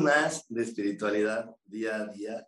Más 0.00 0.44
de 0.48 0.62
espiritualidad 0.62 1.56
día 1.64 1.96
a 1.96 2.06
día. 2.06 2.46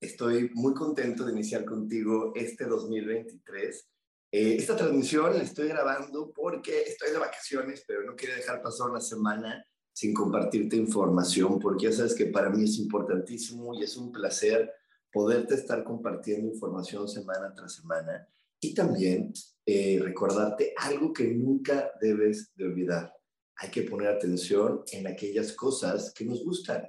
Estoy 0.00 0.50
muy 0.54 0.72
contento 0.72 1.24
de 1.24 1.32
iniciar 1.32 1.64
contigo 1.64 2.32
este 2.34 2.64
2023. 2.64 3.88
Eh, 4.32 4.56
esta 4.56 4.76
transmisión 4.76 5.36
la 5.36 5.42
estoy 5.42 5.68
grabando 5.68 6.32
porque 6.32 6.82
estoy 6.82 7.10
de 7.12 7.18
vacaciones, 7.18 7.84
pero 7.86 8.02
no 8.02 8.16
quiero 8.16 8.34
dejar 8.34 8.62
pasar 8.62 8.90
una 8.90 9.00
semana 9.00 9.62
sin 9.92 10.14
compartirte 10.14 10.76
información, 10.76 11.58
porque 11.58 11.86
ya 11.86 11.92
sabes 11.92 12.14
que 12.14 12.26
para 12.26 12.48
mí 12.48 12.64
es 12.64 12.78
importantísimo 12.78 13.74
y 13.74 13.82
es 13.82 13.96
un 13.96 14.10
placer 14.10 14.72
poderte 15.12 15.54
estar 15.54 15.84
compartiendo 15.84 16.48
información 16.52 17.08
semana 17.08 17.52
tras 17.54 17.74
semana 17.74 18.26
y 18.60 18.74
también 18.74 19.32
eh, 19.66 19.98
recordarte 20.02 20.72
algo 20.76 21.12
que 21.12 21.24
nunca 21.24 21.90
debes 22.00 22.52
de 22.54 22.64
olvidar 22.64 23.16
hay 23.56 23.70
que 23.70 23.82
poner 23.82 24.08
atención 24.08 24.82
en 24.92 25.06
aquellas 25.06 25.52
cosas 25.52 26.12
que 26.12 26.24
nos 26.24 26.44
gustan, 26.44 26.86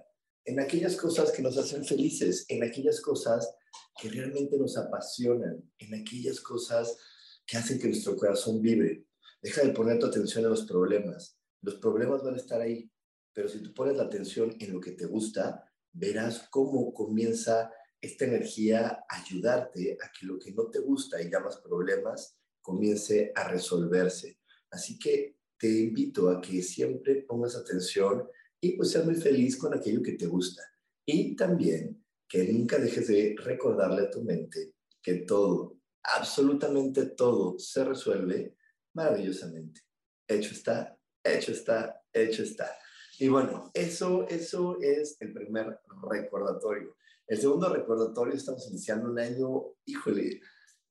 en 0.47 0.61
aquellas 0.61 0.95
cosas 0.95 1.31
que 1.31 1.41
nos 1.41 1.57
hacen 1.57 1.83
felices, 1.83 2.45
en 2.47 2.63
aquellas 2.63 3.01
cosas 3.01 3.53
que 4.01 4.09
realmente 4.09 4.57
nos 4.57 4.77
apasionan, 4.77 5.61
en 5.77 5.93
aquellas 5.93 6.39
cosas 6.39 6.97
que 7.45 7.57
hacen 7.57 7.77
que 7.77 7.87
nuestro 7.87 8.15
corazón 8.15 8.61
vibre. 8.61 9.05
Deja 9.41 9.61
de 9.61 9.73
poner 9.73 9.99
tu 9.99 10.05
atención 10.05 10.45
en 10.45 10.51
los 10.51 10.65
problemas. 10.65 11.37
Los 11.61 11.75
problemas 11.75 12.23
van 12.23 12.35
a 12.35 12.37
estar 12.37 12.61
ahí, 12.61 12.89
pero 13.33 13.49
si 13.49 13.61
tú 13.61 13.73
pones 13.73 13.97
la 13.97 14.03
atención 14.03 14.55
en 14.59 14.71
lo 14.71 14.79
que 14.79 14.91
te 14.91 15.05
gusta, 15.05 15.69
verás 15.91 16.47
cómo 16.49 16.93
comienza 16.93 17.69
esta 17.99 18.23
energía 18.23 19.03
a 19.09 19.21
ayudarte 19.21 19.97
a 20.01 20.09
que 20.17 20.25
lo 20.25 20.39
que 20.39 20.53
no 20.53 20.69
te 20.69 20.79
gusta 20.79 21.21
y 21.21 21.29
llamas 21.29 21.57
problemas 21.57 22.37
comience 22.61 23.33
a 23.35 23.49
resolverse. 23.49 24.39
Así 24.71 24.97
que 24.97 25.39
te 25.57 25.67
invito 25.67 26.29
a 26.29 26.39
que 26.39 26.61
siempre 26.61 27.23
pongas 27.23 27.57
atención 27.57 28.29
y 28.61 28.73
pues 28.73 28.91
seas 28.91 29.05
muy 29.05 29.15
feliz 29.15 29.57
con 29.57 29.73
aquello 29.73 30.01
que 30.01 30.13
te 30.13 30.25
gusta. 30.25 30.63
Y 31.05 31.35
también 31.35 32.03
que 32.27 32.51
nunca 32.51 32.77
dejes 32.77 33.07
de 33.07 33.35
recordarle 33.37 34.03
a 34.03 34.11
tu 34.11 34.23
mente 34.23 34.73
que 35.01 35.19
todo, 35.19 35.79
absolutamente 36.03 37.05
todo, 37.07 37.57
se 37.57 37.85
resuelve 37.85 38.57
maravillosamente. 38.93 39.81
Hecho 40.27 40.53
está, 40.53 40.97
hecho 41.23 41.51
está, 41.51 42.03
hecho 42.11 42.43
está. 42.43 42.77
Y 43.19 43.29
bueno, 43.29 43.71
eso, 43.73 44.27
eso 44.27 44.77
es 44.81 45.17
el 45.21 45.33
primer 45.33 45.79
recordatorio. 46.09 46.97
El 47.25 47.39
segundo 47.39 47.73
recordatorio, 47.73 48.33
estamos 48.33 48.67
iniciando 48.69 49.09
un 49.09 49.19
año, 49.19 49.75
híjole, 49.85 50.41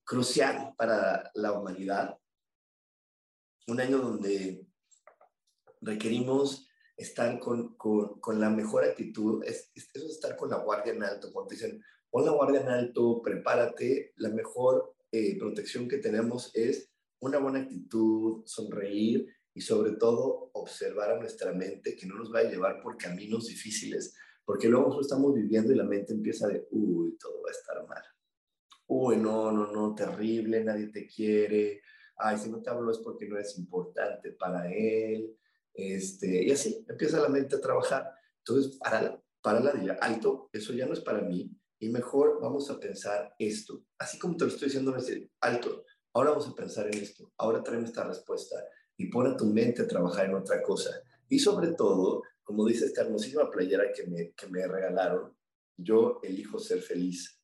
crucial 0.05 0.75
para 0.77 1.31
la 1.35 1.53
humanidad 1.53 2.19
un 3.69 3.81
año 3.81 3.99
donde 3.99 4.65
requerimos 5.81 6.66
estar 6.97 7.39
con, 7.39 7.77
con, 7.77 8.41
la 8.41 8.51
mejor 8.51 8.85
actitud, 8.85 9.45
es, 9.45 9.71
eso 9.75 10.07
es 10.07 10.13
estar 10.13 10.37
con 10.37 10.51
la 10.51 10.63
guardia 10.63 10.93
en 10.93 11.03
alto, 11.03 11.33
cuando 11.33 11.51
dicen, 11.51 11.83
pon 12.11 12.25
la 12.25 12.33
guardia 12.33 12.63
en 12.63 12.69
alto, 12.69 13.21
prepárate, 13.23 14.13
la 14.17 14.31
mejor 14.31 14.95
eh, 15.13 15.39
protección 15.39 15.89
que 15.89 15.99
tenemos 15.99 16.51
es 16.55 16.91
una 17.21 17.39
buena 17.39 17.61
actitud, 17.61 18.43
sonreír 18.47 19.27
y 19.55 19.61
sobre 19.61 19.93
todo 19.93 20.51
observar 20.53 21.13
a 21.13 21.19
nuestra 21.19 21.53
mente 21.53 21.97
que 21.97 22.07
no 22.07 22.17
nos 22.17 22.33
va 22.33 22.41
a 22.41 22.51
llevar 22.51 22.83
por 22.83 22.97
caminos 22.97 23.47
difíciles, 23.47 24.15
porque 24.45 24.69
luego 24.69 24.87
nosotros 24.87 25.07
estamos 25.07 25.35
viviendo 25.35 25.73
y 25.73 25.77
la 25.77 25.85
mente 25.85 26.13
empieza 26.13 26.47
de, 26.49 26.67
uy, 26.71 27.17
todo 27.19 27.43
va 27.43 27.51
a 27.51 27.53
estar 27.53 27.87
mal. 27.87 28.03
Uy, 28.87 29.17
no, 29.17 29.51
no, 29.51 29.73
no, 29.73 29.95
terrible, 29.95 30.63
nadie 30.63 30.89
te 30.89 31.07
quiere, 31.07 31.83
ay, 32.17 32.39
si 32.39 32.51
no 32.51 32.63
te 32.63 32.71
hablo 32.71 32.91
es 32.91 32.99
porque 32.99 33.29
no 33.29 33.39
es 33.39 33.59
importante 33.59 34.33
para 34.33 34.73
él, 34.73 35.37
este, 35.77 36.45
y 36.45 36.51
así 36.51 36.85
empieza 36.89 37.21
la 37.21 37.29
mente 37.29 37.57
a 37.57 37.61
trabajar. 37.61 38.13
Entonces, 38.39 38.79
para, 38.79 39.21
para 39.43 39.61
la 39.61 39.73
día 39.73 39.99
alto, 40.01 40.49
eso 40.53 40.73
ya 40.73 40.87
no 40.87 40.93
es 40.93 41.01
para 41.01 41.23
mí, 41.23 41.51
y 41.79 41.89
mejor 41.89 42.41
vamos 42.41 42.71
a 42.71 42.81
pensar 42.81 43.35
esto. 43.39 43.85
Así 43.99 44.19
como 44.19 44.37
te 44.37 44.45
lo 44.45 44.51
estoy 44.51 44.69
diciendo, 44.69 44.97
alto, 45.41 45.85
ahora 46.13 46.31
vamos 46.31 46.49
a 46.49 46.55
pensar 46.55 46.87
en 46.87 47.03
esto, 47.03 47.33
ahora 47.37 47.63
tráeme 47.63 47.87
esta 47.87 48.05
respuesta 48.05 48.57
y 48.97 49.07
pon 49.07 49.27
a 49.27 49.37
tu 49.37 49.45
mente 49.47 49.83
a 49.83 49.89
trabajar 49.89 50.27
en 50.27 50.35
otra 50.35 50.63
cosa. 50.63 50.91
Y 51.29 51.39
sobre 51.39 51.73
todo, 51.73 52.23
como 52.43 52.67
dice 52.67 52.87
esta 52.87 53.03
hermosísima 53.03 53.51
playera 53.51 53.93
que 53.93 54.07
me, 54.07 54.33
que 54.33 54.47
me 54.47 54.67
regalaron, 54.67 55.37
yo 55.77 56.21
elijo 56.23 56.59
ser 56.59 56.81
feliz 56.81 57.37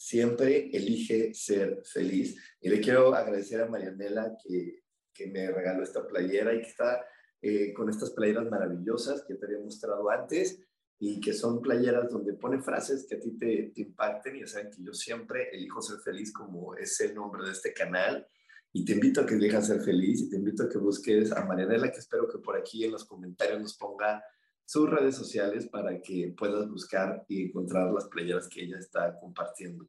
siempre 0.00 0.70
elige 0.72 1.34
ser 1.34 1.82
feliz. 1.84 2.34
Y 2.58 2.70
le 2.70 2.80
quiero 2.80 3.14
agradecer 3.14 3.60
a 3.60 3.68
Marianela 3.68 4.34
que, 4.42 4.82
que 5.12 5.26
me 5.26 5.50
regaló 5.50 5.82
esta 5.82 6.06
playera 6.06 6.54
y 6.54 6.62
que 6.62 6.68
está 6.68 7.04
eh, 7.42 7.72
con 7.72 7.88
estas 7.88 8.10
playeras 8.10 8.48
maravillosas 8.50 9.24
que 9.26 9.34
te 9.34 9.46
había 9.46 9.60
mostrado 9.60 10.10
antes 10.10 10.60
y 10.98 11.20
que 11.20 11.32
son 11.32 11.62
playeras 11.62 12.10
donde 12.10 12.34
pone 12.34 12.60
frases 12.60 13.06
que 13.08 13.16
a 13.16 13.20
ti 13.20 13.38
te, 13.38 13.72
te 13.74 13.80
impacten 13.82 14.36
y 14.36 14.40
ya 14.40 14.46
saben 14.46 14.70
que 14.70 14.82
yo 14.82 14.92
siempre 14.92 15.48
elijo 15.50 15.80
ser 15.80 15.98
feliz 16.00 16.32
como 16.32 16.74
es 16.74 17.00
el 17.00 17.14
nombre 17.14 17.44
de 17.44 17.52
este 17.52 17.72
canal 17.72 18.26
y 18.72 18.84
te 18.84 18.92
invito 18.92 19.22
a 19.22 19.26
que 19.26 19.36
dejes 19.36 19.66
ser 19.66 19.80
feliz 19.80 20.20
y 20.20 20.30
te 20.30 20.36
invito 20.36 20.64
a 20.64 20.68
que 20.68 20.78
busques 20.78 21.32
a 21.32 21.44
Marianela 21.44 21.90
que 21.90 21.98
espero 21.98 22.28
que 22.28 22.38
por 22.38 22.56
aquí 22.56 22.84
en 22.84 22.92
los 22.92 23.04
comentarios 23.04 23.60
nos 23.60 23.76
ponga 23.76 24.22
sus 24.64 24.88
redes 24.88 25.16
sociales 25.16 25.66
para 25.66 26.00
que 26.00 26.32
puedas 26.38 26.68
buscar 26.68 27.24
y 27.26 27.46
encontrar 27.46 27.92
las 27.92 28.06
playeras 28.06 28.48
que 28.48 28.62
ella 28.62 28.78
está 28.78 29.18
compartiendo. 29.18 29.88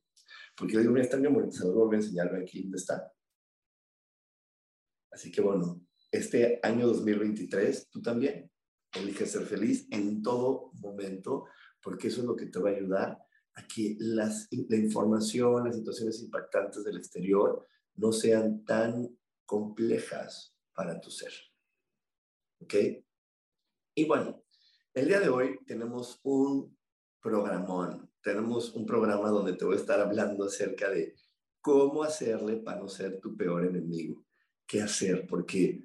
Porque 0.58 0.74
yo 0.74 0.80
digo, 0.80 0.92
mira, 0.92 1.04
está 1.04 1.18
bien 1.18 1.34
los 1.34 1.62
voy 1.62 1.94
a 1.94 2.00
enseñar 2.00 2.36
aquí 2.36 2.64
dónde 2.64 2.78
está. 2.78 3.14
Así 5.12 5.32
que 5.32 5.42
bueno, 5.42 5.80
este 6.12 6.60
año 6.62 6.88
2023, 6.88 7.90
tú 7.90 8.02
también 8.02 8.52
eliges 8.94 9.32
ser 9.32 9.46
feliz 9.46 9.88
en 9.92 10.22
todo 10.22 10.72
momento, 10.76 11.46
porque 11.82 12.10
eso 12.10 12.22
es 12.22 12.28
lo 12.28 12.36
que 12.36 12.48
te 12.48 12.60
va 12.60 12.70
a 12.70 12.74
ayudar 12.74 13.18
a 13.56 13.68
que 13.68 13.96
las, 14.00 14.48
la 14.52 14.78
información, 14.78 15.66
las 15.66 15.76
situaciones 15.76 16.22
impactantes 16.22 16.84
del 16.84 16.98
exterior 16.98 17.66
no 17.96 18.12
sean 18.12 18.64
tan 18.66 19.18
complejas 19.46 20.56
para 20.74 21.00
tu 21.00 21.10
ser. 21.10 21.32
¿Ok? 22.60 22.76
Y 23.96 24.06
bueno, 24.06 24.44
el 24.94 25.08
día 25.08 25.20
de 25.20 25.30
hoy 25.30 25.60
tenemos 25.66 26.20
un 26.24 26.78
programón, 27.22 28.10
tenemos 28.22 28.74
un 28.74 28.86
programa 28.86 29.30
donde 29.30 29.54
te 29.54 29.66
voy 29.66 29.76
a 29.76 29.80
estar 29.80 30.00
hablando 30.00 30.46
acerca 30.46 30.90
de 30.90 31.16
cómo 31.60 32.04
hacerle 32.04 32.58
para 32.58 32.80
no 32.80 32.88
ser 32.88 33.20
tu 33.20 33.36
peor 33.36 33.66
enemigo, 33.66 34.26
qué 34.66 34.82
hacer, 34.82 35.28
porque 35.28 35.82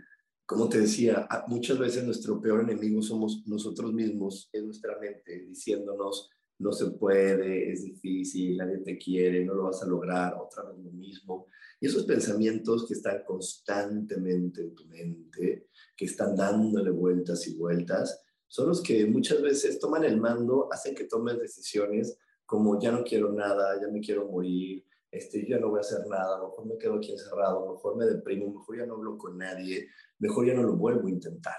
como 0.46 0.68
te 0.68 0.80
decía, 0.80 1.28
muchas 1.48 1.78
veces 1.78 2.04
nuestro 2.04 2.40
peor 2.40 2.60
enemigo 2.60 3.02
somos 3.02 3.42
nosotros 3.46 3.92
mismos, 3.92 4.48
es 4.52 4.62
nuestra 4.62 4.96
mente, 5.00 5.40
diciéndonos, 5.40 6.30
no 6.58 6.72
se 6.72 6.92
puede, 6.92 7.72
es 7.72 7.84
difícil, 7.84 8.56
nadie 8.56 8.78
te 8.78 8.96
quiere, 8.96 9.44
no 9.44 9.54
lo 9.54 9.64
vas 9.64 9.82
a 9.82 9.86
lograr, 9.86 10.34
otra 10.34 10.62
vez 10.62 10.78
lo 10.78 10.92
mismo. 10.92 11.48
Y 11.80 11.86
esos 11.86 12.04
pensamientos 12.04 12.86
que 12.86 12.94
están 12.94 13.24
constantemente 13.26 14.62
en 14.62 14.74
tu 14.74 14.86
mente, 14.86 15.68
que 15.96 16.04
están 16.04 16.34
dándole 16.34 16.90
vueltas 16.90 17.46
y 17.48 17.56
vueltas, 17.56 18.22
son 18.46 18.68
los 18.68 18.82
que 18.82 19.04
muchas 19.06 19.42
veces 19.42 19.78
toman 19.80 20.04
el 20.04 20.18
mando, 20.18 20.68
hacen 20.72 20.94
que 20.94 21.04
tomes 21.04 21.38
decisiones 21.38 22.18
como 22.46 22.80
ya 22.80 22.92
no 22.92 23.02
quiero 23.02 23.32
nada, 23.32 23.78
ya 23.80 23.88
me 23.88 24.00
quiero 24.00 24.28
morir, 24.28 24.84
este, 25.16 25.46
ya 25.48 25.58
no 25.58 25.70
voy 25.70 25.78
a 25.78 25.80
hacer 25.80 26.06
nada, 26.06 26.42
mejor 26.42 26.66
me 26.66 26.78
quedo 26.78 26.94
aquí 26.94 27.12
encerrado, 27.12 27.72
mejor 27.72 27.96
me 27.96 28.06
deprimo, 28.06 28.52
mejor 28.52 28.78
ya 28.78 28.86
no 28.86 28.94
hablo 28.94 29.18
con 29.18 29.38
nadie, 29.38 29.88
mejor 30.18 30.46
ya 30.46 30.54
no 30.54 30.62
lo 30.62 30.76
vuelvo 30.76 31.08
a 31.08 31.10
intentar. 31.10 31.56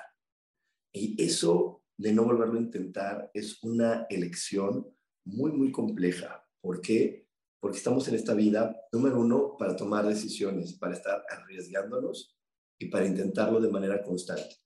Y 0.94 1.22
eso 1.24 1.84
de 1.98 2.14
no 2.14 2.24
volverlo 2.26 2.58
a 2.58 2.62
intentar 2.62 3.32
es 3.34 3.64
una 3.64 4.06
elección 4.10 4.88
muy, 5.26 5.52
muy 5.52 5.72
compleja. 5.72 6.44
¿Por 6.62 6.82
qué? 6.82 7.28
porque 7.60 7.78
estamos 7.78 8.08
en 8.08 8.16
esta 8.16 8.34
vida, 8.34 8.76
número 8.92 9.20
uno, 9.20 9.56
para 9.58 9.76
tomar 9.76 10.06
decisiones, 10.06 10.78
para 10.78 10.94
estar 10.94 11.24
arriesgándonos 11.30 12.38
y 12.80 12.90
para 12.90 13.06
intentarlo 13.06 13.60
de 13.60 13.70
manera 13.70 14.04
constante. 14.04 14.58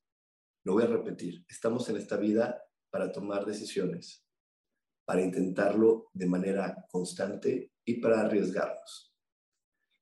Lo 0.64 0.74
voy 0.74 0.84
a 0.84 0.88
repetir, 0.88 1.46
estamos 1.50 1.90
en 1.90 1.98
esta 1.98 2.18
vida 2.18 2.62
para 2.92 3.12
tomar 3.12 3.46
decisiones, 3.46 4.26
para 5.06 5.22
intentarlo 5.22 6.10
de 6.14 6.28
manera 6.28 6.86
constante 6.92 7.70
y 7.86 7.95
para 7.95 8.22
arriesgarnos. 8.22 9.13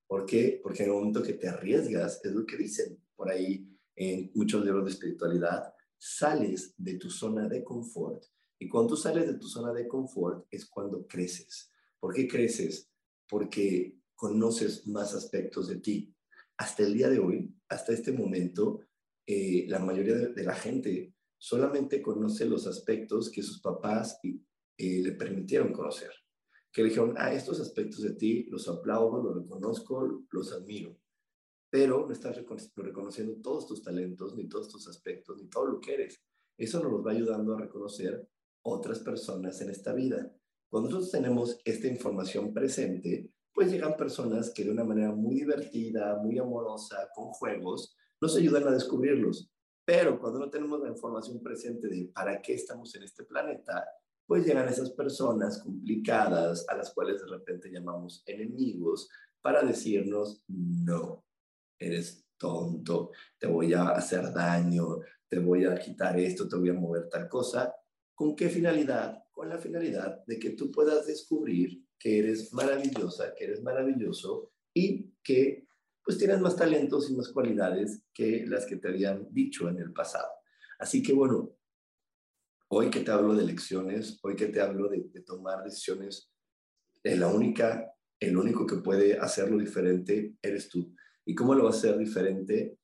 ¿Por 0.08 0.26
qué? 0.26 0.60
Porque 0.64 0.84
en 0.84 0.90
el 0.90 0.96
momento 0.96 1.22
que 1.22 1.34
te 1.34 1.48
arriesgas, 1.48 2.20
es 2.24 2.31
lo 2.31 2.46
que 2.46 2.58
dicen 2.58 3.00
por 3.16 3.30
ahí 3.30 3.68
en 3.96 4.31
muchos 4.34 4.64
libros 4.64 4.86
de 4.86 4.92
espiritualidad, 4.92 5.74
sales 5.98 6.74
de 6.78 6.96
tu 6.96 7.10
zona 7.10 7.48
de 7.48 7.64
confort. 7.64 8.24
Y 8.58 8.68
cuando 8.68 8.96
sales 8.96 9.28
de 9.28 9.38
tu 9.38 9.48
zona 9.48 9.72
de 9.74 9.88
confort 9.88 10.48
es 10.50 10.66
cuando 10.66 11.06
creces. 11.06 11.72
¿Por 12.00 12.14
qué 12.14 12.28
creces? 12.28 12.90
Porque 13.28 14.00
conoces 14.16 14.88
más 14.88 15.14
aspectos 15.14 15.68
de 15.68 15.78
ti. 15.78 16.16
Hasta 16.58 16.84
el 16.84 16.94
día 16.94 17.10
de 17.10 17.20
hoy, 17.20 17.54
hasta 17.70 17.94
este 17.94 18.12
momento, 18.12 18.81
eh, 19.28 19.66
la 19.68 19.80
mayoría 19.80 20.16
de, 20.16 20.44
la 20.44 20.56
gente 20.56 21.14
solamente 21.38 22.02
conoce 22.02 22.46
los 22.46 22.68
aspectos 22.68 23.30
que 23.30 23.44
sus 23.44 23.62
papás 23.62 24.20
eh, 24.24 25.02
le 25.02 25.12
permitieron 25.12 25.72
conocer. 25.72 26.12
Que 26.71 26.83
le 26.83 26.89
dijeron, 26.89 27.16
ah, 27.18 27.33
estos 27.33 27.60
aspectos 27.60 28.01
de 28.01 28.13
ti 28.13 28.44
los 28.50 28.68
aplaudo, 28.68 29.21
los 29.21 29.36
reconozco, 29.44 30.24
los 30.31 30.54
admiro. 30.54 30.95
Pero 31.69 32.06
no 32.07 32.13
estás 32.13 32.38
reconociendo 32.75 33.36
todos 33.42 33.68
tus 33.68 33.81
talentos, 33.81 34.36
ni 34.36 34.48
todos 34.48 34.69
tus 34.69 34.88
aspectos, 34.88 35.38
ni 35.42 35.48
todo 35.48 35.66
lo 35.66 35.80
que 35.80 35.94
eres. 35.94 36.21
Eso 36.57 36.83
nos 36.83 37.06
va 37.06 37.12
ayudando 37.12 37.54
a 37.54 37.62
reconocer 37.62 38.27
otras 38.63 39.00
personas 39.00 39.62
en 39.62 39.69
esta 39.69 39.94
vida. 39.94 40.31
Cuando 40.69 40.89
nosotros 40.89 41.12
tenemos 41.12 41.60
esta 41.63 41.88
información 41.88 42.54
presente, 42.54 43.31
pues 43.54 43.71
llegan 43.71 43.98
personas 43.98 44.51
que 44.51 44.63
de 44.63 44.71
una 44.71 44.83
manera 44.83 45.12
muy 45.12 45.36
divertida, 45.36 46.18
muy 46.18 46.38
amorosa, 46.38 47.10
con 47.13 47.27
juegos, 47.31 47.95
nos 48.21 48.36
ayudan 48.36 48.68
a 48.68 48.71
descubrirlos. 48.71 49.51
Pero 49.86 50.19
cuando 50.19 50.39
no 50.39 50.50
tenemos 50.50 50.80
la 50.81 50.89
información 50.89 51.42
presente 51.42 51.88
de 51.88 52.12
para 52.13 52.42
qué 52.42 52.54
estamos 52.54 52.94
en 52.95 53.04
este 53.04 53.24
planeta, 53.24 53.86
pues 54.30 54.46
llegan 54.46 54.70
esas 54.70 54.92
personas 54.92 55.58
complicadas 55.64 56.64
a 56.70 56.78
las 56.78 56.94
cuales 56.94 57.20
de 57.20 57.28
repente 57.30 57.72
llamamos 57.72 58.22
enemigos 58.28 59.10
para 59.42 59.64
decirnos, 59.64 60.44
no, 60.48 61.26
eres 61.80 62.28
tonto, 62.38 63.10
te 63.40 63.48
voy 63.48 63.74
a 63.74 63.90
hacer 63.90 64.31
daño, 64.31 65.00
te 65.28 65.40
voy 65.40 65.66
a 65.66 65.80
quitar 65.80 66.20
esto, 66.20 66.48
te 66.48 66.58
voy 66.58 66.70
a 66.70 66.74
mover 66.74 67.10
tal 67.10 67.28
cosa. 67.28 67.74
¿Con 68.14 68.36
qué 68.36 68.50
finalidad? 68.50 69.24
Con 69.31 69.50
la 69.50 69.58
finalidad 69.58 70.24
de 70.28 70.38
que 70.38 70.52
tú 70.52 70.72
puedas 70.72 71.08
descubrir 71.08 71.84
que 71.98 72.20
eres 72.20 72.54
maravillosa, 72.54 73.34
que 73.34 73.46
eres 73.46 73.64
maravilloso 73.64 74.52
y 74.76 75.12
que 75.24 75.66
pues 76.06 76.20
tienes 76.20 76.40
más 76.40 76.56
talentos 76.56 77.10
y 77.10 77.16
más 77.16 77.30
cualidades 77.30 78.04
que 78.14 78.46
las 78.46 78.68
que 78.68 78.76
te 78.76 78.90
habían 78.90 79.28
dicho 79.31 79.70
en 79.70 79.80
el 79.80 79.92
pasado. 79.92 80.30
Así 80.78 81.02
que 81.02 81.14
bueno, 81.14 81.59
hoy 82.69 82.89
que 82.89 83.01
te 83.01 83.12
hablo 83.12 83.36
de 83.36 83.45
lecciones, 83.45 84.19
hoy 84.24 84.36
que 84.36 84.48
te 84.48 84.62
hablo 84.62 84.89
de, 84.89 85.01
tomar 85.25 85.63
decisiones, 85.63 86.31
eh, 87.04 87.18
la 87.18 87.27
única, 87.27 87.92
el 88.19 88.38
único 88.38 88.66
que 88.66 88.77
puede 88.77 89.18
hacerlo 89.18 89.57
diferente 89.57 90.36
eres 90.42 90.69
tú. 90.69 90.95
¿Y 91.25 91.36
cómo 91.36 91.54
lo 91.56 91.63
va 91.63 91.71
a 91.71 91.74
hacer 91.74 91.98
diferente? 91.98 92.77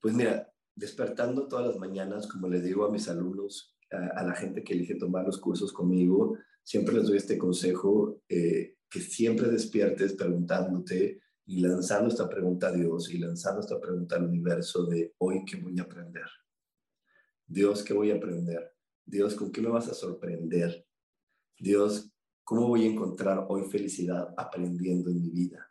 Pues 0.00 0.14
mira, 0.14 0.50
despertando 0.74 1.48
todas 1.48 1.66
las 1.66 1.76
mañanas, 1.78 2.26
como 2.26 2.48
le 2.48 2.60
digo 2.60 2.84
a 2.84 2.90
mis 2.90 3.08
alumnos, 3.08 3.76
a, 3.90 4.24
la 4.24 4.34
gente 4.34 4.62
que 4.62 4.72
elige 4.72 4.94
tomar 4.94 5.26
los 5.26 5.38
cursos 5.38 5.72
conmigo, 5.72 6.38
siempre 6.62 6.94
les 6.94 7.06
doy 7.06 7.16
este 7.16 7.36
consejo, 7.36 8.22
eh, 8.28 8.76
que 8.88 9.00
siempre 9.00 9.48
despiertes 9.48 10.14
preguntándote 10.14 11.20
y 11.46 11.60
lanzando 11.60 12.08
esta 12.08 12.28
pregunta 12.28 12.68
a 12.68 12.72
Dios 12.72 13.10
y 13.10 13.18
lanzando 13.18 13.60
esta 13.60 13.80
pregunta 13.80 14.16
al 14.16 14.26
universo 14.26 14.86
de 14.86 15.14
hoy, 15.18 15.44
¿qué 15.44 15.56
voy 15.56 15.78
a 15.78 15.82
aprender? 15.82 16.26
Dios, 17.46 17.82
¿qué 17.82 17.92
voy 17.92 18.12
a 18.12 18.16
aprender? 18.16 18.72
Dios, 19.10 19.34
¿con 19.34 19.50
qué 19.50 19.60
me 19.60 19.68
vas 19.68 19.88
a 19.88 19.94
sorprender? 19.94 20.86
Dios, 21.58 22.12
¿cómo 22.44 22.68
voy 22.68 22.84
a 22.84 22.90
encontrar 22.90 23.44
hoy 23.48 23.64
felicidad 23.68 24.32
aprendiendo 24.36 25.10
en 25.10 25.20
mi 25.20 25.30
vida? 25.30 25.68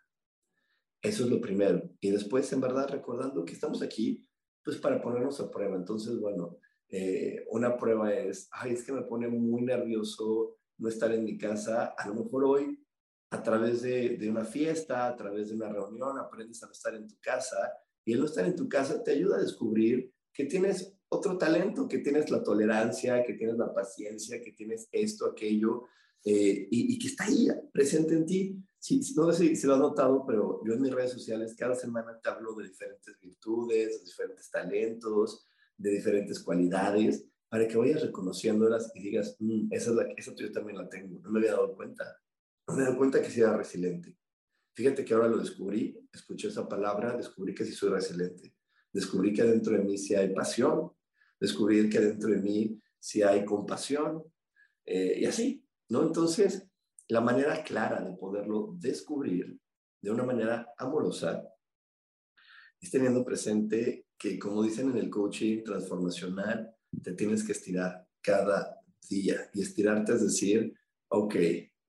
Eso 1.01 1.23
es 1.23 1.29
lo 1.29 1.39
primero. 1.39 1.89
Y 2.01 2.11
después, 2.11 2.51
en 2.51 2.59
verdad, 2.59 2.89
recordando 2.89 3.45
que 3.45 3.53
estamos 3.53 3.81
aquí, 3.81 4.27
pues 4.61 4.77
para 4.77 5.01
ponernos 5.01 5.39
a 5.39 5.49
prueba. 5.49 5.77
Entonces, 5.77 6.19
bueno, 6.19 6.57
eh, 6.89 7.45
una 7.49 7.77
prueba 7.77 8.13
es, 8.13 8.49
ay, 8.51 8.73
es 8.73 8.83
que 8.83 8.91
me 8.91 9.03
pone 9.03 9.29
muy 9.29 9.61
nervioso 9.61 10.57
no 10.77 10.89
estar 10.89 11.13
en 11.13 11.23
mi 11.23 11.37
casa. 11.37 11.93
A 11.97 12.09
lo 12.09 12.15
mejor 12.15 12.43
hoy, 12.43 12.85
a 13.31 13.41
través 13.41 13.83
de, 13.83 14.17
de 14.17 14.29
una 14.29 14.43
fiesta, 14.43 15.07
a 15.07 15.15
través 15.15 15.47
de 15.47 15.55
una 15.55 15.69
reunión, 15.69 16.19
aprendes 16.19 16.61
a 16.61 16.65
no 16.65 16.73
estar 16.73 16.93
en 16.93 17.07
tu 17.07 17.15
casa. 17.21 17.71
Y 18.03 18.11
el 18.11 18.19
no 18.19 18.25
estar 18.25 18.45
en 18.45 18.57
tu 18.57 18.67
casa 18.67 19.01
te 19.01 19.11
ayuda 19.11 19.37
a 19.37 19.41
descubrir 19.41 20.13
que 20.33 20.43
tienes 20.43 20.98
otro 21.09 21.37
talento, 21.37 21.87
que 21.87 21.99
tienes 21.99 22.29
la 22.29 22.43
tolerancia, 22.43 23.23
que 23.23 23.33
tienes 23.33 23.57
la 23.57 23.73
paciencia, 23.73 24.41
que 24.41 24.51
tienes 24.51 24.87
esto, 24.91 25.25
aquello, 25.25 25.85
eh, 26.23 26.67
y, 26.69 26.93
y, 26.93 26.99
que 26.99 27.07
está 27.07 27.25
ahí 27.25 27.47
presente 27.71 28.13
en 28.13 28.25
ti. 28.25 28.63
Sí, 28.77 29.01
no 29.15 29.31
sé 29.31 29.55
si, 29.55 29.67
lo 29.67 29.73
has 29.73 29.79
notado, 29.79 30.25
pero 30.25 30.61
yo 30.65 30.73
en 30.73 30.81
mis 30.81 30.93
redes 30.93 31.11
sociales 31.11 31.55
cada 31.57 31.75
semana 31.75 32.17
te 32.21 32.29
hablo 32.29 32.53
de 32.55 32.67
diferentes 32.67 33.19
virtudes, 33.19 33.99
de 33.99 34.05
diferentes 34.05 34.49
talentos, 34.49 35.45
de 35.77 35.91
diferentes 35.91 36.39
cualidades, 36.39 37.25
para 37.49 37.67
que 37.67 37.77
vayas 37.77 38.03
reconociéndolas 38.03 38.91
y 38.95 39.01
digas, 39.01 39.35
mm, 39.39 39.73
esa, 39.73 39.89
es 39.89 39.95
la, 39.95 40.03
esa 40.15 40.35
yo 40.35 40.51
también 40.51 40.77
la 40.77 40.87
tengo, 40.87 41.19
no 41.19 41.31
me 41.31 41.39
había 41.39 41.53
dado 41.53 41.75
cuenta. 41.75 42.05
No 42.67 42.75
me 42.75 42.81
he 42.81 42.85
dado 42.85 42.97
cuenta 42.97 43.21
que 43.21 43.29
sí 43.29 43.41
era 43.41 43.57
resiliente. 43.57 44.15
Fíjate 44.75 45.03
que 45.03 45.13
ahora 45.13 45.27
lo 45.27 45.39
descubrí, 45.39 45.99
escuché 46.13 46.47
esa 46.47 46.69
palabra, 46.69 47.17
descubrí 47.17 47.53
que 47.53 47.65
sí 47.65 47.73
soy 47.73 47.89
resiliente. 47.89 48.55
Descubrí 48.93 49.33
que 49.33 49.43
dentro 49.43 49.73
de 49.73 49.83
mí 49.83 49.97
sí 49.97 50.15
hay 50.15 50.33
pasión, 50.33 50.91
descubrí 51.39 51.89
que 51.89 51.99
dentro 51.99 52.29
de 52.29 52.37
mí 52.37 52.81
sí 52.99 53.21
hay 53.21 53.45
compasión, 53.45 54.23
eh, 54.85 55.19
y 55.19 55.25
así, 55.25 55.63
¿no? 55.89 56.03
Entonces, 56.03 56.67
la 57.07 57.21
manera 57.21 57.63
clara 57.63 58.01
de 58.01 58.15
poderlo 58.17 58.75
descubrir 58.77 59.59
de 60.01 60.11
una 60.11 60.23
manera 60.23 60.73
amorosa 60.77 61.43
es 62.79 62.91
teniendo 62.91 63.25
presente 63.25 64.07
que, 64.17 64.39
como 64.39 64.63
dicen 64.63 64.89
en 64.89 64.97
el 64.97 65.09
coaching 65.09 65.63
transformacional, 65.63 66.73
te 67.03 67.13
tienes 67.13 67.43
que 67.43 67.51
estirar 67.51 68.07
cada 68.21 68.79
día. 69.09 69.49
Y 69.53 69.61
estirarte 69.61 70.13
es 70.13 70.21
decir, 70.21 70.73
ok, 71.09 71.35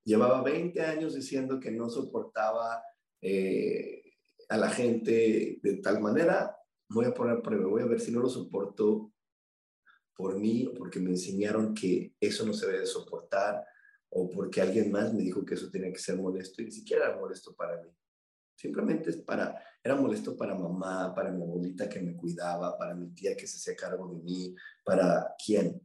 llevaba 0.05 0.43
20 0.43 0.81
años 0.81 1.15
diciendo 1.15 1.61
que 1.61 1.71
no 1.71 1.89
soportaba 1.89 2.83
eh, 3.21 4.03
a 4.49 4.57
la 4.57 4.71
gente 4.71 5.59
de 5.63 5.77
tal 5.77 6.01
manera, 6.01 6.57
voy 6.89 7.07
a 7.07 7.15
poner 7.15 7.41
prueba, 7.43 7.69
voy 7.69 7.83
a 7.83 7.87
ver 7.87 8.01
si 8.01 8.11
no 8.11 8.21
lo 8.21 8.29
soporto 8.29 9.13
por 10.21 10.39
mí 10.39 10.71
porque 10.77 11.01
me 11.01 11.11
enseñaron 11.11 11.75
que 11.75 12.15
eso 12.21 12.45
no 12.45 12.53
se 12.53 12.67
debe 12.71 12.85
soportar 12.85 13.65
o 14.11 14.29
porque 14.29 14.61
alguien 14.61 14.93
más 14.93 15.15
me 15.15 15.23
dijo 15.23 15.45
que 15.45 15.55
eso 15.55 15.71
tenía 15.71 15.91
que 15.91 15.99
ser 15.99 16.17
molesto 16.19 16.61
y 16.61 16.67
ni 16.67 16.73
siquiera 16.73 17.07
era 17.07 17.17
molesto 17.17 17.55
para 17.55 17.81
mí. 17.83 17.89
Simplemente 18.55 19.09
es 19.09 19.17
para, 19.17 19.59
era 19.83 19.97
molesto 19.97 20.37
para 20.37 20.55
mamá, 20.55 21.15
para 21.15 21.31
mi 21.31 21.43
abuelita 21.43 21.89
que 21.89 22.03
me 22.03 22.15
cuidaba, 22.15 22.77
para 22.77 22.95
mi 22.95 23.09
tía 23.15 23.35
que 23.35 23.47
se 23.47 23.57
hacía 23.57 23.75
cargo 23.75 24.09
de 24.09 24.23
mí, 24.23 24.55
para 24.85 25.35
quién. 25.43 25.81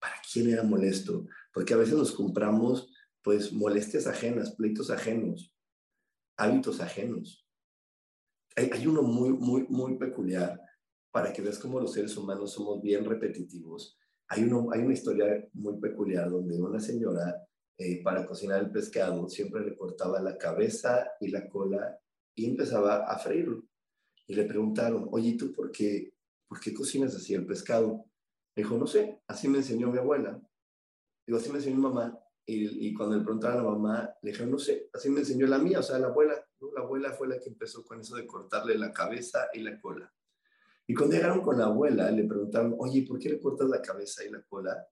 ¿Para 0.00 0.16
quién 0.32 0.50
era 0.50 0.64
molesto? 0.64 1.26
Porque 1.52 1.74
a 1.74 1.76
veces 1.76 1.94
nos 1.94 2.10
compramos 2.10 2.92
pues 3.22 3.52
molestias 3.52 4.08
ajenas, 4.08 4.56
pleitos 4.56 4.90
ajenos, 4.90 5.54
hábitos 6.36 6.80
ajenos. 6.80 7.46
Hay, 8.56 8.70
hay 8.72 8.86
uno 8.88 9.02
muy, 9.02 9.30
muy, 9.30 9.66
muy 9.68 9.96
peculiar 9.98 10.60
para 11.10 11.32
que 11.32 11.42
veas 11.42 11.58
cómo 11.58 11.80
los 11.80 11.92
seres 11.92 12.16
humanos 12.16 12.52
somos 12.52 12.80
bien 12.82 13.04
repetitivos 13.04 14.00
hay, 14.30 14.44
una 14.44 14.92
historia 14.92 15.44
muy 15.54 15.80
peculiar 15.80 16.30
donde 16.30 16.60
una 16.60 16.78
señora, 16.78 17.44
eh, 17.76 18.00
para 18.02 18.24
cocinar 18.24 18.60
el 18.60 18.70
pescado, 18.70 19.28
siempre 19.28 19.64
le 19.64 19.76
cortaba 19.76 20.22
la 20.22 20.38
cabeza 20.38 21.10
y 21.20 21.28
la 21.28 21.48
cola 21.48 21.98
y 22.36 22.46
empezaba 22.46 23.06
a 23.06 23.18
freírlo. 23.18 23.64
Y 24.28 24.34
le 24.34 24.44
preguntaron, 24.44 25.08
oye, 25.10 25.36
¿tú 25.36 25.52
por 25.52 25.72
qué, 25.72 26.14
por 26.46 26.60
qué 26.60 26.72
cocinas 26.72 27.16
así 27.16 27.34
el 27.34 27.44
pescado? 27.44 28.04
Dijo, 28.54 28.78
no 28.78 28.86
sé, 28.86 29.20
así 29.26 29.48
me 29.48 29.58
enseñó 29.58 29.90
mi 29.90 29.98
abuela. 29.98 30.40
Digo, 31.26 31.38
así 31.38 31.50
me 31.50 31.56
enseñó 31.56 31.76
mi 31.76 31.82
mamá. 31.82 32.16
Y, 32.46 32.86
y, 32.86 32.94
cuando 32.94 33.16
le 33.16 33.24
preguntaron 33.24 33.60
a 33.60 33.62
la 33.64 33.70
mamá, 33.70 34.14
le 34.22 34.30
dijeron, 34.30 34.52
no 34.52 34.58
sé, 34.58 34.90
así 34.92 35.10
me 35.10 35.20
enseñó 35.20 35.48
la 35.48 35.58
mía, 35.58 35.80
o 35.80 35.82
sea, 35.82 35.98
la 35.98 36.06
abuela. 36.06 36.34
La 36.76 36.82
abuela 36.82 37.12
fue 37.12 37.26
la 37.26 37.40
que 37.40 37.48
empezó 37.48 37.84
con 37.84 38.00
eso 38.00 38.14
de 38.14 38.26
cortarle 38.26 38.78
la 38.78 38.92
cabeza 38.92 39.48
y 39.52 39.60
la 39.60 39.80
cola. 39.80 40.12
Y 40.90 40.94
cuando 40.94 41.14
llegaron 41.14 41.40
con 41.40 41.56
la 41.56 41.66
abuela, 41.66 42.10
le 42.10 42.24
preguntaron, 42.24 42.74
oye, 42.76 43.06
¿por 43.06 43.16
qué 43.20 43.28
le 43.28 43.38
cortas 43.38 43.68
la 43.68 43.80
cabeza 43.80 44.24
y 44.24 44.28
la 44.28 44.42
cola? 44.42 44.88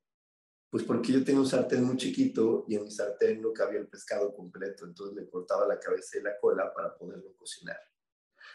Pues 0.71 0.85
porque 0.85 1.13
yo 1.13 1.25
tengo 1.25 1.41
un 1.41 1.47
sartén 1.49 1.83
muy 1.83 1.97
chiquito 1.97 2.65
y 2.69 2.77
en 2.77 2.85
mi 2.85 2.91
sartén 2.93 3.43
no 3.43 3.53
cabía 3.53 3.81
el 3.81 3.89
pescado 3.89 4.33
completo, 4.33 4.85
entonces 4.85 5.17
le 5.17 5.29
cortaba 5.29 5.67
la 5.67 5.81
cabeza 5.81 6.17
y 6.17 6.23
la 6.23 6.39
cola 6.41 6.73
para 6.73 6.97
poderlo 6.97 7.35
cocinar. 7.35 7.81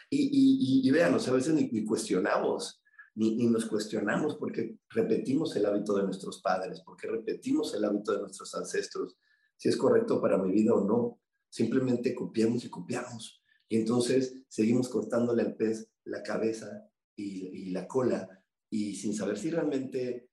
Y, 0.08 0.88
y, 0.88 0.90
vean, 0.90 1.12
a 1.12 1.32
veces 1.32 1.52
ni, 1.52 1.84
cuestionamos, 1.84 2.82
ni, 3.14 3.36
ni, 3.36 3.46
nos 3.46 3.66
cuestionamos 3.66 4.36
porque 4.36 4.78
repetimos 4.88 5.54
el 5.54 5.66
hábito 5.66 5.98
de 5.98 6.04
nuestros 6.04 6.40
padres, 6.40 6.80
porque 6.80 7.08
repetimos 7.08 7.74
el 7.74 7.84
hábito 7.84 8.12
de 8.12 8.20
nuestros 8.20 8.54
ancestros, 8.54 9.18
si 9.58 9.68
es 9.68 9.76
correcto 9.76 10.18
para 10.18 10.38
mi 10.38 10.50
vida 10.50 10.72
o 10.72 10.82
no. 10.82 11.20
simplemente 11.50 12.14
copiamos 12.14 12.64
y 12.64 12.70
copiamos. 12.70 13.44
Y 13.68 13.76
entonces 13.76 14.34
seguimos 14.48 14.88
cortándole 14.88 15.42
al 15.42 15.56
pez 15.56 15.90
la 16.04 16.22
cabeza 16.22 16.88
y, 17.16 17.70
la 17.70 17.86
cola 17.86 18.28
y 18.70 18.94
sin 18.94 19.14
saber 19.14 19.38
si 19.38 19.50
realmente 19.50 20.30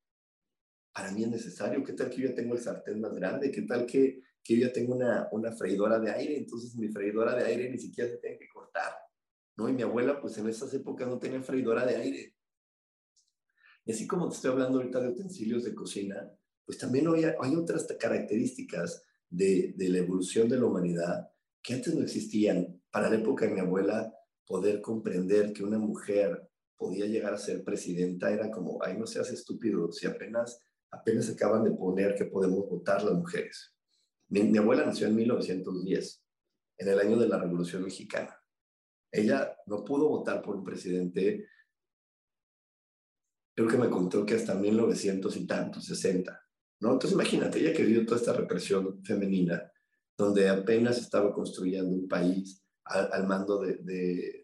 para 0.93 1.11
mí 1.11 1.23
es 1.23 1.29
necesario. 1.29 1.83
¿Qué 1.83 1.93
tal 1.93 2.09
que 2.09 2.21
yo 2.21 2.29
ya 2.29 2.35
tengo 2.35 2.53
el 2.53 2.61
sartén 2.61 3.00
más 3.00 3.13
grande? 3.13 3.51
¿Qué 3.51 3.63
tal 3.63 3.85
que, 3.85 4.21
que 4.43 4.57
yo 4.57 4.67
ya 4.67 4.73
tengo 4.73 4.95
una, 4.95 5.27
una 5.31 5.51
freidora 5.51 6.00
de 6.00 6.11
aire? 6.11 6.38
Entonces 6.38 6.75
mi 6.75 6.89
freidora 6.89 7.35
de 7.35 7.45
aire 7.45 7.69
ni 7.69 7.77
siquiera 7.77 8.09
se 8.09 8.17
tiene 8.17 8.38
que 8.38 8.50
cortar. 8.50 8.93
¿no? 9.57 9.69
Y 9.69 9.73
mi 9.73 9.81
abuela, 9.83 10.19
pues 10.19 10.38
en 10.38 10.47
esas 10.47 10.73
épocas 10.73 11.07
no 11.07 11.19
tenía 11.19 11.41
freidora 11.41 11.85
de 11.85 11.95
aire. 11.95 12.35
Y 13.85 13.91
así 13.91 14.05
como 14.05 14.29
te 14.29 14.35
estoy 14.35 14.51
hablando 14.51 14.77
ahorita 14.77 15.00
de 15.00 15.09
utensilios 15.09 15.63
de 15.63 15.73
cocina, 15.73 16.31
pues 16.65 16.77
también 16.77 17.07
hay, 17.07 17.23
hay 17.23 17.55
otras 17.55 17.88
características 18.00 19.03
de, 19.29 19.73
de 19.75 19.89
la 19.89 20.00
evolución 20.00 20.47
de 20.50 20.59
la 20.59 20.65
humanidad 20.65 21.31
que 21.61 21.73
antes 21.73 21.93
no 21.93 22.01
existían. 22.01 22.81
Para 22.91 23.09
la 23.09 23.15
época 23.15 23.45
de 23.45 23.53
mi 23.53 23.59
abuela, 23.61 24.13
poder 24.45 24.81
comprender 24.81 25.53
que 25.53 25.63
una 25.63 25.79
mujer 25.79 26.50
podía 26.81 27.05
llegar 27.05 27.31
a 27.31 27.38
ser 27.38 27.63
presidenta 27.63 28.31
era 28.31 28.50
como, 28.50 28.83
ay, 28.83 28.97
no 28.97 29.05
seas 29.05 29.29
estúpido, 29.29 29.91
si 29.91 30.07
apenas, 30.07 30.59
apenas 30.89 31.29
acaban 31.29 31.63
de 31.63 31.69
poner 31.69 32.15
que 32.15 32.25
podemos 32.25 32.67
votar 32.67 33.03
las 33.03 33.13
mujeres. 33.13 33.75
Mi, 34.29 34.41
mi 34.41 34.57
abuela 34.57 34.83
nació 34.83 35.05
en 35.05 35.15
1910, 35.15 36.23
en 36.79 36.88
el 36.88 37.00
año 37.00 37.19
de 37.19 37.27
la 37.27 37.38
Revolución 37.38 37.83
Mexicana. 37.83 38.35
Ella 39.11 39.55
no 39.67 39.85
pudo 39.85 40.09
votar 40.09 40.41
por 40.41 40.55
un 40.55 40.63
presidente, 40.63 41.47
creo 43.55 43.67
que 43.67 43.77
me 43.77 43.89
contó 43.91 44.25
que 44.25 44.33
hasta 44.33 44.55
1900 44.55 45.38
y 45.38 45.45
tantos, 45.45 45.85
60. 45.85 46.47
¿no? 46.79 46.93
Entonces 46.93 47.13
imagínate, 47.13 47.59
ella 47.59 47.73
que 47.73 47.83
vivió 47.83 48.07
toda 48.07 48.17
esta 48.19 48.33
represión 48.33 49.03
femenina, 49.03 49.71
donde 50.17 50.50
apenas 50.50 50.97
estaba 50.97 51.31
construyendo 51.31 51.93
un 51.93 52.07
país 52.07 52.65
al, 52.85 53.27
mando 53.27 53.61
de, 53.61 53.77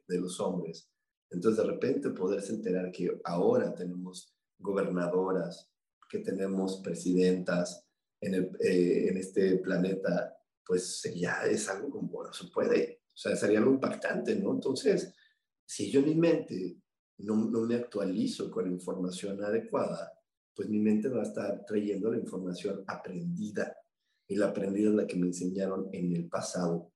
de, 0.08 0.20
los 0.20 0.40
hombres. 0.40 0.88
Entonces 1.30 1.64
de 1.64 1.72
repente 1.72 2.10
poderse 2.12 2.54
enterar 2.54 2.92
que 2.92 3.20
ahora 3.24 3.74
tenemos 3.74 4.34
gobernadoras, 4.58 5.72
que 6.10 6.20
tenemos 6.20 6.82
presidentas 6.82 7.86
en, 8.22 8.56
eh, 8.60 9.10
este 9.18 9.58
planeta, 9.58 10.36
pues 10.66 11.04
ya 11.16 11.44
es 11.46 11.70
algo 11.70 11.90
como, 11.90 12.10
bueno, 12.10 12.34
se 12.34 12.48
puede, 12.48 13.02
o 13.06 13.18
sea, 13.18 13.36
sería 13.36 13.60
algo 13.60 13.72
impactante, 13.72 14.36
¿no? 14.36 14.54
Entonces, 14.54 15.14
si 15.66 15.92
yo 15.92 16.00
en 16.00 16.06
mi 16.08 16.16
mente 16.16 16.78
no, 17.18 17.36
no 17.36 17.62
me 17.62 17.76
actualizo 17.76 18.50
con 18.50 18.72
información 18.72 19.44
adecuada, 19.44 20.18
pues 20.58 20.70
mi 20.70 20.80
mente 20.80 21.08
va 21.08 21.20
a 21.20 21.26
estar 21.26 21.66
trayendo 21.66 22.12
la 22.12 22.18
información 22.18 22.84
aprendida. 22.88 23.78
Y 24.28 24.36
la 24.36 24.48
aprendida 24.48 24.90
es 24.90 24.96
la 24.96 25.08
que 25.08 25.16
me 25.16 25.28
enseñaron 25.28 25.88
en 25.94 26.16
el 26.16 26.28
pasado. 26.28 26.92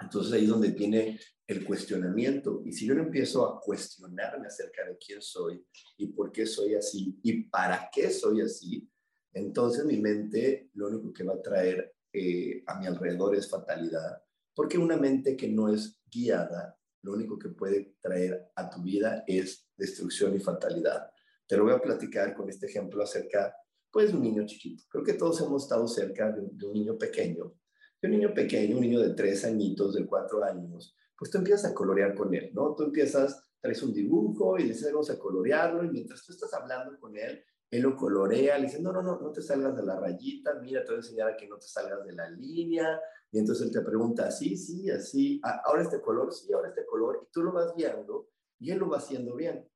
Entonces 0.00 0.32
ahí 0.32 0.44
es 0.44 0.50
donde 0.50 0.72
tiene 0.72 1.20
el 1.46 1.64
cuestionamiento. 1.64 2.62
Y 2.64 2.72
si 2.72 2.86
yo 2.86 2.94
no 2.94 3.02
empiezo 3.02 3.46
a 3.46 3.60
cuestionarme 3.60 4.46
acerca 4.46 4.84
de 4.86 4.96
quién 4.96 5.20
soy 5.20 5.64
y 5.96 6.06
por 6.08 6.32
qué 6.32 6.46
soy 6.46 6.74
así 6.74 7.18
y 7.22 7.44
para 7.44 7.90
qué 7.92 8.10
soy 8.10 8.40
así, 8.40 8.88
entonces 9.32 9.84
mi 9.84 9.98
mente 9.98 10.70
lo 10.74 10.88
único 10.88 11.12
que 11.12 11.24
va 11.24 11.34
a 11.34 11.42
traer 11.42 11.94
eh, 12.12 12.62
a 12.66 12.78
mi 12.78 12.86
alrededor 12.86 13.36
es 13.36 13.48
fatalidad 13.48 14.22
porque 14.54 14.76
una 14.76 14.98
mente 14.98 15.38
que 15.38 15.48
no 15.48 15.72
es 15.72 16.00
guiada, 16.10 16.78
lo 17.02 17.14
único 17.14 17.38
que 17.38 17.48
puede 17.48 17.94
traer 17.98 18.50
a 18.54 18.68
tu 18.68 18.82
vida 18.82 19.24
es 19.26 19.66
destrucción 19.74 20.34
y 20.34 20.40
fatalidad. 20.40 21.10
Te 21.46 21.56
lo 21.56 21.64
voy 21.64 21.72
a 21.72 21.80
platicar 21.80 22.34
con 22.34 22.48
este 22.50 22.66
ejemplo 22.66 23.02
acerca, 23.02 23.56
pues, 23.90 24.12
un 24.12 24.22
niño 24.22 24.44
chiquito. 24.44 24.84
Creo 24.90 25.02
que 25.02 25.14
todos 25.14 25.40
hemos 25.40 25.62
estado 25.62 25.88
cerca 25.88 26.30
de 26.30 26.40
un, 26.40 26.72
niño 26.74 26.98
pequeño. 26.98 27.54
Un 28.02 28.10
niño 28.10 28.32
pequeño, 28.34 28.76
un 28.76 28.82
niño 28.82 29.00
de 29.00 29.14
tres 29.14 29.44
añitos, 29.44 29.94
de 29.94 30.06
cuatro 30.06 30.42
años, 30.42 30.96
pues 31.18 31.30
tú 31.30 31.38
empiezas 31.38 31.70
a 31.70 31.74
colorear 31.74 32.14
con 32.14 32.34
él, 32.34 32.50
¿no? 32.54 32.74
Tú 32.74 32.84
empiezas, 32.84 33.50
traes 33.60 33.82
un 33.82 33.92
dibujo 33.92 34.58
y 34.58 34.62
le 34.62 34.68
dices, 34.68 34.90
vamos 34.90 35.10
a 35.10 35.18
colorearlo, 35.18 35.84
y 35.84 35.90
mientras 35.90 36.24
tú 36.24 36.32
estás 36.32 36.52
hablando 36.54 36.98
con 36.98 37.16
él, 37.16 37.44
él 37.70 37.82
lo 37.82 37.94
colorea, 37.94 38.58
le 38.58 38.66
dice, 38.66 38.80
no, 38.80 38.92
no, 38.92 39.02
no, 39.02 39.20
no 39.20 39.30
te 39.30 39.42
salgas 39.42 39.76
de 39.76 39.82
la 39.84 40.00
rayita, 40.00 40.54
mira, 40.60 40.82
te 40.82 40.88
voy 40.88 40.96
a 40.96 40.98
enseñar 40.98 41.28
a 41.28 41.36
que 41.36 41.46
no 41.46 41.58
te 41.58 41.66
salgas 41.66 42.04
de 42.04 42.12
la 42.14 42.30
línea, 42.30 42.98
y 43.30 43.38
entonces 43.38 43.66
él 43.66 43.72
te 43.72 43.80
pregunta, 43.82 44.30
sí, 44.30 44.56
sí, 44.56 44.90
así, 44.90 45.40
ahora 45.64 45.82
este 45.82 46.00
color, 46.00 46.32
sí, 46.32 46.52
ahora 46.52 46.68
este 46.68 46.84
color, 46.84 47.20
y 47.22 47.32
tú 47.32 47.42
lo 47.42 47.52
vas 47.52 47.74
guiando 47.76 48.30
y 48.58 48.70
él 48.70 48.78
lo 48.78 48.88
va 48.88 48.98
haciendo 48.98 49.34
bien. 49.36 49.68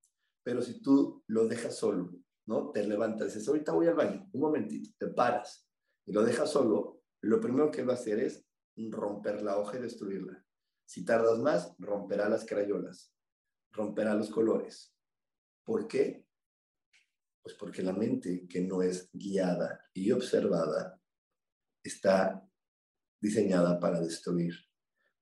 Pero 0.43 0.61
si 0.61 0.83
tú 0.83 1.25
lo 1.29 1.47
dejas 1.47 1.77
solo, 1.77 2.13
¿no? 2.47 2.71
Te 2.71 2.87
levantas 2.87 3.29
dices, 3.29 3.49
ahorita 3.49 3.73
voy 3.73 3.87
al 3.87 3.95
baño, 3.95 4.29
un 4.33 4.41
momentito, 4.41 4.91
te 4.99 5.07
paras 5.09 5.69
y 6.05 6.13
lo 6.13 6.23
dejas 6.23 6.51
solo, 6.51 7.04
lo 7.25 7.41
primero 7.41 7.71
que 7.71 7.85
va 7.85 7.95
a 7.95 7.97
hacer 7.97 8.21
es 8.21 8.45
romper 8.77 9.43
la 9.43 9.59
hoja 9.59 9.79
y 9.79 9.83
destruirla. 9.83 10.45
Si 10.85 11.05
tardas 11.05 11.39
más, 11.39 11.75
romperá 11.79 12.29
las 12.29 12.45
crayolas, 12.45 13.15
romperá 13.73 14.15
los 14.15 14.29
colores. 14.29 14.95
¿Por 15.65 15.89
qué? 15.89 16.27
Pues 17.43 17.55
porque 17.55 17.83
la 17.83 17.95
mente 17.95 18.47
que 18.47 18.61
no 18.61 18.83
es 18.83 19.09
guiada 19.13 19.81
y 19.95 20.11
observada 20.13 21.01
está 21.83 22.47
diseñada 23.21 23.81
para 23.81 24.01
destruir. 24.01 24.55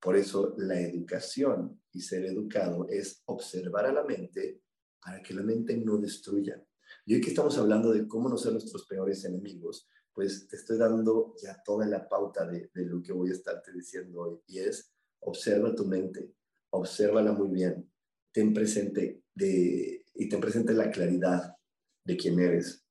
Por 0.00 0.16
eso 0.16 0.54
la 0.58 0.80
educación 0.80 1.80
y 1.92 2.00
ser 2.00 2.24
educado 2.24 2.88
es 2.88 3.22
observar 3.26 3.86
a 3.86 3.92
la 3.92 4.02
mente 4.02 4.62
para 5.00 5.22
que 5.22 5.34
la 5.34 5.42
mente 5.42 5.76
no 5.76 5.98
destruya. 5.98 6.60
Y 7.06 7.14
hoy 7.14 7.20
que 7.20 7.30
estamos 7.30 7.56
hablando 7.58 7.92
de 7.92 8.08
cómo 8.08 8.28
no 8.28 8.36
ser 8.36 8.52
nuestros 8.52 8.86
peores 8.86 9.24
enemigos, 9.24 9.88
pues 10.14 10.48
te 10.48 10.56
estoy 10.56 10.78
dando 10.78 11.34
ya 11.42 11.62
toda 11.64 11.86
la 11.86 12.08
pauta 12.08 12.46
de, 12.46 12.70
lo 12.74 13.02
que 13.02 13.12
voy 13.12 13.30
a 13.30 13.34
estarte 13.34 13.72
diciendo 13.72 14.20
hoy. 14.20 14.40
Y 14.46 14.58
es, 14.58 14.92
observa 15.20 15.74
tu 15.74 15.86
mente, 15.86 16.34
obsérvala 16.70 17.32
muy 17.32 17.48
bien, 17.48 17.90
ten 18.32 18.52
presente 18.52 19.22
de, 19.34 20.04
y 20.14 20.28
ten 20.28 20.40
presente 20.40 20.72
la 20.74 20.90
claridad 20.90 21.56
de 22.04 22.16
quién 22.16 22.38
eres, 22.40 22.84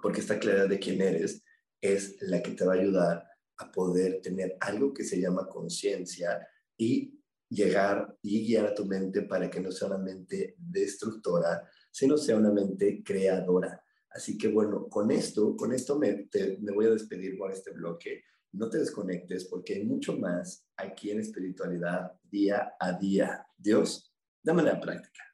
porque 0.00 0.20
esta 0.20 0.38
claridad 0.38 0.68
de 0.68 0.78
quién 0.78 1.00
eres 1.00 1.42
es 1.80 2.16
la 2.22 2.42
que 2.42 2.52
te 2.52 2.64
va 2.64 2.74
a 2.74 2.78
ayudar 2.80 3.26
a 3.58 3.70
poder 3.70 4.20
tener 4.20 4.56
algo 4.60 4.92
que 4.92 5.04
se 5.04 5.20
llama 5.20 5.48
conciencia 5.48 6.46
y 6.76 7.20
llegar 7.48 8.16
y 8.22 8.46
guiar 8.46 8.66
a 8.66 8.74
tu 8.74 8.84
mente 8.84 9.22
para 9.22 9.48
que 9.48 9.60
no 9.60 9.70
sea 9.70 9.88
una 9.88 9.98
mente 9.98 10.56
destructora, 10.58 11.68
sino 11.90 12.16
sea 12.16 12.36
una 12.36 12.50
mente 12.50 13.02
creadora. 13.04 13.83
Así 14.14 14.38
que 14.38 14.48
bueno, 14.48 14.88
con 14.88 15.10
esto, 15.10 15.56
con 15.56 15.72
esto 15.72 15.98
me, 15.98 16.28
me 16.60 16.72
voy 16.72 16.86
a 16.86 16.90
despedir 16.90 17.36
por 17.36 17.50
este 17.50 17.72
bloque. 17.72 18.22
No 18.52 18.70
te 18.70 18.78
desconectes 18.78 19.46
porque 19.46 19.74
hay 19.74 19.84
mucho 19.84 20.16
más 20.16 20.64
aquí 20.76 21.10
en 21.10 21.18
espiritualidad 21.20 22.12
día 22.22 22.74
a 22.78 22.92
día. 22.92 23.44
Dios, 23.56 24.14
de 24.42 24.52
manera 24.52 24.80
práctica. 24.80 25.33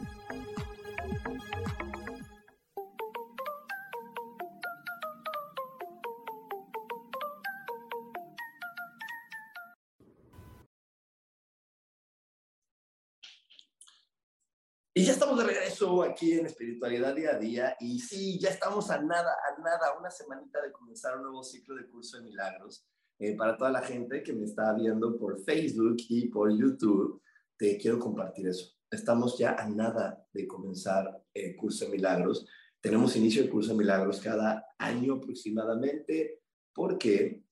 De 15.91 15.97
regreso 15.97 16.03
aquí 16.03 16.33
en 16.33 16.45
Espiritualidad 16.45 17.15
Día 17.15 17.31
a 17.31 17.39
Día. 17.39 17.75
Y 17.79 17.99
sí, 17.99 18.39
ya 18.39 18.49
estamos 18.49 18.89
a 18.89 19.01
nada, 19.01 19.31
a 19.31 19.61
nada, 19.61 19.97
una 19.99 20.09
semanita 20.09 20.61
de 20.61 20.71
comenzar 20.71 21.17
un 21.17 21.23
nuevo 21.23 21.43
ciclo 21.43 21.75
de 21.75 21.87
curso 21.87 22.17
de 22.17 22.23
milagros. 22.23 22.85
Eh, 23.19 23.35
para 23.35 23.55
toda 23.57 23.71
la 23.71 23.81
gente 23.81 24.23
que 24.23 24.33
me 24.33 24.45
está 24.45 24.73
viendo 24.73 25.17
por 25.17 25.39
Facebook 25.43 25.97
y 26.09 26.27
por 26.29 26.51
YouTube, 26.51 27.21
te 27.57 27.77
quiero 27.77 27.99
compartir 27.99 28.47
eso. 28.47 28.73
Estamos 28.89 29.37
ya 29.37 29.55
a 29.55 29.69
nada 29.69 30.25
de 30.33 30.47
comenzar 30.47 31.23
el 31.33 31.55
curso 31.55 31.85
de 31.85 31.91
milagros. 31.91 32.47
Tenemos 32.79 33.15
inicio 33.15 33.43
del 33.43 33.51
curso 33.51 33.71
de 33.71 33.77
milagros 33.77 34.19
cada 34.19 34.65
año 34.79 35.15
aproximadamente. 35.15 36.41
¿Por 36.73 36.97
qué? 36.97 37.43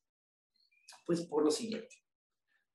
Pues 1.05 1.21
por 1.21 1.43
lo 1.43 1.51
siguiente. 1.51 1.95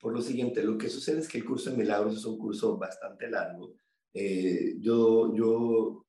Por 0.00 0.12
lo 0.12 0.23
siguiente, 0.23 0.62
lo 0.62 0.78
que 0.78 0.88
sucede 0.88 1.21
es 1.21 1.28
que 1.28 1.38
el 1.38 1.44
curso 1.44 1.71
de 1.71 1.76
milagros 1.76 2.16
es 2.16 2.25
un 2.25 2.38
curso 2.38 2.76
bastante 2.76 3.28
largo 3.28 3.75
eh, 4.14 4.76
yo, 4.78 5.35
yo 5.35 6.06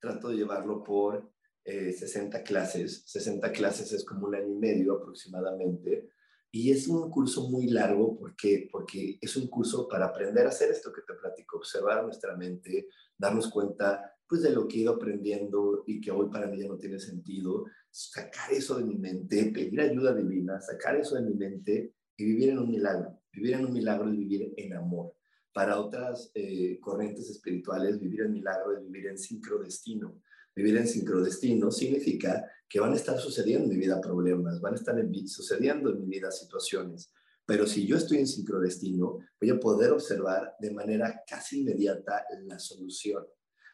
trato 0.00 0.28
de 0.28 0.36
llevarlo 0.36 0.82
por 0.82 1.32
60 1.64 2.38
eh, 2.38 2.42
clases. 2.44 3.02
60 3.06 3.50
clases 3.52 3.92
es 3.92 4.04
como 4.04 4.28
un 4.28 4.36
año 4.36 4.48
y 4.48 4.58
medio 4.58 4.94
aproximadamente. 4.94 6.08
Y 6.52 6.70
es 6.70 6.88
un 6.88 7.10
curso 7.10 7.50
muy 7.50 7.66
largo 7.68 8.16
porque, 8.16 8.68
porque 8.70 9.18
es 9.20 9.36
un 9.36 9.48
curso 9.48 9.88
para 9.88 10.06
aprender 10.06 10.46
a 10.46 10.50
hacer 10.50 10.70
esto 10.70 10.92
que 10.92 11.02
te 11.02 11.14
platico, 11.14 11.58
observar 11.58 12.04
nuestra 12.04 12.36
mente, 12.36 12.88
darnos 13.18 13.50
cuenta 13.50 14.12
pues 14.28 14.42
de 14.42 14.50
lo 14.50 14.66
que 14.66 14.78
he 14.78 14.80
ido 14.80 14.94
aprendiendo 14.94 15.84
y 15.86 16.00
que 16.00 16.10
hoy 16.10 16.28
para 16.30 16.46
mí 16.46 16.58
ya 16.58 16.68
no 16.68 16.78
tiene 16.78 16.98
sentido, 16.98 17.64
sacar 17.90 18.52
eso 18.52 18.76
de 18.76 18.84
mi 18.84 18.96
mente, 18.96 19.52
pedir 19.52 19.80
ayuda 19.80 20.14
divina, 20.14 20.60
sacar 20.60 20.96
eso 20.96 21.14
de 21.16 21.22
mi 21.22 21.34
mente 21.34 21.94
y 22.16 22.24
vivir 22.24 22.50
en 22.50 22.58
un 22.58 22.70
milagro. 22.70 23.20
Vivir 23.32 23.54
en 23.54 23.66
un 23.66 23.72
milagro 23.72 24.08
es 24.08 24.16
vivir 24.16 24.54
en 24.56 24.72
amor. 24.72 25.15
Para 25.56 25.80
otras 25.80 26.30
eh, 26.34 26.78
corrientes 26.82 27.30
espirituales, 27.30 27.98
vivir 27.98 28.20
el 28.20 28.28
milagro 28.28 28.76
es 28.76 28.84
vivir 28.84 29.06
en 29.06 29.16
sincrodestino. 29.16 30.20
Vivir 30.54 30.76
en 30.76 30.86
sincrodestino 30.86 31.70
significa 31.70 32.44
que 32.68 32.78
van 32.78 32.92
a 32.92 32.96
estar 32.96 33.18
sucediendo 33.18 33.64
en 33.64 33.70
mi 33.70 33.76
vida 33.78 33.98
problemas, 33.98 34.60
van 34.60 34.74
a 34.74 34.76
estar 34.76 34.94
sucediendo 35.24 35.88
en 35.88 36.00
mi 36.00 36.08
vida 36.08 36.30
situaciones. 36.30 37.10
Pero 37.46 37.66
si 37.66 37.86
yo 37.86 37.96
estoy 37.96 38.18
en 38.18 38.26
sincrodestino, 38.26 39.20
voy 39.40 39.48
a 39.48 39.58
poder 39.58 39.92
observar 39.92 40.56
de 40.60 40.74
manera 40.74 41.22
casi 41.26 41.62
inmediata 41.62 42.26
la 42.44 42.58
solución. 42.58 43.24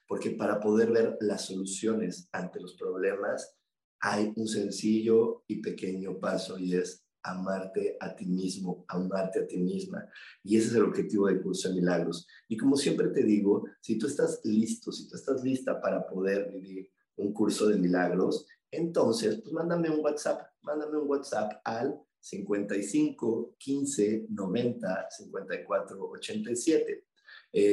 Porque 0.06 0.30
para 0.30 0.60
poder 0.60 0.92
ver 0.92 1.16
las 1.18 1.46
soluciones 1.46 2.28
ante 2.30 2.60
los 2.60 2.76
problemas, 2.76 3.56
hay 3.98 4.32
un 4.36 4.46
sencillo 4.46 5.42
y 5.48 5.60
pequeño 5.60 6.20
paso 6.20 6.60
y 6.60 6.76
es 6.76 7.01
amarte 7.22 7.96
a 8.00 8.14
ti 8.14 8.26
mismo, 8.26 8.84
amarte 8.88 9.40
a 9.40 9.46
ti 9.46 9.58
misma. 9.58 10.08
Y 10.42 10.56
ese 10.56 10.68
es 10.68 10.74
el 10.74 10.84
objetivo 10.84 11.26
del 11.26 11.42
curso 11.42 11.68
de 11.68 11.76
milagros. 11.76 12.26
Y 12.48 12.56
como 12.56 12.76
siempre 12.76 13.08
te 13.08 13.22
digo, 13.22 13.64
si 13.80 13.98
tú 13.98 14.06
estás 14.06 14.40
listo, 14.44 14.92
si 14.92 15.08
tú 15.08 15.16
estás 15.16 15.42
lista 15.42 15.80
para 15.80 16.06
poder 16.06 16.50
vivir 16.50 16.90
un 17.16 17.32
curso 17.32 17.66
de 17.68 17.76
milagros, 17.76 18.46
entonces, 18.70 19.40
pues 19.42 19.52
mándame 19.52 19.90
un 19.90 20.00
WhatsApp, 20.00 20.40
mándame 20.62 20.98
un 20.98 21.08
WhatsApp 21.08 21.60
al 21.64 22.00
55 22.18 23.56
15 23.58 24.26
90 24.30 25.06
54 25.10 26.08
87. 26.10 27.04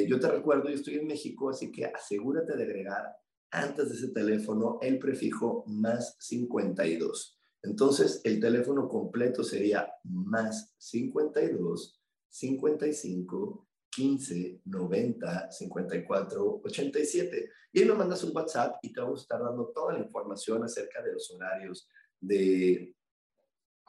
yo 0.08 0.20
te 0.20 0.28
recuerdo, 0.28 0.70
yo 0.70 0.76
estoy 0.76 0.96
en 0.96 1.08
México, 1.08 1.50
así 1.50 1.72
que 1.72 1.86
asegúrate 1.86 2.58
de 2.58 2.64
agregar 2.64 3.16
antes 3.52 3.90
de 3.90 3.96
ese 3.96 4.08
teléfono 4.10 4.78
el 4.82 5.00
prefijo 5.00 5.64
más 5.68 6.16
52. 6.20 7.39
Entonces, 7.62 8.22
el 8.24 8.40
teléfono 8.40 8.88
completo 8.88 9.44
sería 9.44 9.92
más 10.04 10.74
52 10.78 12.00
55 12.30 13.68
15 13.90 14.62
90 14.66 15.52
54 15.52 16.62
87. 16.64 17.50
Y 17.74 17.80
ahí 17.80 17.88
me 17.88 17.96
mandas 17.96 18.24
un 18.24 18.36
WhatsApp 18.36 18.78
y 18.82 18.94
te 18.94 19.02
vamos 19.02 19.20
a 19.20 19.24
estar 19.24 19.44
dando 19.44 19.68
toda 19.68 19.94
la 19.94 20.00
información 20.00 20.64
acerca 20.64 21.02
de 21.02 21.14
los 21.14 21.30
horarios, 21.32 21.88
de, 22.20 22.96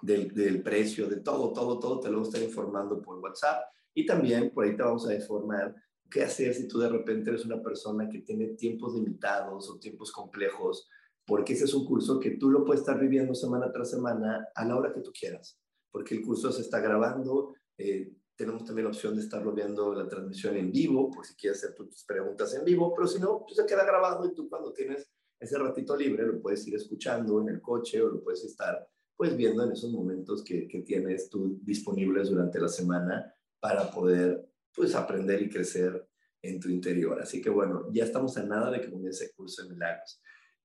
del, 0.03 0.35
del, 0.35 0.63
precio, 0.63 1.09
de 1.09 1.21
todo, 1.21 1.53
todo, 1.53 1.79
todo 1.79 2.01
te 2.01 2.09
lo 2.09 2.15
vamos 2.15 2.29
a 2.29 2.31
estar 2.31 2.49
informando 2.49 3.01
por 3.01 3.19
WhatsApp. 3.19 3.65
Y 3.95 4.07
también 4.07 4.51
por 4.51 4.65
ahí 4.65 4.77
te 4.77 4.83
vamos 4.83 5.07
a 5.07 5.15
informar 5.15 5.75
qué 6.11 6.25
hacer 6.25 6.55
si 6.55 6.67
tú 6.67 6.79
de 6.79 6.89
repente 6.89 7.31
eres 7.31 7.45
una 7.45 7.63
persona 7.63 8.09
que 8.09 8.21
tiene 8.21 8.49
tiempos 8.49 8.95
limitados 8.95 9.71
o 9.71 9.79
tiempos 9.79 10.11
complejos 10.11 10.89
porque 11.31 11.53
ese 11.53 11.67
es 11.67 11.75
un 11.75 11.87
curso 11.87 12.19
que 12.19 12.33
tú 12.33 12.51
lo 12.51 12.65
puedes 12.65 12.81
estar 12.81 12.99
viviendo 12.99 13.37
semana 13.37 13.71
tras 13.71 13.89
semana 13.89 14.49
a 14.53 14.65
la 14.65 14.77
hora 14.77 14.93
que 14.93 15.01
tú 15.01 15.13
quieras, 15.13 15.57
porque 15.89 16.17
el 16.17 16.23
curso 16.23 16.51
se 16.51 16.63
está 16.63 16.81
grabando, 16.81 17.55
eh, 17.79 18.13
tenemos 18.35 18.65
también 18.65 18.87
la 18.87 18.91
opción 18.91 19.15
de 19.15 19.23
estarlo 19.23 19.53
viendo 19.53 19.95
la 19.95 20.09
transmisión 20.09 20.57
en 20.57 20.73
vivo, 20.73 21.09
por 21.09 21.25
si 21.25 21.37
quieres 21.37 21.63
hacer 21.63 21.77
tus 21.77 22.05
preguntas 22.05 22.53
en 22.55 22.65
vivo, 22.65 22.93
pero 22.97 23.07
si 23.07 23.21
no, 23.21 23.45
pues 23.47 23.55
se 23.55 23.65
queda 23.65 23.85
grabado 23.85 24.27
y 24.27 24.35
tú 24.35 24.49
cuando 24.49 24.73
tienes 24.73 25.09
ese 25.39 25.57
ratito 25.57 25.97
libre 25.97 26.27
lo 26.27 26.43
puedes 26.43 26.67
ir 26.67 26.75
escuchando 26.75 27.41
en 27.41 27.51
el 27.51 27.61
coche 27.61 28.03
o 28.03 28.09
lo 28.09 28.25
puedes 28.25 28.43
estar 28.45 28.89
pues 29.17 29.37
viendo 29.37 29.63
en 29.63 29.71
esos 29.71 29.93
momentos 29.93 30.43
que, 30.43 30.67
que 30.67 30.81
tienes 30.81 31.31
tú 31.31 31.61
disponibles 31.63 32.29
durante 32.29 32.59
la 32.59 32.69
semana 32.69 33.33
para 33.61 33.89
poder 33.89 34.51
pues 34.75 34.97
aprender 34.97 35.41
y 35.43 35.49
crecer 35.49 36.09
en 36.43 36.59
tu 36.59 36.69
interior. 36.69 37.23
Así 37.23 37.41
que 37.41 37.51
bueno, 37.51 37.87
ya 37.93 38.03
estamos 38.03 38.37
a 38.37 38.43
nada 38.43 38.73
de 38.73 38.81
que 38.81 38.91
comience 38.91 39.27
el 39.27 39.33
curso 39.33 39.63
de 39.63 39.69
milagros. 39.69 40.21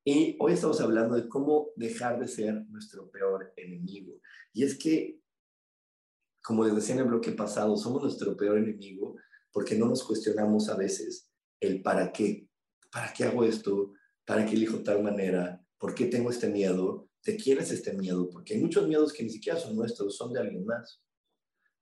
Y 0.07 0.37
hoy 0.39 0.53
estamos 0.53 0.79
hablando 0.81 1.15
de 1.15 1.27
cómo 1.27 1.71
dejar 1.75 2.19
de 2.19 2.27
ser 2.27 2.63
nuestro 2.69 3.09
peor 3.09 3.51
enemigo. 3.57 4.21
Y 4.53 4.63
es 4.63 4.77
que, 4.77 5.19
como 6.43 6.63
les 6.63 6.75
decía 6.75 6.93
en 6.93 7.01
el 7.01 7.07
bloque 7.07 7.31
pasado, 7.31 7.75
somos 7.75 8.03
nuestro 8.03 8.37
peor 8.37 8.59
enemigo 8.59 9.15
porque 9.51 9.73
no 9.75 9.87
nos 9.87 10.03
cuestionamos 10.03 10.69
a 10.69 10.77
veces 10.77 11.31
el 11.59 11.81
para 11.81 12.11
qué. 12.11 12.47
¿Para 12.91 13.11
qué 13.13 13.23
hago 13.23 13.43
esto? 13.45 13.93
¿Para 14.25 14.45
qué 14.45 14.53
elijo 14.53 14.83
tal 14.83 15.01
manera? 15.01 15.65
¿Por 15.79 15.95
qué 15.95 16.05
tengo 16.05 16.29
este 16.29 16.49
miedo? 16.49 17.09
¿De 17.25 17.35
quién 17.35 17.57
es 17.57 17.71
este 17.71 17.93
miedo? 17.93 18.29
Porque 18.29 18.53
hay 18.53 18.61
muchos 18.61 18.87
miedos 18.87 19.11
que 19.11 19.23
ni 19.23 19.31
siquiera 19.31 19.59
son 19.59 19.75
nuestros, 19.75 20.15
son 20.15 20.31
de 20.31 20.39
alguien 20.39 20.65
más. 20.65 21.01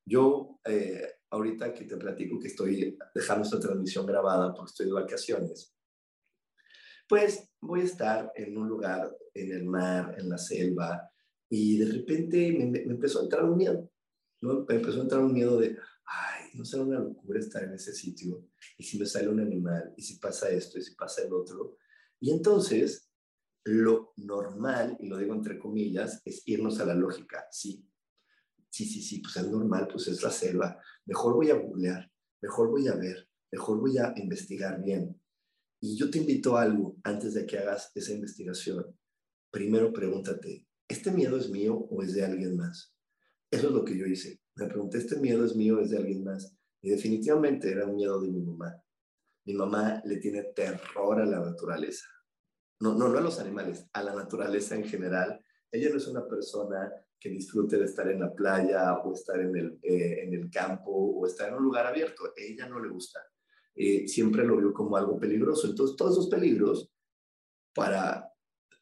Yo, 0.05 0.61
eh, 0.63 1.15
ahorita 1.29 1.73
que 1.73 1.83
te 1.83 1.97
platico 1.97 2.39
que 2.39 2.47
estoy 2.47 2.97
dejando 3.13 3.43
esta 3.43 3.59
transmisión 3.59 4.05
grabada 4.05 4.53
porque 4.53 4.69
estoy 4.69 4.85
de 4.85 4.93
vacaciones, 4.93 5.72
pues 7.13 7.47
voy 7.61 7.81
a 7.81 7.83
estar 7.83 8.31
en 8.35 8.57
un 8.57 8.67
lugar, 8.67 9.15
en 9.35 9.51
el 9.51 9.65
mar, 9.65 10.15
en 10.17 10.29
la 10.29 10.39
selva, 10.39 11.11
y 11.47 11.77
de 11.77 11.85
repente 11.99 12.51
me, 12.57 12.79
empezó 12.79 13.19
a 13.19 13.23
entrar 13.25 13.43
un 13.43 13.55
miedo. 13.55 13.87
Me 14.41 14.75
empezó 14.75 14.97
a 14.97 15.03
entrar 15.03 15.21
un 15.21 15.31
miedo 15.31 15.59
de, 15.59 15.77
ay, 16.05 16.45
no 16.55 16.65
será 16.65 16.81
una 16.81 16.99
locura 17.01 17.39
estar 17.39 17.65
en 17.65 17.73
ese 17.73 17.93
sitio, 17.93 18.47
y 18.79 18.83
si 18.83 18.97
me 18.97 19.05
sale 19.05 19.29
un 19.29 19.39
animal, 19.39 19.93
y 19.95 20.01
si 20.01 20.17
pasa 20.17 20.49
esto, 20.49 20.79
y 20.79 20.81
si 20.81 20.95
pasa 20.95 21.21
el 21.21 21.31
otro. 21.31 21.77
Y 22.19 22.31
entonces, 22.31 23.11
lo 23.63 24.13
normal, 24.17 24.97
y 24.99 25.07
lo 25.07 25.17
digo 25.17 25.35
entre 25.35 25.59
comillas, 25.59 26.19
es 26.25 26.41
irnos 26.47 26.79
a 26.79 26.85
la 26.85 26.95
lógica, 26.95 27.45
sí. 27.51 27.87
Sí, 28.71 28.85
sí, 28.85 29.03
sí, 29.03 29.19
pues 29.19 29.35
es 29.37 29.51
normal, 29.51 29.87
pues 29.87 30.07
es 30.07 30.23
la 30.23 30.31
selva. 30.31 30.81
Mejor 31.05 31.35
voy 31.35 31.51
a 31.51 31.55
googlear, 31.57 32.11
mejor 32.41 32.71
voy 32.71 32.87
a 32.87 32.95
ver, 32.95 33.29
mejor 33.51 33.79
voy 33.79 33.99
a 33.99 34.15
investigar 34.17 34.81
bien. 34.81 35.22
Y 35.85 35.97
yo 35.97 36.09
te 36.09 36.19
invito 36.19 36.55
a 36.55 36.61
algo 36.61 36.95
antes 37.03 37.33
de 37.33 37.45
que 37.45 37.57
hagas 37.57 37.91
esa 37.93 38.13
investigación. 38.13 38.97
Primero 39.51 39.91
pregúntate, 39.91 40.65
¿este 40.87 41.11
miedo 41.11 41.35
es 41.35 41.49
mío 41.49 41.75
o 41.75 42.01
es 42.01 42.13
de 42.13 42.23
alguien 42.23 42.55
más? 42.55 42.95
Eso 43.51 43.67
es 43.67 43.73
lo 43.73 43.83
que 43.83 43.97
yo 43.97 44.05
hice. 44.05 44.39
Me 44.55 44.67
pregunté, 44.67 44.99
¿este 44.99 45.17
miedo 45.17 45.43
es 45.43 45.57
mío 45.57 45.79
o 45.79 45.81
es 45.81 45.89
de 45.89 45.97
alguien 45.97 46.23
más? 46.23 46.57
Y 46.81 46.91
definitivamente 46.91 47.69
era 47.69 47.85
un 47.85 47.97
miedo 47.97 48.21
de 48.21 48.29
mi 48.29 48.39
mamá. 48.39 48.81
Mi 49.45 49.55
mamá 49.55 50.01
le 50.05 50.19
tiene 50.19 50.43
terror 50.55 51.19
a 51.19 51.25
la 51.25 51.41
naturaleza. 51.41 52.07
No, 52.79 52.93
no, 52.93 53.09
no 53.09 53.17
a 53.17 53.21
los 53.21 53.41
animales, 53.41 53.85
a 53.91 54.03
la 54.03 54.15
naturaleza 54.15 54.75
en 54.75 54.85
general. 54.85 55.43
Ella 55.69 55.89
no 55.89 55.97
es 55.97 56.07
una 56.07 56.25
persona 56.25 56.93
que 57.19 57.27
disfrute 57.27 57.77
de 57.77 57.83
estar 57.83 58.07
en 58.07 58.21
la 58.21 58.33
playa 58.33 58.99
o 58.99 59.13
estar 59.13 59.37
en 59.37 59.53
el, 59.57 59.79
eh, 59.83 60.23
en 60.23 60.33
el 60.33 60.49
campo 60.49 60.91
o 60.93 61.27
estar 61.27 61.49
en 61.49 61.55
un 61.55 61.63
lugar 61.63 61.85
abierto. 61.85 62.23
A 62.23 62.31
ella 62.37 62.69
no 62.69 62.79
le 62.79 62.87
gusta. 62.87 63.19
Eh, 63.75 64.07
siempre 64.07 64.45
lo 64.45 64.57
vio 64.57 64.73
como 64.73 64.97
algo 64.97 65.19
peligroso. 65.19 65.67
Entonces, 65.67 65.95
todos 65.95 66.13
esos 66.13 66.29
peligros, 66.29 66.91
para, 67.73 68.31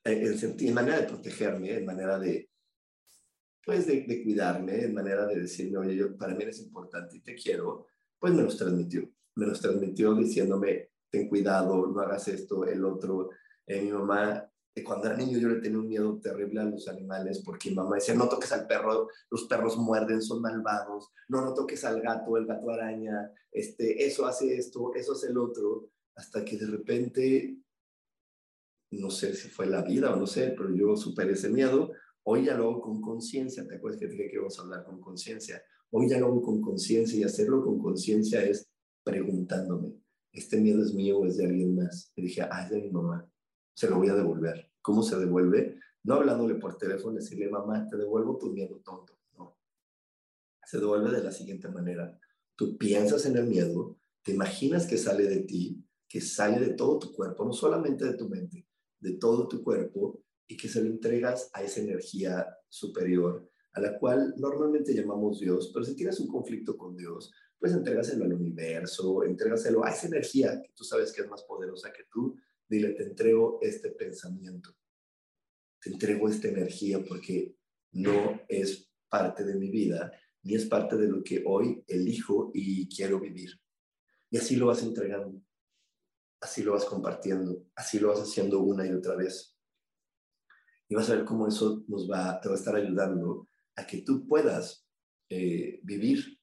eh, 0.04 0.36
en, 0.42 0.68
en 0.68 0.74
manera 0.74 1.02
de 1.02 1.08
protegerme, 1.08 1.78
en 1.78 1.86
manera 1.86 2.20
de, 2.20 2.50
pues, 3.66 3.88
de, 3.88 4.02
de, 4.02 4.24
cuidarme, 4.24 4.84
en 4.84 4.94
manera 4.94 5.26
de 5.26 5.42
decirme, 5.42 5.78
oye, 5.78 5.96
yo, 5.96 6.18
para 6.18 6.36
mí 6.36 6.44
eres 6.44 6.60
importante 6.60 7.18
y 7.18 7.22
te 7.22 7.36
quiero, 7.36 7.88
pues 8.20 8.34
me 8.34 8.44
los 8.44 8.58
transmitió. 8.58 9.10
Me 9.36 9.48
los 9.48 9.62
transmitió 9.62 10.14
diciéndome, 10.16 10.90
ten 11.10 11.30
cuidado, 11.30 11.88
no 11.88 12.02
hagas 12.02 12.28
esto, 12.28 12.66
el 12.66 12.84
otro. 12.84 13.30
Eh, 13.66 13.82
mi 13.82 13.92
mamá 13.92 14.51
cuando 14.84 15.08
era 15.08 15.18
niño 15.18 15.38
yo 15.38 15.50
le 15.50 15.60
tenía 15.60 15.80
un 15.80 15.88
miedo 15.88 16.20
terrible 16.22 16.62
a 16.62 16.66
los 16.66 16.88
animales 16.88 17.42
porque 17.44 17.70
mi 17.70 17.76
mamá 17.76 17.96
decía, 17.96 18.16
no 18.16 18.30
toques 18.30 18.52
al 18.54 18.68
perro, 18.68 19.10
los 19.30 19.44
perros 19.44 19.78
muerden, 19.78 20.22
son 20.22 20.42
malvados, 20.42 21.10
no, 21.28 21.42
no 21.42 21.54
toques 21.54 21.84
al 21.84 22.02
gato, 22.02 22.38
el 22.38 22.46
gato 22.46 22.70
araña, 22.70 23.32
este, 23.52 24.06
eso 24.06 24.26
hace 24.26 24.56
esto, 24.56 24.94
eso 24.96 25.12
hace 25.12 25.28
el 25.28 25.38
otro, 25.38 25.90
hasta 26.16 26.46
que 26.46 26.58
de 26.58 26.68
repente, 26.68 27.58
no 28.92 29.10
sé 29.10 29.34
si 29.34 29.50
fue 29.50 29.66
la 29.66 29.82
vida 29.82 30.14
o 30.14 30.16
no 30.16 30.26
sé, 30.26 30.54
pero 30.58 30.74
yo 30.74 30.96
superé 30.96 31.34
ese 31.34 31.50
miedo, 31.50 31.92
hoy 32.24 32.46
ya 32.46 32.56
lo 32.56 32.70
hago 32.70 32.82
con 32.82 33.02
conciencia, 33.02 33.68
¿te 33.68 33.76
acuerdas 33.76 34.00
que 34.00 34.08
dije 34.08 34.30
que 34.30 34.36
íbamos 34.36 34.58
a 34.58 34.62
hablar 34.62 34.86
con 34.86 35.02
conciencia? 35.02 35.62
Hoy 35.90 36.08
ya 36.08 36.18
lo 36.18 36.28
hago 36.28 36.42
con 36.42 36.62
conciencia 36.62 37.20
y 37.20 37.24
hacerlo 37.24 37.62
con 37.62 37.78
conciencia 37.78 38.42
es 38.42 38.70
preguntándome, 39.04 39.96
¿este 40.32 40.62
miedo 40.62 40.82
es 40.82 40.94
mío 40.94 41.20
o 41.20 41.26
es 41.26 41.36
de 41.36 41.46
alguien 41.46 41.76
más? 41.76 42.14
Y 42.16 42.22
dije, 42.22 42.44
ah, 42.44 42.64
es 42.64 42.70
de 42.70 42.82
mi 42.82 42.90
mamá 42.90 43.31
se 43.74 43.90
lo 43.90 43.98
voy 43.98 44.10
a 44.10 44.16
devolver. 44.16 44.72
¿Cómo 44.82 45.04
se 45.04 45.18
devuelve? 45.18 45.80
No 46.04 46.16
hablándole 46.16 46.56
por 46.56 46.78
teléfono, 46.78 47.16
decirle, 47.16 47.50
mamá, 47.50 47.88
te 47.88 47.98
devuelvo 47.98 48.38
tu 48.38 48.52
miedo 48.52 48.82
tonto. 48.84 49.20
No. 49.38 49.58
Se 50.66 50.80
devuelve 50.80 51.12
de 51.12 51.24
la 51.24 51.32
siguiente 51.32 51.68
manera. 51.70 52.20
Tú 52.56 52.78
piensas 52.78 53.26
en 53.26 53.38
el 53.38 53.48
miedo, 53.48 53.98
te 54.24 54.34
imaginas 54.34 54.86
que 54.86 54.98
sale 54.98 55.26
de 55.26 55.42
ti, 55.42 55.84
que 56.08 56.22
sale 56.22 56.60
de 56.60 56.74
todo 56.74 57.00
tu 57.00 57.14
cuerpo, 57.14 57.46
no 57.46 57.54
solamente 57.54 58.06
de 58.06 58.14
tu 58.14 58.28
mente, 58.28 58.68
de 59.00 59.14
todo 59.14 59.48
tu 59.48 59.64
cuerpo, 59.64 60.22
y 60.48 60.58
que 60.58 60.68
se 60.68 60.84
lo 60.84 60.90
entregas 60.90 61.50
a 61.54 61.64
esa 61.64 61.80
energía 61.80 62.46
superior, 62.68 63.50
a 63.72 63.80
la 63.80 63.98
cual 63.98 64.34
normalmente 64.38 64.94
llamamos 64.94 65.40
Dios, 65.40 65.72
pero 65.74 65.86
si 65.86 65.96
tienes 65.96 66.20
un 66.20 66.28
conflicto 66.28 66.76
con 66.76 66.98
Dios, 66.98 67.32
pues 67.58 67.72
entrégaselo 67.72 68.26
al 68.26 68.34
universo, 68.34 69.24
entrégaselo 69.24 69.86
a 69.86 69.92
esa 69.92 70.08
energía 70.08 70.62
que 70.62 70.74
tú 70.74 70.84
sabes 70.84 71.14
que 71.14 71.22
es 71.22 71.30
más 71.30 71.44
poderosa 71.44 71.94
que 71.94 72.04
tú, 72.12 72.36
dile, 72.72 72.94
te 72.94 73.04
entrego 73.04 73.60
este 73.62 73.92
pensamiento, 73.92 74.74
te 75.82 75.92
entrego 75.92 76.30
esta 76.30 76.48
energía 76.48 77.04
porque 77.04 77.58
no 77.92 78.42
es 78.48 78.90
parte 79.10 79.44
de 79.44 79.56
mi 79.56 79.70
vida, 79.70 80.12
ni 80.44 80.56
es 80.56 80.66
parte 80.68 80.96
de 80.96 81.10
lo 81.10 81.22
que 81.22 81.44
hoy 81.46 81.84
elijo 81.86 82.50
y 82.54 82.88
quiero 82.88 83.20
vivir. 83.20 83.52
Y 84.30 84.38
así 84.38 84.56
lo 84.56 84.68
vas 84.68 84.82
entregando, 84.84 85.44
así 86.40 86.64
lo 86.64 86.72
vas 86.72 86.86
compartiendo, 86.86 87.68
así 87.76 88.00
lo 88.00 88.08
vas 88.08 88.22
haciendo 88.22 88.62
una 88.62 88.88
y 88.88 88.94
otra 88.94 89.18
vez. 89.18 89.58
Y 90.88 90.96
vas 90.96 91.10
a 91.10 91.16
ver 91.16 91.26
cómo 91.26 91.48
eso 91.48 91.84
nos 91.90 92.10
va, 92.10 92.40
te 92.40 92.48
va 92.48 92.56
a 92.56 92.58
estar 92.58 92.76
ayudando 92.76 93.50
a 93.76 93.86
que 93.86 94.02
tú 94.02 94.26
puedas 94.26 94.88
eh, 95.30 95.82
vivir 95.84 96.40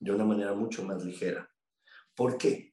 de 0.00 0.10
una 0.10 0.24
manera 0.24 0.52
mucho 0.54 0.84
más 0.84 1.04
ligera. 1.04 1.48
¿Por 2.16 2.36
qué? 2.36 2.67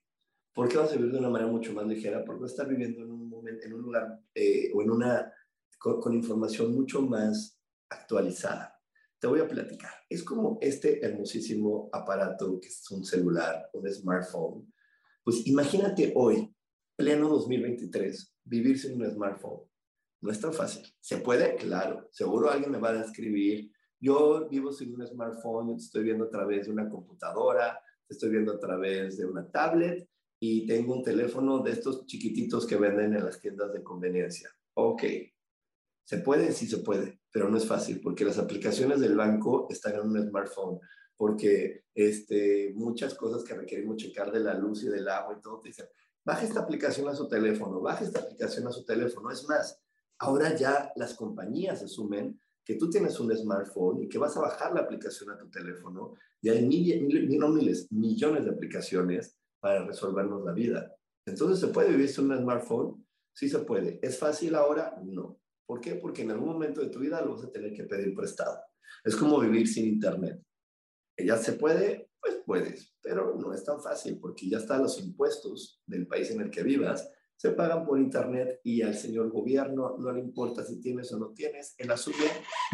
¿Por 0.55 0.69
qué 0.69 0.77
vas 0.77 0.89
a 0.93 0.95
vivir 0.95 1.11
de 1.11 1.19
una 1.19 1.29
manera 1.29 1.51
mucho 1.51 1.73
más 1.73 1.85
ligera? 1.85 2.23
Porque 2.23 2.43
vas 2.43 2.51
a 2.51 2.53
estar 2.53 2.67
viviendo 2.69 3.03
en 3.03 3.11
un, 3.11 3.29
momento, 3.29 3.65
en 3.65 3.73
un 3.73 3.81
lugar 3.81 4.21
eh, 4.33 4.71
o 4.73 4.81
en 4.81 4.89
una, 4.89 5.33
con, 5.77 6.13
información 6.13 6.73
mucho 6.73 7.01
más 7.01 7.59
actualizada. 7.89 8.79
Te 9.19 9.27
voy 9.27 9.41
a 9.41 9.49
platicar. 9.49 9.91
Es 10.09 10.23
como 10.23 10.57
este 10.61 11.05
hermosísimo 11.05 11.89
aparato 11.91 12.57
que 12.61 12.69
es 12.69 12.89
un 12.89 13.03
celular, 13.03 13.69
un 13.73 13.91
smartphone. 13.91 14.73
Pues 15.25 15.45
imagínate 15.45 16.13
hoy, 16.15 16.55
pleno 16.95 17.27
2023, 17.27 18.33
vivir 18.45 18.79
sin 18.79 19.01
un 19.01 19.11
smartphone. 19.11 19.59
No 20.21 20.31
es 20.31 20.39
tan 20.39 20.53
fácil. 20.53 20.85
¿Se 21.01 21.17
puede? 21.17 21.55
Claro. 21.57 22.07
Seguro 22.13 22.49
alguien 22.49 22.71
me 22.71 22.79
va 22.79 22.91
a 22.91 23.03
describir. 23.03 23.73
Yo 23.99 24.47
vivo 24.47 24.71
sin 24.71 24.95
un 24.95 25.05
smartphone, 25.05 25.75
te 25.75 25.83
estoy 25.83 26.03
viendo 26.03 26.23
a 26.23 26.29
través 26.29 26.67
de 26.67 26.71
una 26.71 26.89
computadora, 26.89 27.77
te 28.07 28.13
estoy 28.13 28.29
viendo 28.29 28.53
a 28.53 28.59
través 28.59 29.17
de 29.17 29.25
una 29.25 29.51
tablet 29.51 30.07
y 30.39 30.67
tengo 30.67 30.95
un 30.95 31.03
teléfono 31.03 31.59
de 31.59 31.71
estos 31.71 32.05
chiquititos 32.05 32.65
que 32.65 32.75
venden 32.75 33.15
en 33.15 33.25
las 33.25 33.39
tiendas 33.39 33.73
de 33.73 33.83
conveniencia. 33.83 34.49
Ok, 34.73 35.03
se 36.03 36.17
puede, 36.19 36.51
sí 36.51 36.67
se 36.67 36.79
puede, 36.79 37.21
pero 37.31 37.49
no 37.49 37.57
es 37.57 37.65
fácil 37.65 38.01
porque 38.01 38.25
las 38.25 38.37
aplicaciones 38.37 38.99
del 38.99 39.15
banco 39.15 39.67
están 39.69 39.95
en 39.95 40.01
un 40.01 40.27
smartphone, 40.27 40.79
porque 41.17 41.85
este, 41.93 42.73
muchas 42.75 43.15
cosas 43.15 43.43
que 43.43 43.55
requerimos 43.55 43.97
checar 43.97 44.31
de 44.31 44.41
la 44.41 44.53
luz 44.53 44.83
y 44.83 44.87
del 44.87 45.07
agua 45.07 45.35
y 45.37 45.41
todo, 45.41 45.59
te 45.59 45.69
dicen, 45.69 45.87
baja 46.23 46.43
esta 46.43 46.59
aplicación 46.59 47.07
a 47.07 47.15
su 47.15 47.27
teléfono, 47.27 47.81
baja 47.81 48.03
esta 48.03 48.19
aplicación 48.19 48.67
a 48.67 48.71
su 48.71 48.83
teléfono. 48.85 49.31
Es 49.31 49.47
más, 49.47 49.81
ahora 50.19 50.55
ya 50.55 50.91
las 50.95 51.13
compañías 51.13 51.81
asumen 51.81 52.39
que 52.63 52.75
tú 52.75 52.89
tienes 52.89 53.19
un 53.19 53.35
smartphone 53.35 54.03
y 54.03 54.09
que 54.09 54.17
vas 54.17 54.35
a 54.35 54.41
bajar 54.41 54.73
la 54.73 54.81
aplicación 54.81 55.29
a 55.29 55.37
tu 55.37 55.49
teléfono 55.49 56.15
y 56.41 56.49
hay 56.49 56.61
no 57.37 57.49
miles, 57.49 57.91
millones 57.91 58.45
de 58.45 58.51
aplicaciones 58.51 59.37
para 59.65 59.83
resolvernos 59.83 60.45
la 60.45 60.51
vida. 60.51 60.95
Entonces, 61.27 61.59
¿se 61.59 61.73
puede 61.73 61.89
vivir 61.89 62.07
sin 62.07 62.29
un 62.29 62.37
smartphone? 62.37 63.03
Sí 63.35 63.49
se 63.49 63.57
puede. 63.57 63.99
¿Es 64.03 64.19
fácil 64.19 64.53
ahora? 64.53 64.95
No. 65.03 65.41
¿Por 65.65 65.81
qué? 65.81 65.95
Porque 65.95 66.21
en 66.21 66.29
algún 66.29 66.49
momento 66.49 66.81
de 66.81 66.89
tu 66.89 66.99
vida 66.99 67.19
lo 67.25 67.31
vas 67.31 67.45
a 67.45 67.51
tener 67.51 67.73
que 67.73 67.85
pedir 67.85 68.13
prestado. 68.13 68.59
Es 69.03 69.15
como 69.15 69.39
vivir 69.39 69.67
sin 69.67 69.87
internet. 69.87 70.39
¿Ya 71.17 71.35
se 71.37 71.53
puede? 71.53 72.11
Pues 72.21 72.43
puedes, 72.45 72.93
pero 73.01 73.35
no 73.39 73.55
es 73.55 73.63
tan 73.63 73.81
fácil 73.81 74.19
porque 74.19 74.47
ya 74.47 74.59
están 74.59 74.83
los 74.83 74.99
impuestos 74.99 75.81
del 75.87 76.05
país 76.05 76.29
en 76.29 76.41
el 76.41 76.51
que 76.51 76.61
vivas, 76.61 77.11
se 77.35 77.49
pagan 77.49 77.87
por 77.87 77.99
internet 77.99 78.59
y 78.63 78.83
al 78.83 78.93
señor 78.93 79.31
gobierno 79.31 79.97
no 79.97 80.11
le 80.11 80.19
importa 80.19 80.63
si 80.63 80.79
tienes 80.79 81.11
o 81.11 81.17
no 81.17 81.33
tienes, 81.33 81.73
él 81.79 81.89
asume 81.89 82.27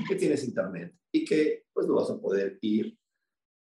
que 0.10 0.16
tienes 0.16 0.44
internet 0.44 0.94
y 1.10 1.24
que 1.24 1.68
pues 1.74 1.88
lo 1.88 1.96
vas 1.96 2.10
a 2.10 2.20
poder 2.20 2.60
ir 2.62 2.98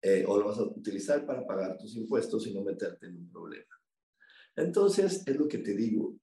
eh, 0.06 0.26
o 0.28 0.38
lo 0.38 0.48
vas 0.48 0.58
a 0.58 0.64
utilizar 0.64 1.26
para 1.26 1.48
pagar 1.48 1.78
tus 1.78 1.96
impuestos 1.96 2.46
y 2.46 2.54
no 2.54 2.62
meterte 2.62 3.06
en 3.06 3.16
un 3.16 3.30
problema. 3.32 3.74
Entonces, 4.54 5.24
es 5.26 5.38
lo 5.38 5.48
que 5.48 5.60
te 5.60 5.74
digo, 5.74 6.18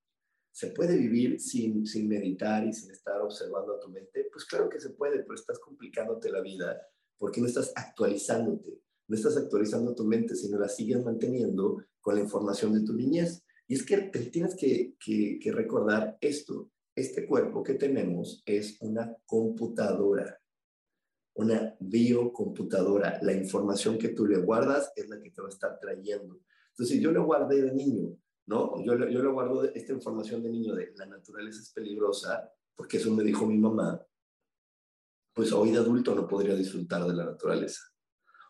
¿se 0.52 0.68
puede 0.72 0.98
vivir 0.98 1.40
sin, 1.40 1.86
sin 1.86 2.06
meditar 2.06 2.66
y 2.66 2.74
sin 2.74 2.90
estar 2.90 3.18
observando 3.22 3.74
a 3.74 3.80
tu 3.80 3.88
mente? 3.88 4.28
Pues 4.30 4.44
claro 4.44 4.68
que 4.68 4.78
se 4.78 4.90
puede, 4.90 5.20
pero 5.22 5.34
estás 5.34 5.58
complicándote 5.58 6.30
la 6.30 6.42
vida 6.42 6.78
porque 7.16 7.40
no 7.40 7.46
estás 7.46 7.72
actualizándote, 7.74 8.82
no 9.08 9.16
estás 9.16 9.38
actualizando 9.38 9.94
tu 9.94 10.04
mente, 10.04 10.36
sino 10.36 10.58
la 10.58 10.68
sigues 10.68 11.02
manteniendo 11.02 11.82
con 12.02 12.16
la 12.16 12.20
información 12.20 12.74
de 12.74 12.84
tu 12.84 12.92
niñez. 12.92 13.42
Y 13.66 13.76
es 13.76 13.86
que 13.86 13.96
te 13.96 14.26
tienes 14.26 14.56
que, 14.56 14.94
que, 15.02 15.38
que 15.40 15.52
recordar 15.52 16.18
esto, 16.20 16.70
este 16.94 17.26
cuerpo 17.26 17.62
que 17.62 17.74
tenemos 17.74 18.42
es 18.44 18.76
una 18.82 19.16
computadora 19.24 20.39
una 21.40 21.74
biocomputadora. 21.80 23.18
La 23.22 23.32
información 23.32 23.98
que 23.98 24.10
tú 24.10 24.26
le 24.26 24.38
guardas 24.38 24.92
es 24.94 25.08
la 25.08 25.20
que 25.20 25.30
te 25.30 25.40
va 25.40 25.48
a 25.48 25.50
estar 25.50 25.78
trayendo. 25.80 26.40
Entonces, 26.70 27.00
yo 27.00 27.10
le 27.10 27.18
guardé 27.18 27.62
de 27.62 27.72
niño, 27.72 28.16
¿no? 28.46 28.82
Yo, 28.84 28.94
yo 29.08 29.22
le 29.22 29.28
guardo 29.28 29.64
esta 29.64 29.92
información 29.92 30.42
de 30.42 30.50
niño 30.50 30.74
de 30.74 30.92
la 30.96 31.06
naturaleza 31.06 31.60
es 31.60 31.72
peligrosa, 31.72 32.50
porque 32.76 32.98
eso 32.98 33.10
me 33.12 33.24
dijo 33.24 33.46
mi 33.46 33.58
mamá. 33.58 34.04
Pues 35.32 35.52
hoy 35.52 35.70
de 35.70 35.78
adulto 35.78 36.14
no 36.14 36.26
podría 36.26 36.54
disfrutar 36.54 37.06
de 37.06 37.14
la 37.14 37.24
naturaleza. 37.24 37.80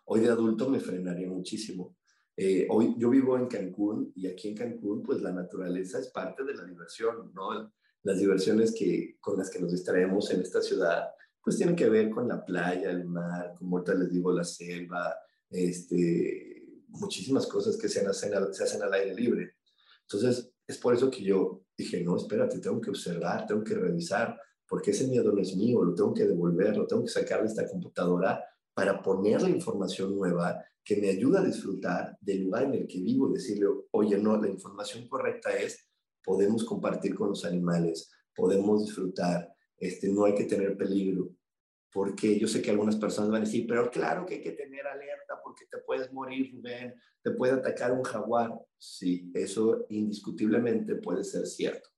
Hoy 0.06 0.20
de 0.20 0.30
adulto 0.30 0.68
me 0.68 0.80
frenaría 0.80 1.28
muchísimo. 1.28 1.96
Eh, 2.36 2.66
hoy 2.70 2.94
yo 2.98 3.10
vivo 3.10 3.36
en 3.36 3.46
Cancún 3.46 4.12
y 4.16 4.26
aquí 4.26 4.48
en 4.48 4.56
Cancún, 4.56 5.02
pues 5.02 5.20
la 5.20 5.30
naturaleza 5.30 5.98
es 6.00 6.08
parte 6.08 6.42
de 6.42 6.54
la 6.54 6.64
diversión, 6.64 7.32
¿no? 7.34 7.72
Las 8.02 8.18
diversiones 8.18 8.74
que, 8.76 9.18
con 9.20 9.36
las 9.38 9.50
que 9.50 9.60
nos 9.60 9.70
distraemos 9.70 10.30
en 10.30 10.40
esta 10.40 10.62
ciudad 10.62 11.10
pues 11.42 11.56
tienen 11.56 11.76
que 11.76 11.88
ver 11.88 12.10
con 12.10 12.28
la 12.28 12.44
playa, 12.44 12.90
el 12.90 13.06
mar, 13.06 13.54
como 13.58 13.78
ahorita 13.78 13.94
les 13.94 14.10
digo, 14.10 14.32
la 14.32 14.44
selva, 14.44 15.14
este, 15.50 16.64
muchísimas 16.88 17.46
cosas 17.46 17.76
que 17.76 17.88
se 17.88 18.06
hacen, 18.06 18.32
se 18.52 18.64
hacen 18.64 18.82
al 18.82 18.92
aire 18.92 19.14
libre. 19.14 19.54
Entonces, 20.02 20.52
es 20.66 20.78
por 20.78 20.94
eso 20.94 21.10
que 21.10 21.22
yo 21.22 21.62
dije, 21.76 22.02
no, 22.02 22.16
espérate, 22.16 22.58
tengo 22.58 22.80
que 22.80 22.90
observar, 22.90 23.46
tengo 23.46 23.64
que 23.64 23.74
revisar, 23.74 24.38
porque 24.68 24.92
ese 24.92 25.08
miedo 25.08 25.32
no 25.32 25.40
es 25.40 25.56
mío, 25.56 25.82
lo 25.82 25.94
tengo 25.94 26.14
que 26.14 26.26
devolver, 26.26 26.76
lo 26.76 26.86
tengo 26.86 27.02
que 27.02 27.10
sacar 27.10 27.40
de 27.40 27.48
esta 27.48 27.66
computadora 27.66 28.44
para 28.72 29.02
poner 29.02 29.42
la 29.42 29.50
información 29.50 30.14
nueva 30.14 30.64
que 30.84 30.96
me 30.96 31.10
ayuda 31.10 31.40
a 31.40 31.44
disfrutar 31.44 32.16
del 32.20 32.44
lugar 32.44 32.64
en 32.64 32.74
el 32.74 32.86
que 32.86 33.00
vivo, 33.00 33.28
decirle, 33.28 33.66
oye, 33.90 34.18
no, 34.18 34.40
la 34.40 34.48
información 34.48 35.08
correcta 35.08 35.50
es, 35.50 35.88
podemos 36.24 36.64
compartir 36.64 37.14
con 37.14 37.30
los 37.30 37.44
animales, 37.44 38.10
podemos 38.34 38.84
disfrutar, 38.84 39.52
este, 39.80 40.08
no 40.08 40.26
hay 40.26 40.34
que 40.34 40.44
tener 40.44 40.76
peligro, 40.76 41.30
porque 41.90 42.38
yo 42.38 42.46
sé 42.46 42.62
que 42.62 42.70
algunas 42.70 42.96
personas 42.96 43.30
van 43.30 43.42
a 43.42 43.46
decir, 43.46 43.66
pero 43.66 43.90
claro 43.90 44.24
que 44.24 44.34
hay 44.34 44.42
que 44.42 44.52
tener 44.52 44.86
alerta 44.86 45.40
porque 45.42 45.64
te 45.66 45.78
puedes 45.78 46.12
morir, 46.12 46.52
Rubén, 46.54 46.94
te 47.22 47.32
puede 47.32 47.54
atacar 47.54 47.92
un 47.92 48.04
jaguar. 48.04 48.52
Sí, 48.78 49.30
eso 49.34 49.86
indiscutiblemente 49.88 50.96
puede 50.96 51.24
ser 51.24 51.46
cierto. 51.46 51.88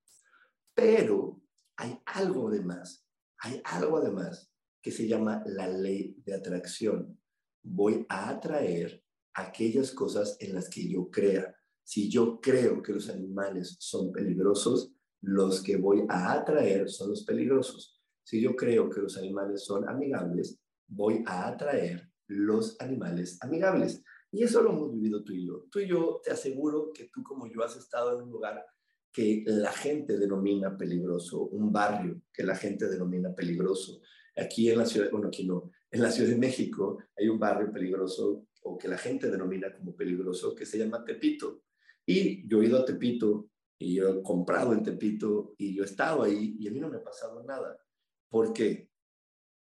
Pero 0.75 1.43
hay 1.77 2.01
algo 2.07 2.51
de 2.51 2.63
más, 2.63 3.07
hay 3.39 3.61
algo 3.65 4.01
de 4.01 4.11
más 4.11 4.51
que 4.81 4.91
se 4.91 5.07
llama 5.07 5.43
la 5.47 5.69
ley 5.69 6.17
de 6.25 6.35
atracción. 6.35 7.21
Voy 7.63 8.07
a 8.09 8.31
atraer 8.31 9.05
aquellas 9.35 9.93
cosas 9.93 10.37
en 10.41 10.55
las 10.55 10.69
que 10.69 10.89
yo 10.89 11.11
crea. 11.11 11.55
Si 11.85 12.11
yo 12.11 12.41
creo 12.41 12.83
que 12.83 12.93
los 12.93 13.09
animales 13.09 13.77
son 13.79 14.13
peligrosos, 14.13 14.93
los 15.23 15.63
que 15.63 15.77
voy 15.77 16.05
a 16.09 16.33
atraer 16.33 16.89
son 16.89 17.11
los 17.11 17.25
peligrosos. 17.25 18.01
Si 18.25 18.41
yo 18.41 18.55
creo 18.55 18.91
que 18.91 19.01
los 19.01 19.17
animales 19.17 19.65
son 19.65 19.89
amigables, 19.89 20.61
voy 20.87 21.23
a 21.27 21.49
atraer 21.49 22.09
los 22.27 22.81
animales 22.81 23.39
amigables. 23.43 24.03
Y 24.31 24.43
eso 24.43 24.63
lo 24.63 24.71
hemos 24.71 24.93
vivido 24.93 25.23
tú 25.23 25.33
y 25.33 25.47
yo. 25.47 25.67
Tú 25.71 25.81
y 25.81 25.89
yo 25.89 26.21
te 26.25 26.31
aseguro 26.31 26.91
que 26.93 27.11
tú 27.13 27.23
como 27.23 27.47
yo 27.47 27.63
has 27.63 27.77
estado 27.77 28.17
en 28.17 28.25
un 28.25 28.31
lugar 28.31 28.65
que 29.13 29.45
la 29.47 29.73
gente 29.73 30.19
denomina 30.19 30.77
peligroso, 30.77 31.43
un 31.49 31.71
barrio 31.71 32.23
que 32.33 32.43
la 32.43 32.57
gente 32.57 32.89
denomina 32.89 33.35
peligroso. 33.35 34.01
Aquí 34.37 34.71
en 34.71 34.79
la 34.79 34.87
ciudad, 34.87 35.11
bueno, 35.11 35.29
aquí 35.29 35.45
no, 35.45 35.71
en 35.91 36.01
la 36.01 36.11
Ciudad 36.11 36.31
de 36.31 36.39
México 36.39 36.99
hay 37.17 37.29
un 37.29 37.39
barrio 37.39 37.71
peligroso 37.71 38.47
o 38.63 38.79
que 38.79 38.89
la 38.89 38.97
gente 38.97 39.31
denomina 39.31 39.73
como 39.77 39.95
peligroso 39.95 40.55
que 40.55 40.65
se 40.65 40.79
llama 40.79 41.05
Tepito. 41.05 41.65
Y 42.07 42.49
yo 42.49 42.63
he 42.63 42.67
ido 42.67 42.79
a 42.79 42.85
Tepito 42.85 43.51
y 43.83 43.95
yo 43.95 44.09
he 44.09 44.23
comprado 44.23 44.73
en 44.73 44.83
Tepito 44.83 45.55
y 45.59 45.75
yo 45.75 45.83
he 45.83 45.87
estado 45.87 46.23
ahí 46.23 46.57
y 46.59 46.69
a 46.69 46.71
mí 46.71 46.79
no 46.81 46.89
me 46.89 46.99
ha 46.99 47.03
pasado 47.03 47.43
nada. 47.43 47.77
Porque 48.29 48.89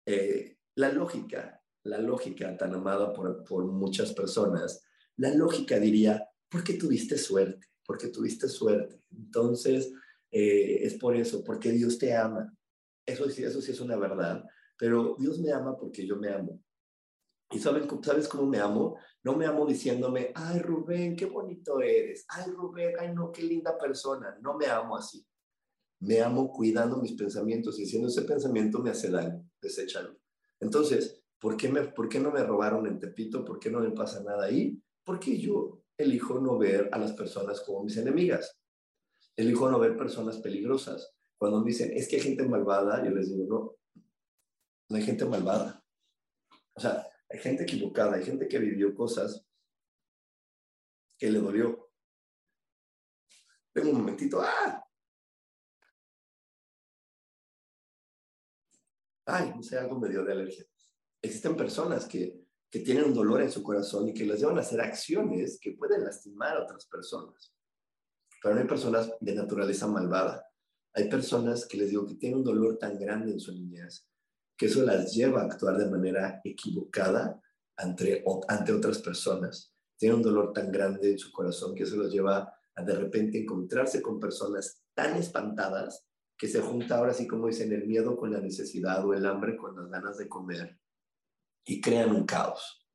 eh, 0.07 0.59
la 0.77 0.93
lógica, 0.93 1.63
la 1.85 1.99
lógica 1.99 2.57
tan 2.57 2.75
amada 2.75 3.13
por, 3.13 3.43
por 3.45 3.65
muchas 3.65 4.13
personas, 4.13 4.83
la 5.17 5.35
lógica 5.35 5.79
diría, 5.79 6.29
porque 6.49 6.75
tuviste 6.75 7.17
suerte, 7.17 7.67
porque 7.85 8.09
tuviste 8.09 8.49
suerte. 8.49 9.03
Entonces, 9.11 9.93
eh, 10.31 10.81
es 10.83 10.95
por 10.95 11.17
eso, 11.17 11.43
porque 11.43 11.73
Dios 11.73 11.99
te 11.99 12.15
ama. 12.15 12.55
Eso, 13.05 13.27
eso 13.27 13.61
sí 13.61 13.73
es 13.73 13.81
una 13.81 13.97
verdad, 13.97 14.45
pero 14.79 15.17
Dios 15.19 15.39
me 15.41 15.53
ama 15.53 15.77
porque 15.77 16.07
yo 16.07 16.17
me 16.17 16.29
amo. 16.29 16.63
¿Y 17.51 17.59
saben, 17.59 17.89
sabes 18.03 18.29
cómo 18.29 18.47
me 18.47 18.59
amo? 18.59 18.97
No 19.25 19.37
me 19.37 19.47
amo 19.47 19.67
diciéndome, 19.67 20.33
ay 20.35 20.59
Rubén, 20.59 21.15
qué 21.15 21.27
bonito 21.27 21.81
eres. 21.81 22.25
Ay 22.29 22.51
Rubén, 22.51 22.95
ay 22.99 23.15
no, 23.15 23.31
qué 23.31 23.43
linda 23.43 23.79
persona. 23.79 24.37
No 24.41 24.57
me 24.57 24.67
amo 24.67 24.97
así 24.97 25.25
me 26.03 26.21
amo 26.21 26.53
cuidando 26.53 26.97
mis 26.97 27.13
pensamientos 27.13 27.79
y 27.79 27.87
siendo 27.87 28.09
ese 28.09 28.23
pensamiento 28.23 28.81
me 28.81 28.91
hace 28.91 29.09
daño, 29.09 29.49
deséchalo. 29.61 30.19
Entonces, 30.59 31.23
¿por 31.39 31.57
qué, 31.57 31.69
me, 31.69 31.83
¿por 31.83 32.09
qué 32.09 32.19
no 32.19 32.33
me 32.33 32.43
robaron 32.43 32.87
en 32.87 32.99
Tepito? 32.99 33.45
¿Por 33.45 33.61
qué 33.61 33.71
no 33.71 33.79
me 33.81 33.93
pasa 33.93 34.21
nada 34.23 34.47
ahí? 34.47 34.83
Porque 35.05 35.39
yo 35.39 35.85
elijo 35.97 36.41
no 36.41 36.59
ver 36.59 36.89
a 36.93 36.99
las 36.99 37.13
personas 37.13 37.61
como 37.61 37.85
mis 37.85 37.97
enemigas. 37.97 38.59
Elijo 39.37 39.71
no 39.71 39.79
ver 39.79 39.97
personas 39.97 40.39
peligrosas. 40.39 41.15
Cuando 41.39 41.61
me 41.61 41.67
dicen, 41.67 41.93
es 41.95 42.09
que 42.09 42.17
hay 42.17 42.23
gente 42.23 42.49
malvada, 42.49 43.05
yo 43.05 43.13
les 43.13 43.31
digo, 43.31 43.47
no, 43.47 44.03
no 44.89 44.97
hay 44.97 45.03
gente 45.05 45.25
malvada. 45.25 45.85
O 46.75 46.81
sea, 46.81 47.07
hay 47.33 47.39
gente 47.39 47.63
equivocada, 47.63 48.17
hay 48.17 48.25
gente 48.25 48.47
que 48.47 48.59
vivió 48.59 48.95
cosas 48.95 49.43
que 51.17 51.31
le 51.31 51.39
dolió. 51.39 51.91
Tengo 53.73 53.91
un 53.91 53.97
momentito, 53.97 54.39
¡ah! 54.43 54.85
ay, 59.25 59.55
no 59.57 59.63
sé, 59.63 59.79
algo 59.79 59.99
me 59.99 60.11
dio 60.11 60.23
de 60.25 60.33
alergia. 60.33 60.67
Existen 61.23 61.57
personas 61.57 62.07
que, 62.07 62.45
que 62.71 62.81
tienen 62.81 63.05
un 63.05 63.15
dolor 63.15 63.41
en 63.41 63.51
su 63.51 63.63
corazón 63.63 64.09
y 64.09 64.15
que 64.15 64.27
les 64.27 64.41
llevan 64.41 64.59
a 64.59 64.61
hacer 64.61 64.83
acciones 64.83 65.59
que 65.59 65.73
pueden 65.73 66.05
lastimar 66.05 66.57
a 66.57 66.65
otras 66.65 66.87
personas. 66.87 67.55
Pero 68.43 68.55
no 68.55 68.61
hay 68.61 68.67
personas 68.67 69.11
de 69.21 69.35
naturaleza 69.35 69.87
malvada. 69.87 70.47
Hay 70.93 71.09
personas 71.09 71.67
que 71.67 71.79
les 71.79 71.89
digo 71.89 72.07
que 72.07 72.17
tienen 72.17 72.41
un 72.41 72.45
dolor 72.45 72.77
tan 72.77 72.99
grande 72.99 73.33
en 73.33 73.41
su 73.41 73.53
niñez 73.53 74.12
que 74.57 74.67
eso 74.67 74.83
las 74.83 75.15
lleva 75.15 75.43
a 75.43 75.45
actuar 75.45 75.77
de 75.77 75.91
manera 75.91 76.41
equivocada 76.45 77.41
ante, 77.77 78.25
ante 78.49 78.73
otras 78.73 78.99
personas. 78.99 79.75
Tienen 79.97 80.19
un 80.19 80.23
dolor 80.23 80.53
tan 80.53 80.71
grande 80.71 81.13
en 81.13 81.19
su 81.19 81.33
corazón 81.33 81.75
que 81.75 81.85
eso 81.85 81.97
los 81.97 82.13
lleva 82.13 82.55
a 82.75 82.83
de 82.83 82.95
repente 82.95 83.39
encontrarse 83.39 84.01
con 84.01 84.19
personas 84.19 84.83
tan 84.95 85.17
espantadas 85.17 86.07
que 86.37 86.49
se 86.49 86.61
junta 86.61 86.97
ahora 86.97 87.15
sí 87.15 87.27
como 87.27 87.47
dicen 87.47 87.73
el 87.73 87.87
miedo 87.87 88.17
con 88.17 88.33
la 88.33 88.41
necesidad 88.41 89.05
o 89.07 89.15
el 89.15 89.27
hambre 89.27 89.57
con 89.57 89.77
las 89.77 89.89
ganas 89.89 90.19
de 90.19 90.29
comer 90.29 90.79
y 91.65 91.81
crean 91.81 92.11
un 92.11 92.25
caos. 92.25 92.89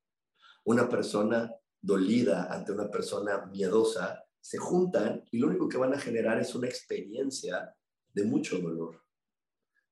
Una 0.65 0.89
persona 0.89 1.53
dolida 1.81 2.53
ante 2.53 2.73
una 2.73 2.91
persona 2.91 3.45
miedosa 3.45 4.25
se 4.41 4.57
juntan 4.57 5.23
y 5.31 5.39
lo 5.39 5.47
único 5.47 5.69
que 5.69 5.77
van 5.77 5.93
a 5.93 5.99
generar 5.99 6.39
es 6.39 6.55
una 6.55 6.67
experiencia 6.67 7.73
de 8.13 8.23
mucho 8.25 8.59
dolor, 8.59 9.01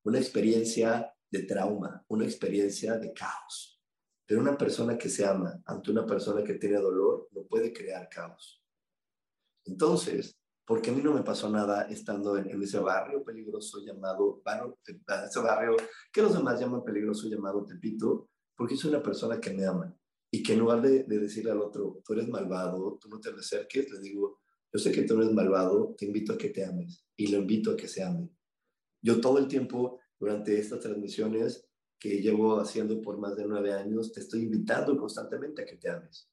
una 0.04 0.20
experiencia 0.20 1.15
de 1.32 1.44
trauma, 1.44 2.04
una 2.08 2.26
experiencia 2.26 2.98
de 2.98 3.14
caos. 3.14 3.82
Pero 4.26 4.42
una 4.42 4.58
persona 4.58 4.98
que 4.98 5.10
se 5.10 5.26
ama 5.26 5.62
ante 5.66 5.92
una 5.92 6.06
persona 6.06 6.44
que 6.44 6.56
tiene 6.56 6.78
dolor 6.78 7.28
no 7.32 7.44
puede 7.44 7.72
crear 7.72 8.10
caos. 8.10 8.64
Entonces, 9.66 10.38
porque 10.66 10.90
a 10.90 10.94
mí 10.94 11.02
no 11.02 11.14
me 11.14 11.24
pasó 11.24 11.50
nada 11.50 11.84
estando 11.84 12.38
en, 12.38 12.62
ese 12.62 12.80
barrio 12.80 13.24
peligroso 13.24 13.80
llamado, 13.86 14.42
barrio, 14.44 14.78
ese 14.84 15.40
barrio 15.40 15.76
que 16.12 16.22
los 16.22 16.34
demás 16.34 16.60
llaman 16.60 16.84
peligroso 16.84 17.28
llamado 17.28 17.64
Tepito, 17.66 18.30
porque 18.56 18.76
soy 18.76 18.90
una 18.90 19.04
persona 19.04 19.40
que 19.40 19.54
me 19.54 19.66
ama 19.66 19.96
y 20.32 20.42
que 20.42 20.54
en 20.54 20.60
lugar 20.60 20.82
de, 20.82 21.04
decirle 21.04 21.52
al 21.52 21.62
otro, 21.62 22.02
tú 22.04 22.14
eres 22.14 22.28
malvado, 22.28 22.98
tú 23.00 23.10
no 23.10 23.20
te 23.20 23.30
acerques, 23.30 23.92
le 23.92 24.00
digo, 24.00 24.40
yo 24.74 24.80
sé 24.80 24.92
que 24.92 25.04
tú 25.04 25.16
eres 25.16 25.32
malvado, 25.32 25.96
te 25.98 26.06
invito 26.06 26.34
a 26.34 26.38
que 26.38 26.50
te 26.50 26.66
ames 26.66 27.06
y 27.16 27.28
lo 27.28 27.38
invito 27.38 27.72
a 27.72 27.78
que 27.78 27.88
se 27.88 28.04
ame. 28.04 28.30
Yo 29.02 29.22
todo 29.22 29.38
el 29.38 29.48
tiempo, 29.48 30.00
durante 30.20 30.58
estas 30.58 30.80
transmisiones 30.80 31.68
que 32.00 32.22
llevo 32.22 32.60
haciendo 32.60 33.02
por 33.02 33.18
más 33.18 33.36
de 33.36 33.46
nueve 33.46 33.74
años, 33.74 34.12
te 34.12 34.20
estoy 34.20 34.44
invitando 34.44 34.98
constantemente 34.98 35.62
a 35.62 35.66
que 35.66 35.78
te 35.78 35.90
ames. 35.90 36.30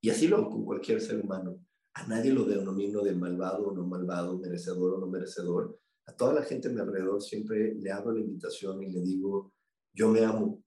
Y 0.00 0.10
así 0.10 0.28
lo 0.28 0.38
hago 0.38 0.50
con 0.50 0.64
cualquier 0.64 1.00
ser 1.00 1.20
humano 1.20 1.60
a 1.94 2.06
nadie 2.06 2.32
lo 2.32 2.44
denomino 2.44 3.02
de 3.02 3.12
malvado 3.12 3.68
o 3.68 3.74
no 3.74 3.86
malvado, 3.86 4.38
merecedor 4.38 4.94
o 4.94 4.98
no 4.98 5.06
merecedor. 5.06 5.78
A 6.06 6.16
toda 6.16 6.34
la 6.34 6.42
gente 6.42 6.68
a 6.68 6.72
mi 6.72 6.80
alrededor 6.80 7.22
siempre 7.22 7.74
le 7.74 7.90
abro 7.92 8.12
la 8.12 8.20
invitación 8.20 8.82
y 8.82 8.90
le 8.90 9.00
digo, 9.00 9.52
yo 9.92 10.08
me 10.08 10.24
amo 10.24 10.64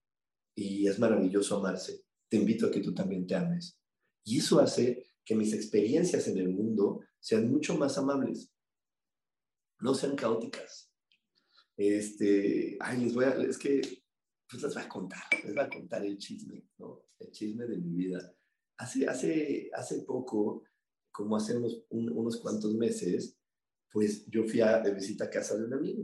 y 0.55 0.87
es 0.87 0.99
maravilloso 0.99 1.57
amarse. 1.57 2.03
Te 2.29 2.37
invito 2.37 2.67
a 2.67 2.71
que 2.71 2.79
tú 2.79 2.93
también 2.93 3.25
te 3.25 3.35
ames. 3.35 3.77
Y 4.23 4.39
eso 4.39 4.59
hace 4.59 5.07
que 5.23 5.35
mis 5.35 5.53
experiencias 5.53 6.27
en 6.27 6.37
el 6.37 6.49
mundo 6.49 7.01
sean 7.19 7.49
mucho 7.49 7.75
más 7.75 7.97
amables, 7.97 8.51
no 9.79 9.95
sean 9.95 10.15
caóticas. 10.15 10.91
Este, 11.77 12.77
ay, 12.79 13.01
les 13.03 13.13
voy 13.13 13.25
a, 13.25 13.31
es 13.41 13.57
que, 13.57 13.81
pues 14.49 14.63
les 14.63 14.73
voy 14.73 14.83
a 14.83 14.89
contar, 14.89 15.23
les 15.43 15.53
voy 15.53 15.63
a 15.63 15.69
contar 15.69 16.05
el 16.05 16.17
chisme, 16.17 16.69
¿no? 16.77 17.03
El 17.19 17.31
chisme 17.31 17.65
de 17.65 17.77
mi 17.77 17.93
vida. 17.93 18.33
Hace, 18.77 19.07
hace, 19.07 19.69
hace 19.73 20.01
poco 20.01 20.63
como 21.11 21.37
hace 21.37 21.55
unos, 21.89 22.37
cuantos 22.41 22.75
meses, 22.75 23.37
pues 23.89 24.25
yo 24.27 24.43
fui 24.43 24.59
a, 24.59 24.79
de 24.79 24.93
visita 24.93 25.25
a 25.25 25.29
casa 25.29 25.57
de 25.57 25.65
un 25.65 25.73
amigo. 25.73 26.03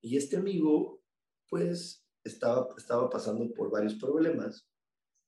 Y 0.00 0.16
este 0.16 0.36
amigo, 0.36 1.02
pues, 1.48 2.04
estaba, 2.22 2.68
estaba 2.76 3.10
pasando 3.10 3.52
por 3.52 3.70
varios 3.70 3.94
problemas, 3.94 4.67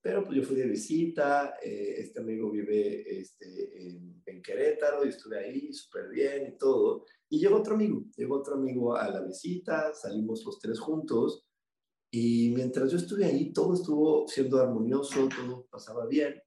pero 0.03 0.25
pues 0.25 0.37
yo 0.37 0.43
fui 0.43 0.57
de 0.57 0.67
visita, 0.67 1.57
eh, 1.63 1.97
este 1.99 2.21
amigo 2.21 2.51
vive 2.51 3.21
este, 3.21 3.87
en, 3.87 4.23
en, 4.25 4.43
Querétaro 4.43 5.05
y 5.05 5.11
estuve 5.11 5.39
ahí 5.39 5.73
súper 5.73 6.09
bien 6.09 6.47
y 6.55 6.59
todo. 6.59 7.05
Y 7.29 7.39
llegó 7.39 7.57
otro 7.57 7.75
amigo, 7.75 8.05
llegó 8.17 8.37
otro 8.37 8.55
amigo 8.55 8.97
a 8.97 9.09
la 9.11 9.21
visita, 9.21 9.93
salimos 9.95 10.45
los 10.45 10.59
tres 10.59 10.81
juntos 10.81 11.47
y 12.11 12.53
mientras 12.55 12.91
yo 12.91 12.99
estuve 12.99 13.25
ahí 13.25 13.53
todo 13.53 13.75
estuvo 13.75 14.27
siendo 14.27 14.59
armonioso, 14.59 15.29
todo 15.29 15.67
pasaba 15.71 16.07
bien. 16.07 16.41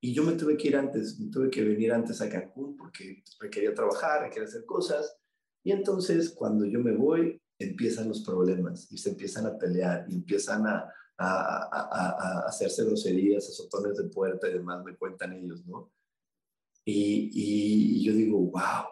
Y 0.00 0.12
yo 0.12 0.22
me 0.22 0.32
tuve 0.32 0.56
que 0.56 0.68
ir 0.68 0.76
antes, 0.76 1.18
me 1.18 1.28
tuve 1.28 1.50
que 1.50 1.64
venir 1.64 1.92
antes 1.92 2.20
a 2.20 2.28
Cancún 2.28 2.76
porque 2.76 3.24
requería 3.40 3.74
trabajar, 3.74 4.22
requería 4.22 4.46
hacer 4.46 4.64
cosas. 4.64 5.16
Y 5.64 5.72
entonces 5.72 6.30
cuando 6.30 6.66
yo 6.66 6.78
me 6.78 6.92
voy, 6.92 7.40
empiezan 7.58 8.08
los 8.08 8.22
problemas 8.22 8.92
y 8.92 8.98
se 8.98 9.10
empiezan 9.10 9.46
a 9.46 9.58
pelear 9.58 10.06
y 10.08 10.14
empiezan 10.14 10.66
a, 10.68 10.92
a, 11.18 11.68
a, 11.70 12.42
a 12.42 12.48
hacerse 12.48 12.84
groserías, 12.84 13.48
azotones 13.48 13.96
de 13.96 14.04
puerta 14.04 14.48
y 14.48 14.54
demás, 14.54 14.84
me 14.84 14.96
cuentan 14.96 15.32
ellos, 15.32 15.66
¿no? 15.66 15.92
Y, 16.84 17.30
y, 17.34 18.02
yo 18.02 18.14
digo, 18.14 18.38
wow, 18.38 18.86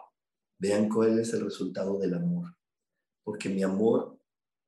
vean 0.59 0.87
cuál 0.87 1.17
es 1.17 1.33
el 1.33 1.41
resultado 1.45 1.97
del 1.97 2.13
amor. 2.13 2.55
Porque 3.23 3.49
mi 3.49 3.63
amor 3.63 4.19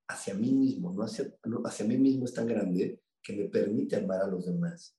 hacia 0.07 0.33
mí 0.33 0.51
mismo, 0.51 0.91
no 0.91 1.03
hacia, 1.03 1.31
no, 1.45 1.61
hacia 1.63 1.85
mí 1.85 1.95
mismo 1.97 2.25
es 2.25 2.33
tan 2.33 2.47
grande 2.47 3.03
que 3.21 3.33
me 3.33 3.45
permite 3.45 3.97
amar 3.97 4.23
a 4.23 4.27
los 4.27 4.47
demás. 4.47 4.97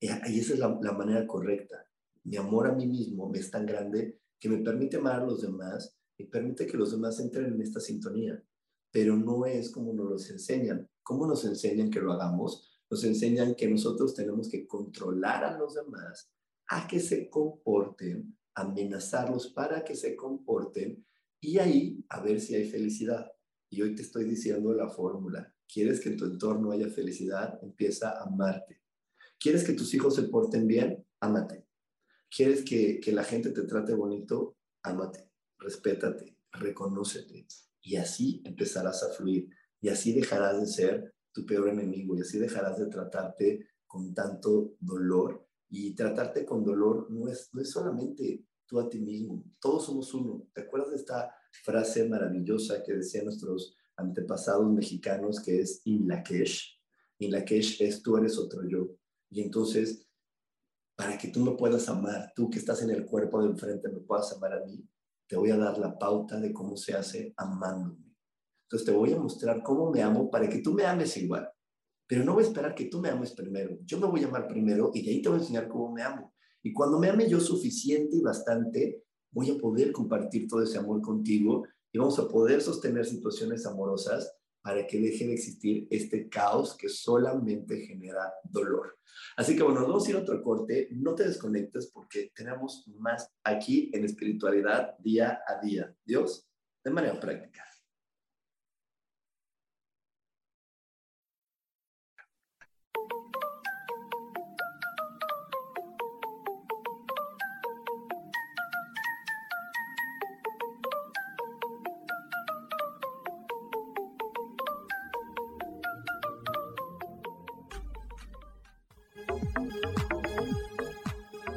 Y 0.00 0.08
esa 0.08 0.54
es 0.54 0.58
la, 0.58 0.68
manera 0.68 1.24
correcta. 1.26 1.86
Mi 2.24 2.36
amor 2.36 2.66
a 2.66 2.72
mí 2.72 2.86
mismo 2.86 3.28
me 3.28 3.38
es 3.38 3.50
tan 3.50 3.64
grande 3.64 4.18
que 4.40 4.48
me 4.48 4.58
permite 4.58 4.96
amar 4.96 5.20
a 5.20 5.26
los 5.26 5.42
demás 5.42 5.96
y 6.16 6.24
permite 6.24 6.66
que 6.66 6.76
los 6.76 6.90
demás 6.90 7.20
entren 7.20 7.54
en 7.54 7.62
esta 7.62 7.78
sintonía. 7.78 8.42
Pero 8.90 9.16
no 9.16 9.46
es 9.46 9.70
como 9.70 9.92
nos 9.92 10.10
los 10.10 10.30
enseñan. 10.30 10.88
¿Cómo 11.02 11.26
nos 11.26 11.44
enseñan 11.44 11.90
que 11.90 12.00
lo 12.00 12.12
hagamos? 12.12 12.68
Nos 12.90 13.04
enseñan 13.04 13.54
que 13.54 13.68
nosotros 13.68 14.14
tenemos 14.14 14.48
que 14.48 14.66
controlar 14.66 15.44
a 15.44 15.58
los 15.58 15.74
demás 15.74 16.30
a 16.68 16.86
que 16.86 17.00
se 17.00 17.30
comporten, 17.30 18.36
amenazarlos 18.54 19.48
para 19.48 19.84
que 19.84 19.94
se 19.94 20.14
comporten 20.14 21.04
y 21.40 21.58
ahí 21.58 22.04
a 22.08 22.20
ver 22.20 22.40
si 22.40 22.54
hay 22.54 22.68
felicidad. 22.68 23.30
Y 23.70 23.82
hoy 23.82 23.94
te 23.94 24.02
estoy 24.02 24.24
diciendo 24.24 24.72
la 24.74 24.88
fórmula. 24.88 25.52
¿Quieres 25.72 26.00
que 26.00 26.10
en 26.10 26.16
tu 26.16 26.24
entorno 26.24 26.70
haya 26.70 26.88
felicidad? 26.88 27.58
Empieza 27.62 28.10
a 28.10 28.24
amarte. 28.24 28.80
¿Quieres 29.38 29.64
que 29.64 29.74
tus 29.74 29.92
hijos 29.94 30.14
se 30.14 30.24
porten 30.24 30.66
bien? 30.66 31.06
Ámate. 31.20 31.66
¿Quieres 32.34 32.64
que, 32.64 33.00
que 33.00 33.12
la 33.12 33.24
gente 33.24 33.50
te 33.50 33.62
trate 33.62 33.94
bonito? 33.94 34.56
Ámate, 34.82 35.30
respétate, 35.58 36.36
reconócete. 36.58 37.46
Y 37.80 37.96
así 37.96 38.42
empezarás 38.44 39.02
a 39.02 39.10
fluir. 39.10 39.48
Y 39.80 39.88
así 39.88 40.12
dejarás 40.12 40.60
de 40.60 40.66
ser 40.66 41.14
tu 41.32 41.46
peor 41.46 41.68
enemigo. 41.68 42.16
Y 42.16 42.20
así 42.20 42.38
dejarás 42.38 42.78
de 42.78 42.86
tratarte 42.86 43.66
con 43.86 44.14
tanto 44.14 44.76
dolor. 44.80 45.46
Y 45.70 45.94
tratarte 45.94 46.44
con 46.44 46.64
dolor 46.64 47.10
no 47.10 47.28
es, 47.28 47.50
no 47.52 47.60
es 47.60 47.70
solamente 47.70 48.44
tú 48.66 48.78
a 48.78 48.88
ti 48.88 49.00
mismo. 49.00 49.44
Todos 49.60 49.86
somos 49.86 50.12
uno. 50.14 50.46
¿Te 50.52 50.62
acuerdas 50.62 50.90
de 50.90 50.96
esta 50.96 51.34
frase 51.64 52.08
maravillosa 52.08 52.82
que 52.82 52.94
decían 52.94 53.24
nuestros 53.24 53.76
antepasados 53.96 54.70
mexicanos 54.70 55.40
que 55.40 55.60
es 55.60 55.80
Inlakesh? 55.84 56.78
Inlakesh 57.18 57.82
es 57.82 58.02
tú 58.02 58.16
eres 58.16 58.38
otro 58.38 58.66
yo. 58.68 58.88
Y 59.30 59.42
entonces, 59.42 60.06
para 60.94 61.18
que 61.18 61.28
tú 61.28 61.40
me 61.40 61.52
puedas 61.52 61.88
amar, 61.88 62.32
tú 62.34 62.48
que 62.48 62.58
estás 62.58 62.82
en 62.82 62.90
el 62.90 63.04
cuerpo 63.04 63.42
de 63.42 63.48
enfrente 63.48 63.88
me 63.88 64.00
puedas 64.00 64.32
amar 64.32 64.52
a 64.52 64.64
mí, 64.64 64.86
te 65.28 65.36
voy 65.36 65.50
a 65.50 65.56
dar 65.56 65.78
la 65.78 65.98
pauta 65.98 66.40
de 66.40 66.52
cómo 66.52 66.76
se 66.76 66.94
hace 66.94 67.34
amándome. 67.36 68.14
Entonces 68.64 68.86
te 68.86 68.92
voy 68.92 69.12
a 69.12 69.18
mostrar 69.18 69.62
cómo 69.62 69.90
me 69.90 70.02
amo 70.02 70.30
para 70.30 70.48
que 70.48 70.58
tú 70.58 70.72
me 70.72 70.84
ames 70.84 71.16
igual. 71.16 71.48
Pero 72.06 72.24
no 72.24 72.34
voy 72.34 72.44
a 72.44 72.46
esperar 72.46 72.74
que 72.74 72.86
tú 72.86 73.00
me 73.00 73.10
ames 73.10 73.32
primero. 73.32 73.78
Yo 73.84 73.98
me 73.98 74.06
voy 74.06 74.24
a 74.24 74.28
amar 74.28 74.48
primero 74.48 74.90
y 74.94 75.04
de 75.04 75.10
ahí 75.10 75.22
te 75.22 75.28
voy 75.28 75.38
a 75.38 75.42
enseñar 75.42 75.68
cómo 75.68 75.92
me 75.92 76.02
amo. 76.02 76.34
Y 76.62 76.72
cuando 76.72 76.98
me 76.98 77.08
ame 77.08 77.28
yo 77.28 77.40
suficiente 77.40 78.16
y 78.16 78.22
bastante, 78.22 79.04
voy 79.30 79.50
a 79.50 79.58
poder 79.58 79.92
compartir 79.92 80.48
todo 80.48 80.62
ese 80.62 80.78
amor 80.78 81.02
contigo 81.02 81.64
y 81.92 81.98
vamos 81.98 82.18
a 82.18 82.26
poder 82.28 82.60
sostener 82.62 83.04
situaciones 83.04 83.66
amorosas 83.66 84.37
para 84.62 84.86
que 84.86 85.00
deje 85.00 85.26
de 85.26 85.34
existir 85.34 85.86
este 85.90 86.28
caos 86.28 86.76
que 86.76 86.88
solamente 86.88 87.86
genera 87.86 88.32
dolor. 88.44 88.98
Así 89.36 89.56
que 89.56 89.62
bueno, 89.62 89.82
vamos 89.82 90.06
a 90.06 90.10
ir 90.10 90.16
a 90.16 90.20
otro 90.20 90.42
corte. 90.42 90.88
No 90.92 91.14
te 91.14 91.24
desconectes 91.24 91.90
porque 91.92 92.32
tenemos 92.34 92.84
más 92.98 93.30
aquí 93.44 93.90
en 93.94 94.04
espiritualidad 94.04 94.96
día 94.98 95.40
a 95.46 95.60
día. 95.60 95.94
Dios, 96.04 96.48
de 96.84 96.90
manera 96.90 97.18
práctica. 97.18 97.67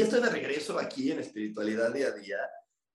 Ya 0.00 0.06
estoy 0.06 0.22
de 0.22 0.30
regreso 0.30 0.78
aquí 0.78 1.12
en 1.12 1.18
Espiritualidad 1.18 1.92
Día 1.92 2.08
a 2.08 2.12
Día. 2.12 2.38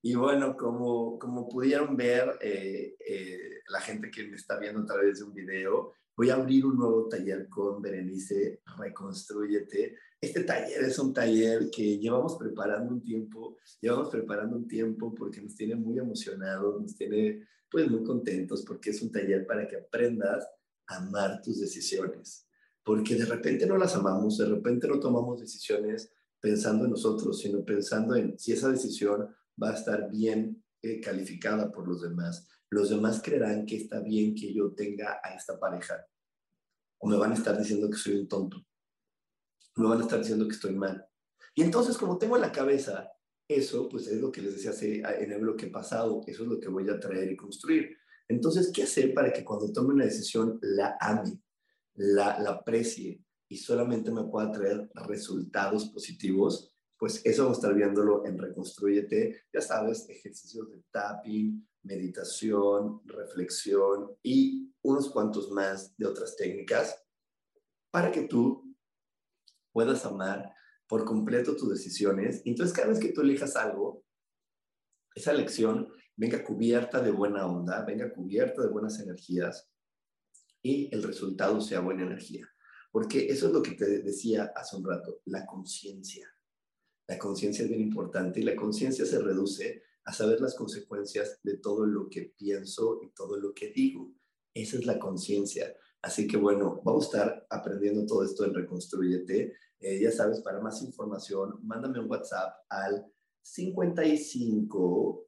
Y 0.01 0.15
bueno, 0.15 0.57
como, 0.57 1.19
como 1.19 1.47
pudieron 1.47 1.95
ver 1.95 2.39
eh, 2.41 2.95
eh, 3.07 3.61
la 3.69 3.79
gente 3.79 4.09
que 4.09 4.27
me 4.27 4.35
está 4.35 4.57
viendo 4.57 4.81
a 4.81 4.85
través 4.87 5.19
de 5.19 5.25
un 5.25 5.33
video, 5.35 5.93
voy 6.17 6.31
a 6.31 6.33
abrir 6.33 6.65
un 6.65 6.77
nuevo 6.77 7.07
taller 7.07 7.47
con 7.47 7.79
Berenice 7.79 8.61
Reconstruyete. 8.79 9.95
Este 10.19 10.45
taller 10.45 10.83
es 10.83 10.97
un 10.97 11.13
taller 11.13 11.69
que 11.69 11.99
llevamos 11.99 12.37
preparando 12.37 12.91
un 12.91 13.03
tiempo, 13.03 13.57
llevamos 13.79 14.09
preparando 14.09 14.55
un 14.55 14.67
tiempo 14.67 15.13
porque 15.13 15.41
nos 15.41 15.55
tiene 15.55 15.75
muy 15.75 15.99
emocionados, 15.99 16.81
nos 16.81 16.95
tiene 16.95 17.47
pues 17.69 17.87
muy 17.87 18.03
contentos 18.03 18.63
porque 18.65 18.89
es 18.89 19.01
un 19.03 19.11
taller 19.11 19.45
para 19.45 19.67
que 19.67 19.77
aprendas 19.77 20.43
a 20.87 20.95
amar 20.95 21.39
tus 21.43 21.61
decisiones. 21.61 22.47
Porque 22.83 23.13
de 23.13 23.25
repente 23.25 23.67
no 23.67 23.77
las 23.77 23.95
amamos, 23.95 24.39
de 24.39 24.47
repente 24.47 24.87
no 24.87 24.99
tomamos 24.99 25.39
decisiones 25.39 26.11
pensando 26.45 26.85
en 26.85 26.91
nosotros, 26.91 27.39
sino 27.39 27.65
pensando 27.65 28.15
en 28.15 28.37
si 28.37 28.51
esa 28.51 28.69
decisión 28.69 29.35
va 29.61 29.71
a 29.71 29.73
estar 29.73 30.11
bien 30.11 30.63
eh, 30.83 31.01
calificada 31.01 31.71
por 31.71 31.87
los 31.87 32.03
demás. 32.03 32.47
Los 32.69 32.91
demás 32.91 33.19
creerán 33.19 33.65
que 33.65 33.77
está 33.77 33.99
bien 33.99 34.35
que 34.35 34.53
yo 34.53 34.71
tenga 34.75 35.19
a 35.23 35.33
esta 35.33 35.59
pareja. 35.59 36.05
O 36.99 37.09
me 37.09 37.17
van 37.17 37.31
a 37.31 37.33
estar 37.33 37.57
diciendo 37.57 37.89
que 37.89 37.97
soy 37.97 38.17
un 38.17 38.27
tonto. 38.27 38.63
Me 39.77 39.87
van 39.87 40.01
a 40.01 40.03
estar 40.03 40.19
diciendo 40.19 40.47
que 40.47 40.53
estoy 40.53 40.75
mal. 40.75 41.03
Y 41.55 41.63
entonces, 41.63 41.97
como 41.97 42.19
tengo 42.19 42.35
en 42.35 42.43
la 42.43 42.51
cabeza 42.51 43.11
eso, 43.47 43.89
pues 43.89 44.05
es 44.05 44.21
lo 44.21 44.31
que 44.31 44.43
les 44.43 44.53
decía 44.53 44.69
hace, 44.69 44.97
en 44.99 45.31
el 45.31 45.41
bloque 45.41 45.65
pasado, 45.65 46.21
eso 46.27 46.43
es 46.43 46.47
lo 46.47 46.59
que 46.59 46.69
voy 46.69 46.87
a 46.91 46.99
traer 46.99 47.31
y 47.31 47.35
construir. 47.35 47.97
Entonces, 48.27 48.71
¿qué 48.71 48.83
hacer 48.83 49.15
para 49.15 49.33
que 49.33 49.43
cuando 49.43 49.73
tome 49.73 49.95
una 49.95 50.05
decisión 50.05 50.59
la 50.61 50.95
ame, 51.01 51.41
la, 51.95 52.37
la 52.37 52.51
aprecie, 52.51 53.24
y 53.47 53.57
solamente 53.57 54.11
me 54.11 54.23
pueda 54.23 54.51
traer 54.51 54.89
resultados 55.07 55.89
positivos, 55.89 56.75
pues 56.97 57.21
eso 57.25 57.43
vamos 57.43 57.57
a 57.57 57.61
estar 57.61 57.75
viéndolo 57.75 58.25
en 58.25 58.37
Reconstruyete. 58.37 59.43
Ya 59.53 59.61
sabes, 59.61 60.09
ejercicios 60.09 60.71
de 60.71 60.81
tapping, 60.91 61.67
meditación, 61.83 63.01
reflexión 63.05 64.11
y 64.23 64.73
unos 64.81 65.09
cuantos 65.09 65.51
más 65.51 65.95
de 65.97 66.05
otras 66.07 66.35
técnicas 66.35 67.03
para 67.91 68.11
que 68.11 68.23
tú 68.23 68.75
puedas 69.71 70.05
amar 70.05 70.53
por 70.87 71.05
completo 71.05 71.55
tus 71.55 71.69
decisiones. 71.69 72.41
Entonces, 72.45 72.75
cada 72.75 72.89
vez 72.89 72.99
que 72.99 73.11
tú 73.11 73.21
elijas 73.21 73.55
algo, 73.55 74.03
esa 75.13 75.31
elección 75.31 75.91
venga 76.15 76.43
cubierta 76.43 77.01
de 77.01 77.11
buena 77.11 77.45
onda, 77.45 77.83
venga 77.83 78.11
cubierta 78.11 78.61
de 78.61 78.69
buenas 78.69 78.99
energías 78.99 79.69
y 80.61 80.93
el 80.93 81.03
resultado 81.03 81.61
sea 81.61 81.81
buena 81.81 82.03
energía. 82.03 82.47
Porque 82.95 83.27
eso 83.27 83.47
es 83.47 83.51
lo 83.51 83.61
que 83.61 83.71
te 83.71 84.03
decía 84.03 84.53
hace 84.55 84.77
un 84.77 84.85
rato, 84.85 85.19
la 85.25 85.45
conciencia. 85.45 86.33
La 87.09 87.17
conciencia 87.17 87.65
es 87.65 87.69
bien 87.69 87.81
importante 87.81 88.39
y 88.39 88.43
la 88.43 88.55
conciencia 88.55 89.05
se 89.05 89.19
reduce 89.19 89.83
a 90.05 90.13
saber 90.13 90.39
las 90.39 90.55
consecuencias 90.55 91.41
de 91.43 91.57
todo 91.57 91.85
lo 91.85 92.07
que 92.07 92.33
pienso 92.37 93.01
y 93.03 93.09
todo 93.09 93.35
lo 93.35 93.53
que 93.53 93.71
digo. 93.71 94.13
Esa 94.53 94.77
es 94.77 94.85
la 94.85 94.97
conciencia. 94.97 95.75
Así 96.01 96.25
que 96.25 96.37
bueno, 96.37 96.81
vamos 96.85 97.03
a 97.03 97.07
estar 97.07 97.47
aprendiendo 97.49 98.05
todo 98.05 98.23
esto 98.23 98.45
en 98.45 98.53
Reconstruyete. 98.53 99.57
Eh, 99.77 99.99
ya 99.99 100.11
sabes, 100.13 100.39
para 100.39 100.61
más 100.61 100.81
información, 100.81 101.59
mándame 101.63 101.99
un 101.99 102.09
WhatsApp 102.09 102.53
al 102.69 103.11
55 103.41 105.27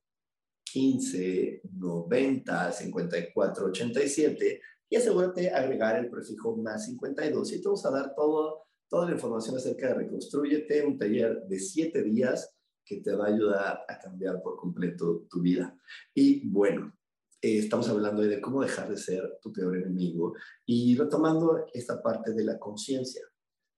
15 0.63 1.63
90 1.73 2.71
54 2.71 3.65
87 3.65 4.61
y 4.89 4.95
asegúrate 4.95 5.49
agregar 5.49 5.97
el 5.97 6.09
prefijo 6.09 6.55
más 6.57 6.85
52 6.85 7.53
y 7.53 7.61
te 7.61 7.67
vamos 7.67 7.85
a 7.85 7.91
dar 7.91 8.15
todo, 8.15 8.67
toda 8.89 9.05
la 9.05 9.13
información 9.13 9.57
acerca 9.57 9.87
de 9.87 9.95
Reconstruyete, 9.95 10.85
un 10.85 10.97
taller 10.97 11.43
de 11.47 11.59
7 11.59 12.03
días 12.03 12.53
que 12.85 13.01
te 13.01 13.13
va 13.13 13.25
a 13.25 13.33
ayudar 13.33 13.85
a 13.87 13.99
cambiar 13.99 14.41
por 14.41 14.55
completo 14.55 15.25
tu 15.29 15.41
vida. 15.41 15.77
Y 16.13 16.47
bueno, 16.47 16.93
eh, 17.41 17.59
estamos 17.59 17.89
hablando 17.89 18.21
de 18.21 18.39
cómo 18.39 18.61
dejar 18.61 18.89
de 18.89 18.97
ser 18.97 19.37
tu 19.41 19.51
peor 19.51 19.75
enemigo 19.75 20.33
y 20.65 20.95
retomando 20.95 21.67
esta 21.73 22.01
parte 22.01 22.33
de 22.33 22.43
la 22.43 22.57
conciencia, 22.57 23.27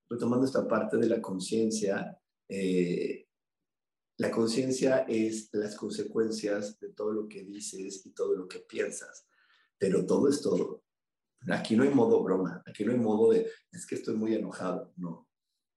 retomando 0.09 0.45
esta 0.45 0.67
parte 0.67 0.97
de 0.97 1.07
la 1.07 1.19
conciencia, 1.19 2.17
eh, 2.47 3.25
la 4.17 4.31
conciencia 4.31 5.05
es 5.07 5.49
las 5.53 5.75
consecuencias 5.75 6.79
de 6.79 6.89
todo 6.89 7.11
lo 7.13 7.27
que 7.27 7.43
dices 7.43 8.05
y 8.05 8.11
todo 8.11 8.35
lo 8.35 8.47
que 8.47 8.59
piensas, 8.59 9.25
pero 9.77 10.05
todo 10.05 10.29
es 10.29 10.41
todo. 10.41 10.83
Aquí 11.47 11.75
no 11.75 11.83
hay 11.83 11.89
modo 11.89 12.21
broma, 12.21 12.61
aquí 12.65 12.83
no 12.83 12.91
hay 12.91 12.97
modo 12.97 13.31
de, 13.31 13.47
es 13.71 13.85
que 13.87 13.95
estoy 13.95 14.15
muy 14.15 14.35
enojado, 14.35 14.93
no. 14.97 15.27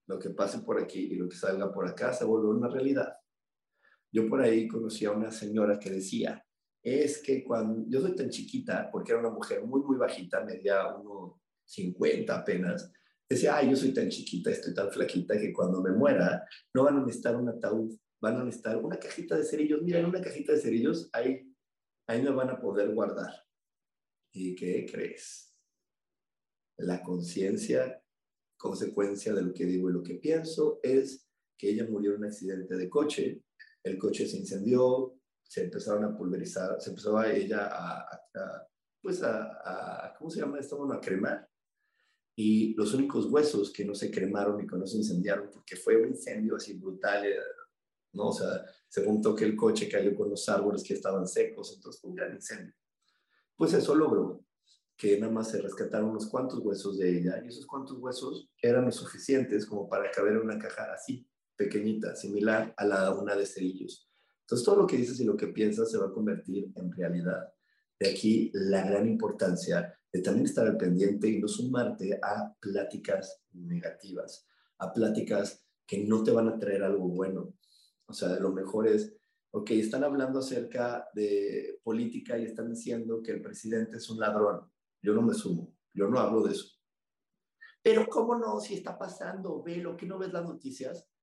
Lo 0.07 0.19
que 0.19 0.29
pase 0.31 0.59
por 0.59 0.81
aquí 0.81 0.99
y 0.99 1.15
lo 1.15 1.29
que 1.29 1.37
salga 1.37 1.71
por 1.71 1.87
acá 1.87 2.11
se 2.13 2.25
vuelve 2.25 2.49
una 2.49 2.67
realidad. 2.67 3.13
Yo 4.11 4.27
por 4.27 4.41
ahí 4.41 4.67
conocí 4.67 5.05
a 5.05 5.11
una 5.11 5.31
señora 5.31 5.79
que 5.79 5.89
decía, 5.89 6.45
es 6.83 7.21
que 7.23 7.43
cuando 7.43 7.85
yo 7.87 8.01
soy 8.01 8.15
tan 8.15 8.29
chiquita, 8.29 8.89
porque 8.91 9.13
era 9.13 9.21
una 9.21 9.29
mujer 9.29 9.63
muy, 9.65 9.81
muy 9.81 9.97
bajita, 9.97 10.43
medía 10.43 10.93
unos 10.93 11.39
50 11.65 12.37
apenas, 12.37 12.91
decía, 13.27 13.55
ay, 13.55 13.69
yo 13.71 13.75
soy 13.77 13.93
tan 13.93 14.09
chiquita, 14.09 14.51
estoy 14.51 14.73
tan 14.73 14.91
flaquita 14.91 15.39
que 15.39 15.53
cuando 15.53 15.81
me 15.81 15.91
muera 15.91 16.45
no 16.73 16.83
van 16.83 16.97
a 16.97 17.05
necesitar 17.05 17.37
un 17.37 17.49
ataúd, 17.49 17.97
van 18.21 18.35
a 18.35 18.43
necesitar 18.43 18.77
una 18.77 18.97
cajita 18.97 19.37
de 19.37 19.45
cerillos. 19.45 19.81
Miren, 19.81 20.05
una 20.05 20.21
cajita 20.21 20.51
de 20.51 20.59
cerillos, 20.59 21.09
ahí, 21.13 21.49
ahí 22.07 22.21
me 22.21 22.31
van 22.31 22.49
a 22.49 22.59
poder 22.59 22.93
guardar. 22.93 23.33
¿Y 24.33 24.53
qué 24.55 24.85
crees? 24.89 25.52
La 26.77 27.01
conciencia, 27.01 28.03
consecuencia 28.57 29.33
de 29.33 29.43
lo 29.43 29.53
que 29.53 29.65
digo 29.65 29.89
y 29.89 29.93
lo 29.93 30.03
que 30.03 30.15
pienso, 30.15 30.79
es 30.83 31.27
que 31.57 31.69
ella 31.69 31.87
murió 31.89 32.11
en 32.11 32.17
un 32.17 32.25
accidente 32.25 32.75
de 32.75 32.89
coche 32.89 33.43
el 33.83 33.97
coche 33.97 34.25
se 34.25 34.37
incendió, 34.37 35.19
se 35.43 35.65
empezaron 35.65 36.05
a 36.05 36.15
pulverizar, 36.15 36.79
se 36.79 36.89
empezó 36.89 37.17
a 37.17 37.31
ella 37.31 37.69
a, 37.71 38.27
pues 39.01 39.21
a, 39.21 40.15
¿cómo 40.17 40.29
se 40.29 40.39
llama 40.39 40.59
esto? 40.59 40.77
Bueno, 40.77 40.93
a 40.93 41.01
cremar. 41.01 41.47
Y 42.35 42.73
los 42.75 42.93
únicos 42.93 43.27
huesos 43.27 43.71
que 43.71 43.85
no 43.85 43.93
se 43.93 44.09
cremaron 44.09 44.63
y 44.63 44.67
que 44.67 44.77
no 44.77 44.87
se 44.87 44.97
incendiaron, 44.97 45.51
porque 45.51 45.75
fue 45.75 45.97
un 45.97 46.09
incendio 46.09 46.55
así 46.55 46.73
brutal, 46.73 47.25
eh, 47.25 47.35
¿no? 48.13 48.29
O 48.29 48.33
sea, 48.33 48.65
se 48.87 49.05
juntó 49.05 49.35
que 49.35 49.45
el 49.45 49.55
coche 49.55 49.87
cayó 49.87 50.15
con 50.15 50.29
los 50.29 50.47
árboles 50.49 50.83
que 50.83 50.95
estaban 50.95 51.27
secos, 51.27 51.73
entonces 51.75 52.01
fue 52.01 52.09
un 52.09 52.15
gran 52.15 52.33
incendio. 52.33 52.73
Pues 53.55 53.73
eso 53.73 53.93
logró 53.93 54.43
que 54.97 55.19
nada 55.19 55.31
más 55.31 55.49
se 55.49 55.61
rescataron 55.61 56.11
unos 56.11 56.27
cuantos 56.27 56.59
huesos 56.59 56.97
de 56.97 57.17
ella, 57.17 57.41
y 57.43 57.47
esos 57.47 57.65
cuantos 57.65 57.97
huesos 57.99 58.49
eran 58.61 58.85
los 58.85 58.95
suficientes 58.95 59.65
como 59.65 59.89
para 59.89 60.09
caber 60.11 60.33
en 60.33 60.39
una 60.39 60.59
caja 60.59 60.93
así 60.93 61.27
pequeñita, 61.55 62.15
similar 62.15 62.73
a 62.77 62.85
la 62.85 63.11
una 63.13 63.35
de 63.35 63.45
cerillos. 63.45 64.09
Entonces, 64.41 64.65
todo 64.65 64.75
lo 64.77 64.87
que 64.87 64.97
dices 64.97 65.19
y 65.19 65.25
lo 65.25 65.37
que 65.37 65.47
piensas 65.47 65.89
se 65.89 65.97
va 65.97 66.07
a 66.07 66.11
convertir 66.11 66.71
en 66.75 66.91
realidad. 66.91 67.53
De 67.99 68.09
aquí 68.09 68.51
la 68.53 68.85
gran 68.85 69.07
importancia 69.07 69.97
de 70.11 70.21
también 70.21 70.45
estar 70.45 70.67
al 70.67 70.77
pendiente 70.77 71.27
y 71.27 71.39
no 71.39 71.47
sumarte 71.47 72.19
a 72.21 72.53
pláticas 72.59 73.41
negativas, 73.53 74.45
a 74.77 74.91
pláticas 74.91 75.65
que 75.87 76.03
no 76.05 76.23
te 76.23 76.31
van 76.31 76.49
a 76.49 76.59
traer 76.59 76.83
algo 76.83 77.07
bueno. 77.07 77.55
O 78.05 78.13
sea, 78.13 78.37
lo 78.39 78.51
mejor 78.51 78.87
es, 78.87 79.15
ok, 79.51 79.71
están 79.71 80.03
hablando 80.03 80.39
acerca 80.39 81.07
de 81.13 81.79
política 81.83 82.37
y 82.37 82.45
están 82.45 82.69
diciendo 82.69 83.21
que 83.23 83.31
el 83.31 83.41
presidente 83.41 83.97
es 83.97 84.09
un 84.09 84.19
ladrón. 84.19 84.72
Yo 85.03 85.13
no 85.13 85.21
me 85.21 85.33
sumo, 85.35 85.75
yo 85.93 86.07
no 86.07 86.17
hablo 86.19 86.41
de 86.41 86.53
eso. 86.53 86.67
Pero 87.83 88.07
¿cómo 88.07 88.35
no? 88.35 88.59
Si 88.59 88.73
está 88.73 88.97
pasando, 88.97 89.61
velo, 89.61 89.95
que 89.95 90.07
no 90.07 90.17
ves 90.17 90.33
las 90.33 90.45
noticias? 90.45 91.13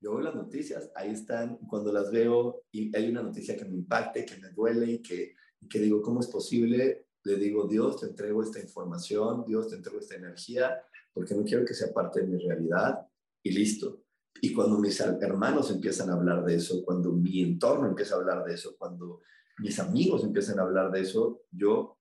yo 0.00 0.14
veo 0.14 0.20
las 0.20 0.34
noticias, 0.34 0.90
ahí 0.94 1.10
están, 1.10 1.58
cuando 1.68 1.92
las 1.92 2.10
veo 2.10 2.62
y 2.72 2.94
hay 2.96 3.10
una 3.10 3.22
noticia 3.22 3.56
que 3.56 3.66
me 3.66 3.74
impacte, 3.74 4.24
que 4.24 4.38
me 4.38 4.50
duele 4.50 4.92
y 4.92 5.02
que, 5.02 5.34
que 5.68 5.78
digo, 5.78 6.00
¿cómo 6.00 6.20
es 6.20 6.28
posible? 6.28 7.08
Le 7.24 7.36
digo, 7.36 7.68
Dios, 7.68 8.00
te 8.00 8.06
entrego 8.06 8.42
esta 8.42 8.60
información, 8.60 9.44
Dios, 9.46 9.68
te 9.68 9.76
entrego 9.76 9.98
esta 9.98 10.14
energía, 10.14 10.82
porque 11.12 11.34
no 11.34 11.44
quiero 11.44 11.66
que 11.66 11.74
sea 11.74 11.92
parte 11.92 12.20
de 12.20 12.28
mi 12.28 12.38
realidad 12.38 13.06
y 13.42 13.52
listo. 13.52 14.04
Y 14.40 14.54
cuando 14.54 14.78
mis 14.78 14.98
hermanos 15.00 15.70
empiezan 15.70 16.08
a 16.08 16.14
hablar 16.14 16.44
de 16.44 16.54
eso, 16.54 16.82
cuando 16.82 17.12
mi 17.12 17.42
entorno 17.42 17.86
empieza 17.86 18.14
a 18.14 18.18
hablar 18.18 18.44
de 18.44 18.54
eso, 18.54 18.76
cuando 18.78 19.20
mis 19.58 19.78
amigos 19.78 20.24
empiezan 20.24 20.58
a 20.58 20.62
hablar 20.62 20.90
de 20.90 21.02
eso, 21.02 21.42
yo 21.50 21.98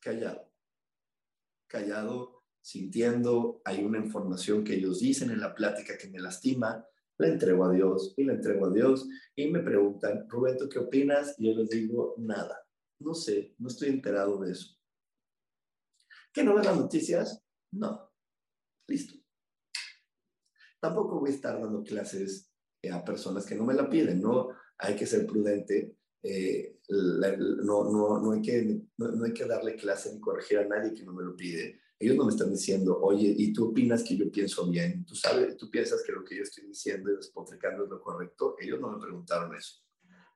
callado, 0.00 0.50
callado, 1.72 2.42
sintiendo, 2.60 3.62
hay 3.64 3.82
una 3.82 3.98
información 3.98 4.62
que 4.62 4.74
ellos 4.74 5.00
dicen 5.00 5.30
en 5.30 5.40
la 5.40 5.54
plática 5.54 5.96
que 5.96 6.10
me 6.10 6.20
lastima, 6.20 6.86
la 7.18 7.28
entrego 7.28 7.64
a 7.64 7.72
Dios 7.72 8.14
y 8.16 8.24
la 8.24 8.34
entrego 8.34 8.66
a 8.66 8.70
Dios 8.70 9.08
y 9.34 9.50
me 9.50 9.60
preguntan, 9.60 10.28
Rubén, 10.28 10.58
¿tú 10.58 10.68
qué 10.68 10.78
opinas? 10.78 11.34
Y 11.38 11.48
yo 11.48 11.58
les 11.58 11.70
digo, 11.70 12.14
nada, 12.18 12.60
no 13.00 13.14
sé, 13.14 13.54
no 13.58 13.68
estoy 13.68 13.88
enterado 13.88 14.38
de 14.40 14.52
eso. 14.52 14.76
¿Que 16.32 16.44
no 16.44 16.54
ven 16.54 16.64
las 16.64 16.76
noticias? 16.76 17.42
No, 17.72 18.12
listo. 18.86 19.14
Tampoco 20.78 21.20
voy 21.20 21.30
a 21.30 21.34
estar 21.34 21.60
dando 21.60 21.82
clases 21.82 22.50
a 22.90 23.04
personas 23.04 23.46
que 23.46 23.54
no 23.54 23.64
me 23.64 23.74
la 23.74 23.88
piden, 23.88 24.20
¿no? 24.20 24.48
Hay 24.78 24.96
que 24.96 25.06
ser 25.06 25.26
prudente, 25.26 25.96
eh, 26.22 26.78
no, 26.88 27.84
no, 27.84 28.20
no, 28.20 28.32
hay 28.32 28.42
que, 28.42 28.80
no 28.96 29.24
hay 29.24 29.32
que 29.32 29.44
darle 29.44 29.76
clase 29.76 30.12
ni 30.12 30.20
corregir 30.20 30.58
a 30.58 30.68
nadie 30.68 30.94
que 30.94 31.04
no 31.04 31.12
me 31.12 31.24
lo 31.24 31.34
pide. 31.34 31.80
Ellos 31.98 32.16
no 32.16 32.24
me 32.24 32.32
están 32.32 32.50
diciendo, 32.50 32.98
oye, 33.00 33.32
¿y 33.36 33.52
tú 33.52 33.70
opinas 33.70 34.02
que 34.02 34.16
yo 34.16 34.30
pienso 34.30 34.68
bien? 34.68 35.04
¿Tú 35.04 35.14
sabes, 35.14 35.56
tú 35.56 35.70
piensas 35.70 36.02
que 36.02 36.12
lo 36.12 36.24
que 36.24 36.36
yo 36.36 36.42
estoy 36.42 36.66
diciendo 36.66 37.10
y 37.10 37.16
despotricando 37.16 37.84
es 37.84 37.90
lo 37.90 38.00
correcto? 38.00 38.56
Ellos 38.60 38.80
no 38.80 38.90
me 38.90 39.00
preguntaron 39.00 39.54
eso. 39.54 39.76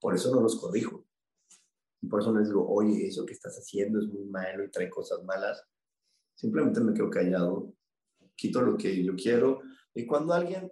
Por 0.00 0.14
eso 0.14 0.32
no 0.34 0.40
los 0.40 0.60
corrijo. 0.60 1.06
Y 2.00 2.06
por 2.08 2.20
eso 2.20 2.32
les 2.36 2.48
digo, 2.48 2.68
oye, 2.68 3.06
eso 3.06 3.26
que 3.26 3.32
estás 3.32 3.56
haciendo 3.56 3.98
es 3.98 4.06
muy 4.06 4.24
malo 4.26 4.64
y 4.64 4.70
trae 4.70 4.88
cosas 4.88 5.24
malas. 5.24 5.62
Simplemente 6.34 6.80
me 6.80 6.94
quedo 6.94 7.10
callado, 7.10 7.72
quito 8.36 8.60
lo 8.60 8.76
que 8.76 9.02
yo 9.02 9.16
quiero. 9.16 9.62
Y 9.94 10.06
cuando 10.06 10.34
alguien 10.34 10.70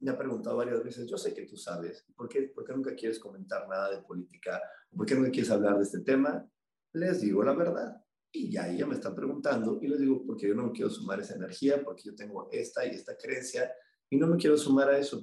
me 0.00 0.10
ha 0.10 0.18
preguntado 0.18 0.56
varias 0.56 0.82
veces, 0.82 1.08
yo 1.08 1.16
sé 1.16 1.34
que 1.34 1.46
tú 1.46 1.56
sabes, 1.56 2.06
¿por 2.16 2.28
qué, 2.28 2.42
¿por 2.54 2.64
qué 2.64 2.72
nunca 2.72 2.94
quieres 2.94 3.18
comentar 3.18 3.68
nada 3.68 3.90
de 3.90 4.02
política? 4.02 4.60
¿Por 4.96 5.06
qué 5.06 5.14
nunca 5.14 5.30
quieres 5.30 5.50
hablar 5.50 5.76
de 5.76 5.84
este 5.84 6.00
tema? 6.00 6.48
Les 6.94 7.20
digo 7.20 7.42
la 7.42 7.54
verdad 7.54 8.02
y 8.32 8.50
ya 8.50 8.68
ella 8.68 8.86
me 8.86 8.94
están 8.94 9.14
preguntando 9.14 9.78
y 9.82 9.88
les 9.88 10.00
digo, 10.00 10.24
porque 10.26 10.48
yo 10.48 10.54
no 10.54 10.66
me 10.66 10.72
quiero 10.72 10.90
sumar 10.90 11.20
esa 11.20 11.34
energía, 11.34 11.82
porque 11.84 12.02
yo 12.04 12.14
tengo 12.14 12.48
esta 12.50 12.86
y 12.86 12.90
esta 12.90 13.16
creencia 13.16 13.70
y 14.08 14.16
no 14.16 14.26
me 14.26 14.36
quiero 14.36 14.56
sumar 14.56 14.88
a 14.88 14.98
eso. 14.98 15.22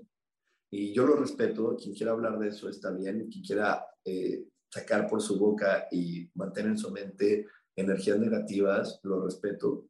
Y 0.69 0.93
yo 0.93 1.05
lo 1.05 1.15
respeto, 1.15 1.75
quien 1.77 1.95
quiera 1.95 2.11
hablar 2.11 2.37
de 2.37 2.49
eso 2.49 2.69
está 2.69 2.91
bien, 2.91 3.29
quien 3.29 3.43
quiera 3.43 3.85
eh, 4.03 4.45
sacar 4.69 5.07
por 5.07 5.21
su 5.21 5.39
boca 5.39 5.87
y 5.91 6.29
mantener 6.35 6.71
en 6.71 6.77
su 6.77 6.91
mente 6.91 7.47
energías 7.75 8.19
negativas, 8.19 8.99
lo 9.03 9.23
respeto, 9.23 9.87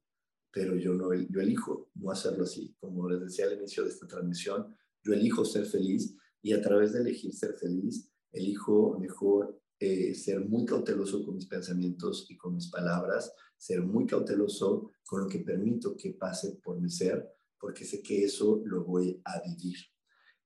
pero 0.51 0.75
yo, 0.75 0.93
no, 0.93 1.13
yo 1.13 1.41
elijo 1.41 1.89
no 1.95 2.11
hacerlo 2.11 2.43
así. 2.43 2.75
Como 2.79 3.09
les 3.09 3.21
decía 3.21 3.45
al 3.45 3.57
inicio 3.57 3.83
de 3.83 3.89
esta 3.89 4.07
transmisión, 4.07 4.75
yo 5.03 5.13
elijo 5.13 5.45
ser 5.45 5.65
feliz 5.65 6.15
y 6.41 6.53
a 6.53 6.61
través 6.61 6.93
de 6.93 6.99
elegir 7.01 7.33
ser 7.33 7.53
feliz, 7.55 8.09
elijo 8.31 8.97
mejor 8.99 9.61
eh, 9.79 10.15
ser 10.15 10.39
muy 10.41 10.65
cauteloso 10.65 11.23
con 11.23 11.35
mis 11.35 11.45
pensamientos 11.45 12.25
y 12.29 12.37
con 12.37 12.55
mis 12.55 12.69
palabras, 12.69 13.31
ser 13.57 13.83
muy 13.83 14.05
cauteloso 14.05 14.91
con 15.05 15.21
lo 15.21 15.27
que 15.27 15.39
permito 15.39 15.95
que 15.95 16.13
pase 16.13 16.59
por 16.63 16.79
mi 16.81 16.89
ser, 16.89 17.27
porque 17.59 17.85
sé 17.85 18.01
que 18.01 18.23
eso 18.23 18.61
lo 18.65 18.83
voy 18.83 19.21
a 19.25 19.41
vivir. 19.41 19.77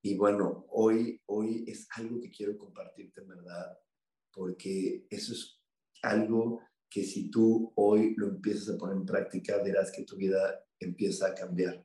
Y 0.02 0.16
bueno, 0.16 0.66
hoy, 0.70 1.20
hoy 1.26 1.64
es 1.66 1.86
algo 1.96 2.20
que 2.20 2.30
quiero 2.30 2.58
compartirte 2.58 3.20
en 3.20 3.28
verdad, 3.28 3.78
porque 4.32 5.06
eso 5.08 5.32
es 5.32 5.62
algo 6.02 6.60
que 6.92 7.04
si 7.04 7.30
tú 7.30 7.72
hoy 7.76 8.14
lo 8.16 8.28
empiezas 8.28 8.74
a 8.74 8.78
poner 8.78 8.96
en 8.96 9.06
práctica, 9.06 9.62
verás 9.62 9.90
que 9.90 10.04
tu 10.04 10.16
vida 10.16 10.62
empieza 10.78 11.28
a 11.28 11.34
cambiar, 11.34 11.82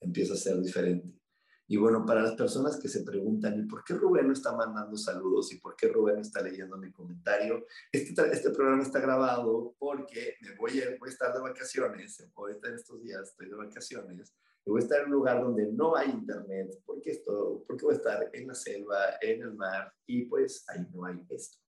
empieza 0.00 0.34
a 0.34 0.36
ser 0.36 0.60
diferente. 0.60 1.18
Y 1.66 1.76
bueno, 1.76 2.06
para 2.06 2.22
las 2.22 2.34
personas 2.34 2.78
que 2.78 2.88
se 2.88 3.02
preguntan, 3.02 3.58
¿y 3.58 3.64
por 3.64 3.84
qué 3.84 3.94
Rubén 3.94 4.28
no 4.28 4.32
está 4.32 4.52
mandando 4.56 4.96
saludos? 4.96 5.52
¿Y 5.52 5.58
por 5.58 5.76
qué 5.76 5.88
Rubén 5.88 6.14
no 6.16 6.22
está 6.22 6.40
leyendo 6.40 6.78
mi 6.78 6.90
comentario? 6.90 7.66
Este, 7.92 8.14
este 8.32 8.50
programa 8.50 8.82
está 8.82 9.00
grabado 9.00 9.74
porque 9.78 10.36
me 10.40 10.54
voy 10.54 10.80
a, 10.80 10.96
voy 10.98 11.08
a 11.08 11.12
estar 11.12 11.34
de 11.34 11.40
vacaciones, 11.40 12.20
estar 12.20 12.72
estos 12.72 13.02
días 13.02 13.28
estoy 13.28 13.50
de 13.50 13.56
vacaciones, 13.56 14.34
y 14.64 14.70
voy 14.70 14.80
a 14.80 14.84
estar 14.84 15.00
en 15.00 15.06
un 15.06 15.12
lugar 15.12 15.42
donde 15.42 15.66
no 15.66 15.96
hay 15.96 16.10
internet, 16.10 16.80
porque, 16.86 17.10
esto, 17.10 17.64
porque 17.66 17.84
voy 17.84 17.94
a 17.94 17.98
estar 17.98 18.30
en 18.32 18.46
la 18.46 18.54
selva, 18.54 18.98
en 19.20 19.42
el 19.42 19.54
mar, 19.54 19.92
y 20.06 20.26
pues 20.26 20.64
ahí 20.68 20.86
no 20.92 21.04
hay 21.04 21.26
esto. 21.28 21.58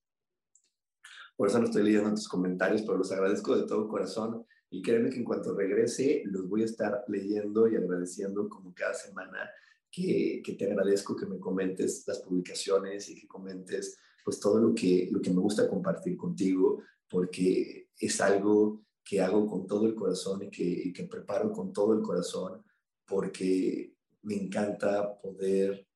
Por 1.41 1.47
eso 1.47 1.57
no 1.57 1.65
estoy 1.65 1.81
leyendo 1.81 2.11
tus 2.11 2.27
comentarios, 2.27 2.83
pero 2.83 2.99
los 2.99 3.11
agradezco 3.11 3.57
de 3.57 3.65
todo 3.65 3.87
corazón. 3.87 4.45
Y 4.69 4.79
créeme 4.83 5.09
que 5.09 5.17
en 5.17 5.23
cuanto 5.23 5.55
regrese, 5.55 6.21
los 6.25 6.47
voy 6.47 6.61
a 6.61 6.65
estar 6.65 7.03
leyendo 7.07 7.67
y 7.67 7.75
agradeciendo 7.75 8.47
como 8.47 8.71
cada 8.75 8.93
semana 8.93 9.49
que, 9.89 10.43
te 10.45 10.65
agradezco 10.65 11.15
que 11.15 11.25
me 11.25 11.39
comentes 11.39 12.03
las 12.05 12.19
publicaciones 12.19 13.09
y 13.09 13.19
que 13.19 13.27
comentes 13.27 13.97
pues 14.23 14.39
todo 14.39 14.59
lo 14.59 14.75
que, 14.75 15.09
lo 15.11 15.19
que 15.19 15.31
me 15.31 15.39
gusta 15.39 15.67
compartir 15.67 16.15
contigo, 16.15 16.83
porque 17.09 17.89
es 17.97 18.21
algo 18.21 18.83
que 19.03 19.19
hago 19.19 19.47
con 19.47 19.65
todo 19.65 19.87
el 19.87 19.95
corazón 19.95 20.43
y 20.43 20.51
que, 20.51 20.93
que 20.93 21.05
preparo 21.05 21.51
con 21.51 21.73
todo 21.73 21.95
el 21.95 22.03
corazón, 22.03 22.63
porque 23.07 23.95
me 24.21 24.35
encanta 24.35 25.19
poder 25.19 25.87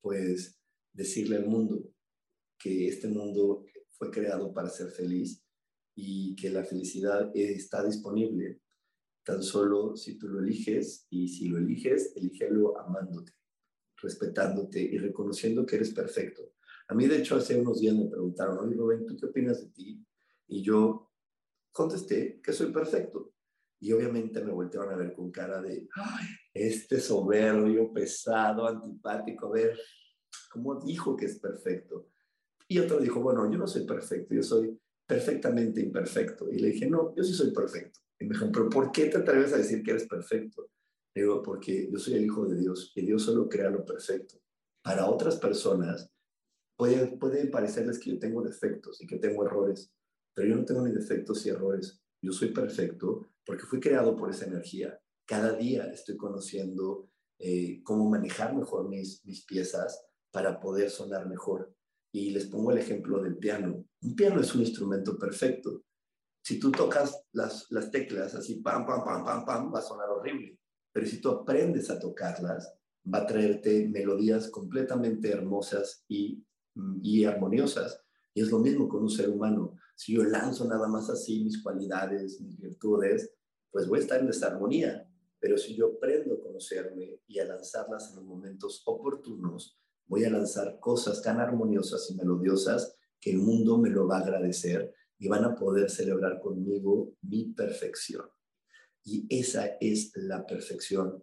pues 0.00 0.56
decirle 0.92 1.34
al 1.34 1.46
mundo 1.46 1.82
que 2.56 2.86
este 2.86 3.08
mundo 3.08 3.64
fue 4.00 4.10
creado 4.10 4.50
para 4.54 4.70
ser 4.70 4.88
feliz 4.88 5.44
y 5.94 6.34
que 6.34 6.48
la 6.48 6.64
felicidad 6.64 7.30
está 7.34 7.84
disponible 7.84 8.62
tan 9.22 9.42
solo 9.42 9.94
si 9.94 10.16
tú 10.16 10.26
lo 10.26 10.40
eliges 10.40 11.06
y 11.10 11.28
si 11.28 11.48
lo 11.48 11.58
eliges, 11.58 12.16
elígelo 12.16 12.78
amándote, 12.78 13.34
respetándote 13.96 14.80
y 14.80 14.96
reconociendo 14.96 15.66
que 15.66 15.76
eres 15.76 15.90
perfecto. 15.90 16.54
A 16.88 16.94
mí, 16.94 17.06
de 17.06 17.18
hecho, 17.18 17.36
hace 17.36 17.60
unos 17.60 17.78
días 17.78 17.94
me 17.94 18.08
preguntaron, 18.08 18.58
oye, 18.58 18.74
Rubén, 18.74 19.04
¿tú 19.04 19.18
qué 19.18 19.26
opinas 19.26 19.60
de 19.60 19.68
ti? 19.68 20.02
Y 20.48 20.62
yo 20.62 21.12
contesté 21.70 22.40
que 22.42 22.54
soy 22.54 22.72
perfecto. 22.72 23.34
Y 23.80 23.92
obviamente 23.92 24.42
me 24.42 24.50
voltearon 24.50 24.94
a 24.94 24.96
ver 24.96 25.12
con 25.12 25.30
cara 25.30 25.60
de, 25.60 25.86
Ay, 25.94 26.26
este 26.54 27.00
soberbio, 27.00 27.92
pesado, 27.92 28.66
antipático, 28.66 29.48
a 29.48 29.52
ver, 29.52 29.78
¿cómo 30.50 30.80
dijo 30.80 31.14
que 31.14 31.26
es 31.26 31.38
perfecto? 31.38 32.09
Y 32.70 32.78
otro 32.78 33.00
dijo, 33.00 33.20
bueno, 33.20 33.50
yo 33.50 33.58
no 33.58 33.66
soy 33.66 33.84
perfecto, 33.84 34.32
yo 34.32 34.44
soy 34.44 34.78
perfectamente 35.04 35.80
imperfecto. 35.80 36.48
Y 36.48 36.60
le 36.60 36.68
dije, 36.68 36.88
no, 36.88 37.12
yo 37.16 37.24
sí 37.24 37.34
soy 37.34 37.50
perfecto. 37.50 37.98
Y 38.16 38.26
me 38.26 38.34
dijo, 38.34 38.48
pero 38.52 38.68
¿por 38.68 38.92
qué 38.92 39.06
te 39.06 39.18
atreves 39.18 39.52
a 39.52 39.56
decir 39.56 39.82
que 39.82 39.90
eres 39.90 40.06
perfecto? 40.06 40.70
Le 41.12 41.22
digo, 41.22 41.42
porque 41.42 41.90
yo 41.90 41.98
soy 41.98 42.14
el 42.14 42.26
Hijo 42.26 42.46
de 42.46 42.56
Dios 42.56 42.92
y 42.94 43.04
Dios 43.04 43.24
solo 43.24 43.48
crea 43.48 43.70
lo 43.70 43.84
perfecto. 43.84 44.36
Para 44.84 45.10
otras 45.10 45.36
personas 45.38 46.12
puede, 46.76 47.08
puede 47.16 47.48
parecerles 47.48 47.98
que 47.98 48.10
yo 48.10 48.20
tengo 48.20 48.40
defectos 48.40 49.02
y 49.02 49.06
que 49.08 49.18
tengo 49.18 49.44
errores, 49.44 49.92
pero 50.32 50.46
yo 50.46 50.54
no 50.54 50.64
tengo 50.64 50.86
ni 50.86 50.92
defectos 50.92 51.44
y 51.46 51.48
errores. 51.48 52.00
Yo 52.22 52.30
soy 52.30 52.52
perfecto 52.52 53.32
porque 53.44 53.64
fui 53.64 53.80
creado 53.80 54.14
por 54.16 54.30
esa 54.30 54.46
energía. 54.46 54.96
Cada 55.26 55.54
día 55.54 55.86
estoy 55.86 56.16
conociendo 56.16 57.10
eh, 57.40 57.82
cómo 57.82 58.08
manejar 58.08 58.54
mejor 58.54 58.88
mis, 58.88 59.24
mis 59.24 59.44
piezas 59.44 60.06
para 60.30 60.60
poder 60.60 60.88
sonar 60.88 61.28
mejor. 61.28 61.74
Y 62.12 62.30
les 62.30 62.46
pongo 62.46 62.72
el 62.72 62.78
ejemplo 62.78 63.22
del 63.22 63.36
piano. 63.36 63.84
Un 64.02 64.16
piano 64.16 64.40
es 64.40 64.54
un 64.54 64.62
instrumento 64.62 65.18
perfecto, 65.18 65.84
si 66.42 66.58
tú 66.58 66.70
tocas 66.70 67.22
las, 67.32 67.66
las 67.70 67.90
teclas 67.90 68.34
así, 68.34 68.56
pam, 68.56 68.86
pam, 68.86 69.04
pam, 69.04 69.24
pam, 69.24 69.44
pam, 69.44 69.74
va 69.74 69.80
a 69.80 69.82
sonar 69.82 70.08
horrible. 70.08 70.58
Pero 70.92 71.06
si 71.06 71.20
tú 71.20 71.30
aprendes 71.30 71.90
a 71.90 71.98
tocarlas, 71.98 72.74
va 73.12 73.18
a 73.18 73.26
traerte 73.26 73.88
melodías 73.88 74.48
completamente 74.48 75.30
hermosas 75.30 76.04
y, 76.08 76.44
y 77.02 77.24
armoniosas. 77.24 78.02
Y 78.34 78.42
es 78.42 78.50
lo 78.50 78.58
mismo 78.58 78.88
con 78.88 79.02
un 79.02 79.10
ser 79.10 79.28
humano. 79.28 79.76
Si 79.94 80.14
yo 80.14 80.24
lanzo 80.24 80.64
nada 80.66 80.88
más 80.88 81.10
así 81.10 81.44
mis 81.44 81.62
cualidades, 81.62 82.40
mis 82.40 82.58
virtudes, 82.58 83.32
pues 83.70 83.86
voy 83.86 83.98
a 83.98 84.02
estar 84.02 84.20
en 84.20 84.26
desarmonía. 84.26 85.06
Pero 85.38 85.56
si 85.56 85.74
yo 85.76 85.94
aprendo 85.96 86.34
a 86.34 86.40
conocerme 86.40 87.20
y 87.26 87.38
a 87.38 87.44
lanzarlas 87.44 88.10
en 88.10 88.16
los 88.16 88.24
momentos 88.24 88.82
oportunos, 88.86 89.78
voy 90.10 90.24
a 90.24 90.30
lanzar 90.30 90.80
cosas 90.80 91.22
tan 91.22 91.38
armoniosas 91.38 92.10
y 92.10 92.16
melodiosas 92.16 92.96
que 93.20 93.30
el 93.30 93.38
mundo 93.38 93.78
me 93.78 93.90
lo 93.90 94.08
va 94.08 94.18
a 94.18 94.22
agradecer 94.22 94.92
y 95.16 95.28
van 95.28 95.44
a 95.44 95.54
poder 95.54 95.88
celebrar 95.88 96.40
conmigo 96.40 97.14
mi 97.22 97.52
perfección. 97.52 98.26
Y 99.04 99.24
esa 99.28 99.66
es 99.80 100.10
la 100.16 100.44
perfección 100.44 101.22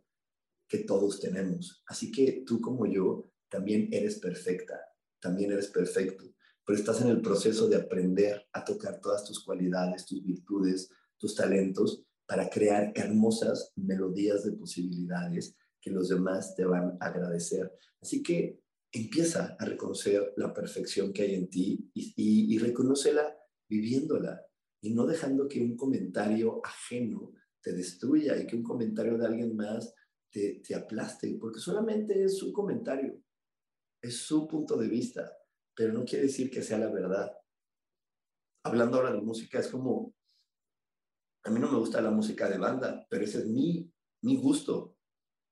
que 0.69 0.79
todos 0.79 1.19
tenemos. 1.19 1.83
Así 1.85 2.13
que 2.13 2.43
tú 2.45 2.61
como 2.61 2.85
yo 2.85 3.25
también 3.49 3.89
eres 3.91 4.19
perfecta, 4.19 4.79
también 5.19 5.51
eres 5.51 5.67
perfecto, 5.67 6.23
pero 6.65 6.79
estás 6.79 7.01
en 7.01 7.09
el 7.09 7.21
proceso 7.21 7.67
de 7.67 7.75
aprender 7.75 8.47
a 8.53 8.63
tocar 8.63 9.01
todas 9.01 9.25
tus 9.25 9.43
cualidades, 9.43 10.05
tus 10.05 10.23
virtudes, 10.23 10.89
tus 11.17 11.35
talentos 11.35 12.05
para 12.25 12.49
crear 12.49 12.93
hermosas 12.95 13.73
melodías 13.75 14.45
de 14.45 14.53
posibilidades 14.53 15.57
que 15.81 15.91
los 15.91 16.07
demás 16.07 16.55
te 16.55 16.63
van 16.63 16.97
a 17.01 17.07
agradecer. 17.07 17.69
Así 18.01 18.23
que 18.23 18.61
empieza 18.91 19.55
a 19.59 19.65
reconocer 19.65 20.33
la 20.37 20.53
perfección 20.53 21.13
que 21.13 21.23
hay 21.23 21.35
en 21.35 21.49
ti 21.49 21.91
y, 21.93 22.13
y, 22.15 22.55
y 22.55 22.57
reconócela 22.59 23.37
viviéndola 23.67 24.41
y 24.81 24.93
no 24.93 25.05
dejando 25.05 25.47
que 25.47 25.61
un 25.61 25.75
comentario 25.75 26.61
ajeno 26.63 27.33
te 27.61 27.73
destruya 27.73 28.37
y 28.37 28.47
que 28.47 28.55
un 28.55 28.63
comentario 28.63 29.17
de 29.17 29.25
alguien 29.25 29.55
más 29.55 29.93
te, 30.31 30.61
te 30.65 30.75
aplaste, 30.75 31.37
porque 31.39 31.59
solamente 31.59 32.23
es 32.23 32.37
su 32.37 32.53
comentario, 32.53 33.21
es 34.01 34.25
su 34.25 34.47
punto 34.47 34.77
de 34.77 34.87
vista, 34.87 35.31
pero 35.75 35.93
no 35.93 36.05
quiere 36.05 36.25
decir 36.25 36.49
que 36.49 36.61
sea 36.61 36.77
la 36.77 36.89
verdad. 36.89 37.31
Hablando 38.63 38.97
ahora 38.97 39.11
de 39.11 39.21
música, 39.21 39.59
es 39.59 39.67
como, 39.67 40.13
a 41.43 41.49
mí 41.49 41.59
no 41.59 41.71
me 41.71 41.77
gusta 41.77 42.01
la 42.01 42.11
música 42.11 42.49
de 42.49 42.57
banda, 42.57 43.05
pero 43.09 43.23
ese 43.23 43.39
es 43.39 43.47
mi, 43.47 43.91
mi 44.21 44.37
gusto. 44.37 44.97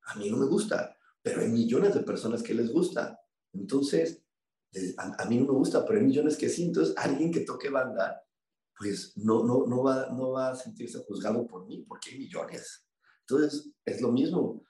A 0.07 0.15
mí 0.15 0.29
no 0.29 0.37
me 0.37 0.45
gusta, 0.45 0.97
pero 1.21 1.41
hay 1.41 1.49
millones 1.49 1.95
de 1.95 2.01
personas 2.01 2.43
que 2.43 2.53
les 2.53 2.71
gusta. 2.71 3.19
Entonces, 3.59 4.23
a, 4.97 5.25
mí 5.25 5.37
no 5.37 5.45
me 5.45 5.57
gusta, 5.57 5.85
pero 5.85 5.99
hay 5.99 6.05
millones 6.05 6.37
que 6.37 6.49
sí. 6.49 6.65
Entonces, 6.65 6.93
alguien 6.97 7.31
que 7.31 7.41
toque 7.41 7.69
banda, 7.69 8.21
pues 8.77 9.13
no, 9.17 9.43
no, 9.43 9.65
no, 9.65 9.83
va, 9.83 10.09
no 10.11 10.31
va 10.31 10.51
a 10.51 10.55
sentirse 10.55 10.99
juzgado 11.07 11.47
por 11.47 11.65
mí, 11.65 11.83
porque 11.87 12.11
hay 12.11 12.19
millones. 12.19 12.85
Entonces, 13.21 13.71
es 13.85 14.01
lo 14.01 14.11
mismo. 14.11 14.63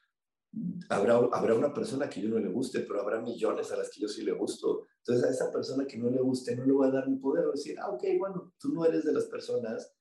Habrá, 0.89 1.15
habrá 1.33 1.55
una 1.55 1.73
persona 1.73 2.07
que 2.09 2.21
yo 2.21 2.29
no 2.29 2.39
le 2.39 2.49
guste, 2.49 2.81
pero 2.81 3.01
habrá 3.01 3.19
millones 3.19 3.71
a 3.71 3.77
las 3.77 3.89
que 3.89 4.01
yo 4.01 4.07
sí 4.07 4.23
le 4.23 4.31
gusto. 4.31 4.85
Entonces, 4.99 5.25
a 5.25 5.31
esa 5.31 5.51
persona 5.51 5.85
que 5.85 5.97
no 5.97 6.09
le 6.09 6.21
guste, 6.21 6.55
no 6.55 6.65
le 6.65 6.71
voy 6.71 6.87
a 6.87 6.91
dar 6.91 7.09
mi 7.09 7.17
poder. 7.17 7.45
o 7.45 7.51
decir, 7.51 7.77
ah, 7.79 7.89
ok, 7.89 8.03
bueno, 8.19 8.53
tú 8.59 8.69
no 8.73 8.85
eres 8.85 9.03
de 9.03 9.13
las 9.13 9.25
personas 9.25 9.94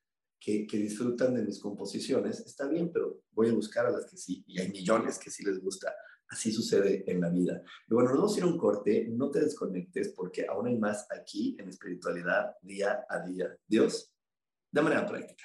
que, 0.45 0.67
disfrutan 0.77 1.35
de 1.35 1.43
mis 1.43 1.59
composiciones, 1.59 2.41
está 2.41 2.69
bien, 2.69 2.91
pero 2.93 3.23
voy 3.33 3.49
a 3.49 3.55
buscar 3.55 3.87
a 3.87 3.91
las 3.91 4.05
que 4.05 4.17
sí, 4.17 4.45
y 4.47 4.61
hay 4.61 4.71
millones 4.71 5.19
que 5.19 5.31
sí 5.31 5.43
les 5.43 5.59
gusta. 5.59 5.95
Así 6.29 6.53
sucede 6.53 7.05
en 7.11 7.21
la 7.21 7.31
vida. 7.31 7.63
Y 7.89 7.95
bueno, 7.95 8.11
nos 8.11 8.19
vamos 8.19 8.35
a 8.35 8.39
ir 8.39 8.45
a 8.45 8.47
un 8.49 8.59
corte, 8.59 9.07
no 9.11 9.31
te 9.31 9.41
desconectes 9.41 10.09
porque 10.09 10.47
aún 10.47 10.67
hay 10.67 10.79
más 10.79 11.07
aquí 11.11 11.57
en 11.59 11.69
espiritualidad 11.69 12.57
día 12.61 13.05
a 13.09 13.21
día. 13.21 13.57
Dios, 13.67 14.13
de 14.71 14.83
manera 14.83 15.07
práctica. 15.07 15.45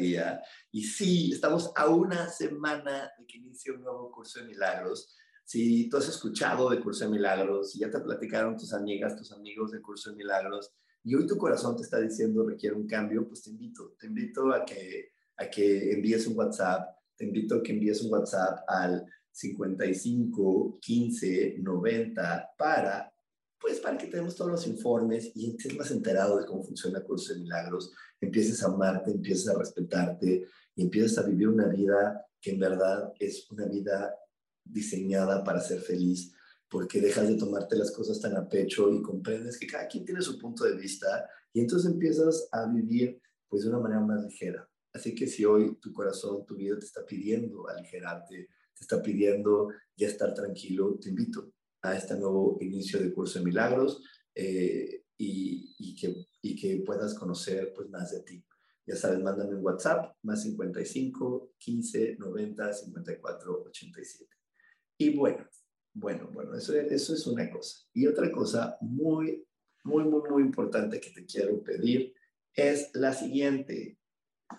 Día. 0.00 0.42
Y 0.72 0.82
sí, 0.82 1.32
estamos 1.32 1.70
a 1.76 1.88
una 1.88 2.28
semana 2.28 3.10
de 3.18 3.26
que 3.26 3.38
inicie 3.38 3.72
un 3.72 3.82
nuevo 3.82 4.10
curso 4.10 4.40
de 4.40 4.46
milagros. 4.46 5.14
Si 5.44 5.88
tú 5.88 5.96
has 5.96 6.08
escuchado 6.08 6.70
de 6.70 6.80
curso 6.80 7.04
de 7.04 7.10
milagros, 7.10 7.72
si 7.72 7.80
ya 7.80 7.90
te 7.90 8.00
platicaron 8.00 8.56
tus 8.56 8.72
amigas, 8.72 9.16
tus 9.16 9.32
amigos 9.32 9.72
de 9.72 9.80
curso 9.80 10.10
de 10.10 10.16
milagros, 10.16 10.72
y 11.02 11.14
hoy 11.14 11.26
tu 11.26 11.36
corazón 11.36 11.76
te 11.76 11.82
está 11.82 11.98
diciendo 11.98 12.46
requiere 12.46 12.76
un 12.76 12.86
cambio, 12.86 13.26
pues 13.26 13.42
te 13.42 13.50
invito, 13.50 13.94
te 13.98 14.06
invito 14.06 14.52
a 14.52 14.64
que, 14.64 15.12
a 15.36 15.48
que 15.48 15.92
envíes 15.92 16.26
un 16.26 16.36
WhatsApp, 16.36 16.96
te 17.16 17.24
invito 17.24 17.56
a 17.56 17.62
que 17.62 17.72
envíes 17.72 18.02
un 18.02 18.12
WhatsApp 18.12 18.64
al 18.68 19.06
55 19.32 20.78
15 20.80 21.56
90 21.60 22.50
para 22.58 23.09
pues 23.60 23.78
para 23.78 23.98
que 23.98 24.06
tenemos 24.06 24.34
todos 24.34 24.50
los 24.50 24.66
informes 24.66 25.30
y 25.34 25.50
estés 25.50 25.76
más 25.76 25.90
enterado 25.90 26.38
de 26.38 26.46
cómo 26.46 26.64
funciona 26.64 26.98
el 26.98 27.04
curso 27.04 27.34
de 27.34 27.40
milagros, 27.40 27.92
empieces 28.20 28.62
a 28.62 28.66
amarte, 28.66 29.10
empieces 29.10 29.48
a 29.48 29.58
respetarte 29.58 30.46
y 30.74 30.82
empieces 30.82 31.18
a 31.18 31.22
vivir 31.22 31.48
una 31.48 31.66
vida 31.66 32.26
que 32.40 32.52
en 32.52 32.58
verdad 32.58 33.12
es 33.18 33.50
una 33.50 33.66
vida 33.66 34.16
diseñada 34.64 35.44
para 35.44 35.60
ser 35.60 35.80
feliz, 35.80 36.32
porque 36.70 37.02
dejas 37.02 37.28
de 37.28 37.34
tomarte 37.34 37.76
las 37.76 37.90
cosas 37.90 38.18
tan 38.18 38.34
a 38.36 38.48
pecho 38.48 38.90
y 38.94 39.02
comprendes 39.02 39.58
que 39.58 39.66
cada 39.66 39.86
quien 39.86 40.06
tiene 40.06 40.22
su 40.22 40.38
punto 40.38 40.64
de 40.64 40.76
vista 40.76 41.28
y 41.52 41.60
entonces 41.60 41.90
empiezas 41.90 42.48
a 42.52 42.64
vivir 42.66 43.20
pues 43.46 43.64
de 43.64 43.68
una 43.68 43.80
manera 43.80 44.00
más 44.00 44.22
ligera. 44.24 44.66
Así 44.92 45.14
que 45.14 45.26
si 45.26 45.44
hoy 45.44 45.76
tu 45.80 45.92
corazón, 45.92 46.46
tu 46.46 46.56
vida 46.56 46.78
te 46.78 46.86
está 46.86 47.04
pidiendo 47.04 47.68
aligerarte, 47.68 48.48
te 48.74 48.80
está 48.80 49.02
pidiendo 49.02 49.68
ya 49.96 50.06
estar 50.06 50.32
tranquilo, 50.32 50.98
te 50.98 51.10
invito 51.10 51.52
a 51.82 51.96
este 51.96 52.16
nuevo 52.16 52.58
inicio 52.60 53.00
de 53.00 53.12
curso 53.12 53.38
de 53.38 53.44
milagros 53.44 54.02
eh, 54.34 55.04
y, 55.16 55.74
y, 55.78 55.94
que, 55.94 56.14
y 56.42 56.56
que 56.56 56.82
puedas 56.84 57.14
conocer 57.14 57.72
pues 57.74 57.88
más 57.90 58.12
de 58.12 58.22
ti. 58.22 58.44
Ya 58.86 58.96
sabes, 58.96 59.20
mándame 59.20 59.54
un 59.56 59.64
WhatsApp, 59.64 60.16
más 60.22 60.42
55 60.42 61.54
15 61.58 62.16
90 62.18 62.72
54 62.72 63.64
87. 63.66 64.36
Y 64.98 65.16
bueno, 65.16 65.46
bueno, 65.94 66.30
bueno, 66.32 66.56
eso, 66.56 66.74
eso 66.74 67.14
es 67.14 67.26
una 67.26 67.50
cosa. 67.50 67.86
Y 67.92 68.06
otra 68.06 68.30
cosa 68.30 68.76
muy, 68.80 69.46
muy, 69.84 70.04
muy, 70.04 70.28
muy 70.28 70.42
importante 70.42 71.00
que 71.00 71.10
te 71.10 71.24
quiero 71.24 71.62
pedir 71.62 72.14
es 72.54 72.90
la 72.94 73.12
siguiente. 73.12 73.98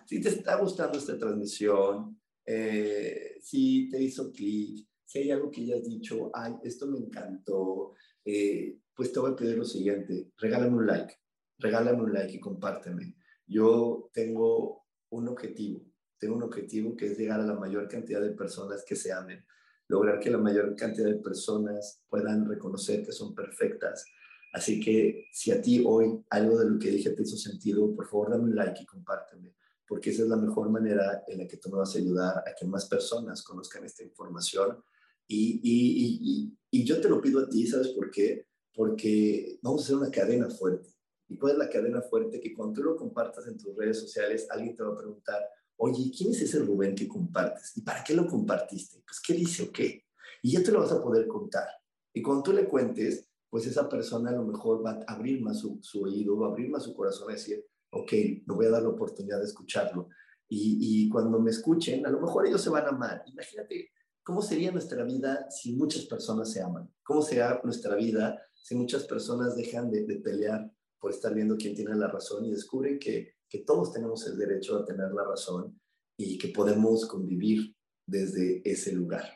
Si 0.05 0.22
te 0.22 0.30
está 0.30 0.55
gustando 0.55 0.97
esta 0.97 1.17
transmisión, 1.17 2.19
eh, 2.45 3.38
si 3.41 3.89
te 3.89 4.01
hizo 4.01 4.32
clic, 4.32 4.88
si 5.12 5.20
hay 5.20 5.32
algo 5.32 5.51
que 5.51 5.59
hayas 5.59 5.84
dicho, 5.84 6.32
ay, 6.34 6.55
esto 6.64 6.88
me 6.88 6.97
encantó, 6.97 7.95
eh, 8.24 8.78
pues 8.95 9.12
te 9.12 9.20
voy 9.20 9.34
a 9.34 9.36
pedir 9.36 9.57
lo 9.57 9.66
siguiente, 9.66 10.32
regálame 10.38 10.78
un 10.78 10.88
like, 10.88 11.14
regálame 11.57 12.01
un 12.01 12.14
like 12.14 12.34
y 12.34 12.39
compárteme. 12.39 13.18
Yo 13.45 14.09
tengo 14.14 14.86
un 15.09 15.28
objetivo, 15.28 15.82
tengo 16.18 16.38
un 16.38 16.43
objetivo 16.43 16.95
que 16.95 17.07
es 17.07 17.18
llegar 17.18 17.41
a 17.41 17.45
la 17.45 17.55
mayor 17.55 17.89
cantidad 17.89 18.22
de 18.22 18.32
personas 18.32 18.86
que 18.88 18.95
se 18.95 19.12
amen, 19.12 19.45
lograr 19.89 20.18
que 20.22 20.32
la 20.32 20.38
mayor 20.38 20.78
cantidad 20.78 21.09
de 21.09 21.20
personas 21.20 22.01
puedan 22.07 22.47
reconocer 22.47 23.03
que 23.03 23.12
son 23.12 23.36
perfectas. 23.36 24.05
Así 24.53 24.80
que 24.80 25.26
si 25.34 25.51
a 25.51 25.62
ti 25.62 25.84
hoy 25.86 26.24
algo 26.30 26.57
de 26.57 26.70
lo 26.70 26.80
que 26.80 26.89
dije 26.89 27.09
te 27.09 27.24
hizo 27.24 27.36
sentido, 27.36 27.93
por 27.93 28.07
favor 28.07 28.32
dame 28.32 28.45
un 28.45 28.55
like 28.55 28.82
y 28.82 28.86
compárteme, 28.86 29.55
porque 29.86 30.12
esa 30.12 30.24
es 30.24 30.30
la 30.30 30.38
mejor 30.38 30.70
manera 30.70 31.26
en 31.28 31.39
la 31.39 31.47
que 31.47 31.57
tú 31.57 31.70
me 31.70 31.80
vas 31.80 31.93
a 31.95 31.99
ayudar 31.99 32.38
a 32.47 32.55
que 32.57 32.66
más 32.66 32.88
personas 32.88 33.43
conozcan 33.43 33.84
esta 33.84 34.03
información 34.03 34.82
y, 35.28 35.61
y, 35.63 36.53
y, 36.72 36.84
yo 36.84 36.99
te 36.99 37.09
lo 37.09 37.22
pido 37.22 37.41
a 37.41 37.49
ti, 37.49 37.65
¿sabes 37.67 37.89
por 37.89 38.11
qué? 38.11 38.47
Porque 38.74 39.59
vamos 39.61 39.82
a 39.82 39.84
hacer 39.86 39.95
una 39.95 40.11
cadena 40.11 40.49
fuerte. 40.49 40.89
¿Y 41.30 41.38
cuál 41.38 41.53
es 41.53 41.57
la 41.59 41.69
cadena 41.69 42.01
fuerte? 42.01 42.39
Que 42.41 42.53
cuando 42.53 42.74
tú 42.74 42.84
lo 42.84 42.95
compartas 42.95 43.47
en 43.47 43.57
tus 43.57 43.76
redes 43.76 43.99
sociales, 43.99 44.47
alguien 44.49 44.76
te 44.76 44.84
va 44.84 44.93
a 44.93 44.97
preguntar, 44.97 45.41
oye, 45.78 46.11
¿quién 46.15 46.32
es 46.32 46.41
ese 46.41 46.59
Rubén 46.59 46.93
que 46.93 47.07
compartes? 47.07 47.72
¿Y 47.78 47.82
para 47.82 48.03
qué 48.03 48.13
lo 48.13 48.28
compartiste? 48.28 49.01
Pues, 49.05 49.19
¿qué 49.19 49.34
dice 49.34 49.63
o 49.63 49.72
qué? 49.72 50.05
Y 50.41 50.51
ya 50.51 50.63
te 50.63 50.72
lo 50.72 50.82
vas 50.82 50.91
a 50.91 51.01
poder 51.01 51.28
contar. 51.28 51.67
Y 52.13 52.22
cuando 52.22 52.43
tú 52.43 52.53
le 52.53 52.67
cuentes, 52.67 53.30
pues 53.49 53.65
esa 53.65 53.88
persona 53.88 54.32
a 54.32 54.34
lo 54.34 54.43
mejor 54.43 54.86
va 54.86 54.99
a 55.07 55.13
abrir 55.13 55.41
más 55.41 55.59
su, 55.59 55.80
su 55.82 56.03
oído, 56.03 56.38
va 56.38 56.47
a 56.47 56.49
abrir 56.51 56.69
más 56.69 56.84
su 56.84 56.93
corazón 56.93 57.30
a 57.30 57.34
decir, 57.34 57.65
ok, 57.91 58.11
me 58.45 58.55
voy 58.55 58.65
a 58.65 58.69
dar 58.69 58.84
la 58.84 58.89
oportunidad 58.89 59.39
de 59.39 59.45
escucharlo. 59.45 60.09
Y, 60.47 61.05
y, 61.05 61.09
cuando 61.09 61.39
me 61.39 61.51
escuchen, 61.51 62.05
a 62.05 62.09
lo 62.09 62.19
mejor 62.19 62.45
ellos 62.45 62.61
se 62.61 62.69
van 62.69 62.86
a 62.86 62.89
amar. 62.89 63.24
Imagínate 63.26 63.91
¿Cómo 64.24 64.41
sería 64.41 64.72
nuestra 64.72 65.03
vida 65.03 65.49
si 65.49 65.74
muchas 65.74 66.05
personas 66.05 66.51
se 66.51 66.61
aman? 66.61 66.91
¿Cómo 67.03 67.22
sería 67.22 67.59
nuestra 67.63 67.95
vida 67.95 68.39
si 68.53 68.76
muchas 68.76 69.05
personas 69.05 69.55
dejan 69.55 69.89
de, 69.89 70.03
pelear 70.24 70.72
por 70.99 71.11
estar 71.11 71.34
viendo 71.34 71.57
quién 71.57 71.76
tiene 71.76 71.95
la 71.95 72.07
razón 72.07 72.45
y 72.45 72.51
descubren 72.51 72.99
que, 72.99 73.36
que 73.49 73.59
todos 73.59 73.91
tenemos 73.91 74.26
el 74.28 74.38
derecho 74.38 74.78
a 74.78 74.86
tener 74.86 75.11
la 75.11 75.24
razón 75.24 75.80
y 76.15 76.38
que 76.38 76.49
podemos 76.49 77.07
convivir 77.07 77.76
desde 78.05 78.61
ese 78.63 78.93
lugar? 78.93 79.34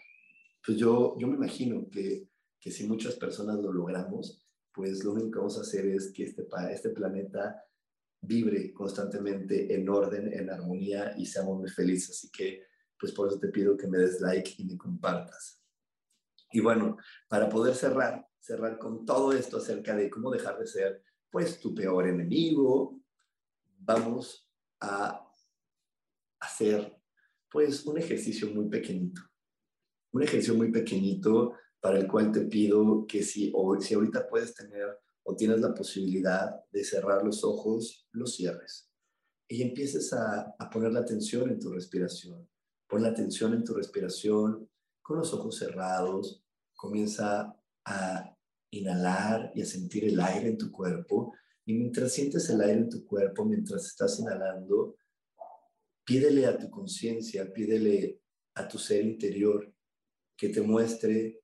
Pues 0.63 0.77
yo, 0.77 1.15
yo 1.17 1.27
me 1.27 1.35
imagino 1.35 1.89
que, 1.89 2.29
que 2.59 2.69
si 2.71 2.85
muchas 2.87 3.15
personas 3.15 3.57
lo 3.57 3.73
logramos, 3.73 4.45
pues 4.71 5.03
lo 5.03 5.13
único 5.13 5.31
que 5.31 5.39
vamos 5.39 5.57
a 5.57 5.61
hacer 5.61 5.87
es 5.87 6.11
que 6.11 6.25
este, 6.25 6.45
este 6.71 6.89
planeta 6.89 7.63
vibre 8.21 8.73
constantemente 8.73 9.73
en 9.73 9.87
orden, 9.89 10.31
en 10.31 10.49
armonía 10.49 11.13
y 11.17 11.25
seamos 11.25 11.57
muy 11.59 11.69
felices. 11.69 12.11
Así 12.11 12.29
que 12.29 12.63
pues 12.99 13.11
por 13.11 13.27
eso 13.27 13.39
te 13.39 13.49
pido 13.49 13.77
que 13.77 13.87
me 13.87 13.97
des 13.97 14.21
like 14.21 14.55
y 14.57 14.65
me 14.65 14.77
compartas. 14.77 15.61
Y 16.51 16.61
bueno, 16.61 16.97
para 17.27 17.49
poder 17.49 17.75
cerrar, 17.75 18.27
cerrar 18.39 18.77
con 18.77 19.05
todo 19.05 19.33
esto 19.33 19.57
acerca 19.57 19.95
de 19.95 20.09
cómo 20.09 20.31
dejar 20.31 20.57
de 20.57 20.67
ser, 20.67 21.03
pues, 21.29 21.59
tu 21.59 21.73
peor 21.73 22.07
enemigo, 22.07 23.01
vamos 23.79 24.49
a 24.79 25.29
hacer, 26.39 26.97
pues, 27.49 27.85
un 27.85 27.97
ejercicio 27.97 28.49
muy 28.51 28.69
pequeñito. 28.69 29.21
Un 30.13 30.23
ejercicio 30.23 30.55
muy 30.55 30.71
pequeñito 30.71 31.53
para 31.81 31.99
el 31.99 32.07
cual 32.07 32.31
te 32.31 32.41
pido 32.41 33.05
que 33.05 33.21
si, 33.21 33.51
o, 33.53 33.79
si 33.81 33.93
ahorita 33.93 34.27
puedes 34.27 34.53
tener 34.53 34.97
o 35.23 35.35
tienes 35.35 35.59
la 35.59 35.73
posibilidad 35.73 36.63
de 36.71 36.83
cerrar 36.83 37.23
los 37.23 37.43
ojos, 37.43 38.07
los 38.11 38.35
cierres 38.35 38.89
y 39.47 39.61
empieces 39.61 40.11
a, 40.13 40.55
a 40.57 40.69
poner 40.69 40.91
la 40.91 41.01
atención 41.01 41.49
en 41.49 41.59
tu 41.59 41.71
respiración 41.71 42.47
Pon 42.95 43.03
la 43.03 43.09
atención 43.09 43.53
en 43.53 43.65
tu 43.65 43.73
respiración 43.73 44.69
con 45.01 45.17
los 45.17 45.33
ojos 45.33 45.57
cerrados. 45.57 46.41
Comienza 46.73 47.53
a 47.83 48.37
inhalar 48.71 49.51
y 49.53 49.63
a 49.63 49.65
sentir 49.65 50.05
el 50.05 50.17
aire 50.21 50.47
en 50.47 50.57
tu 50.57 50.71
cuerpo. 50.71 51.33
Y 51.65 51.73
mientras 51.73 52.13
sientes 52.13 52.49
el 52.49 52.61
aire 52.61 52.79
en 52.83 52.89
tu 52.89 53.05
cuerpo, 53.05 53.43
mientras 53.43 53.85
estás 53.87 54.17
inhalando, 54.21 54.95
pídele 56.05 56.45
a 56.45 56.57
tu 56.57 56.69
conciencia, 56.69 57.51
pídele 57.51 58.21
a 58.53 58.65
tu 58.65 58.77
ser 58.77 59.03
interior 59.03 59.75
que 60.37 60.47
te 60.47 60.61
muestre 60.61 61.41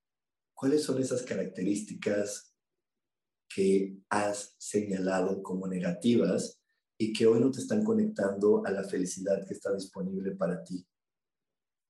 cuáles 0.54 0.84
son 0.84 1.02
esas 1.02 1.22
características 1.22 2.56
que 3.54 3.97
has 4.10 4.56
señalado 4.58 5.43
como 5.43 5.68
negativas 5.68 6.62
y 6.97 7.12
que 7.12 7.28
hoy 7.28 7.41
no 7.41 7.52
te 7.52 7.60
están 7.60 7.84
conectando 7.84 8.66
a 8.66 8.72
la 8.72 8.86
felicidad 8.86 9.45
que 9.45 9.54
está 9.54 9.74
disponible 9.74 10.32
para 10.38 10.64
ti. 10.64 10.88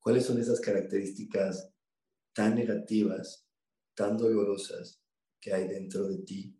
¿Cuáles 0.01 0.25
son 0.25 0.39
esas 0.41 0.59
características 0.59 1.71
tan 2.33 2.55
negativas, 2.55 3.47
tan 3.95 4.17
dolorosas 4.17 4.99
que 5.39 5.53
hay 5.53 5.67
dentro 5.67 6.07
de 6.07 6.23
ti 6.23 6.57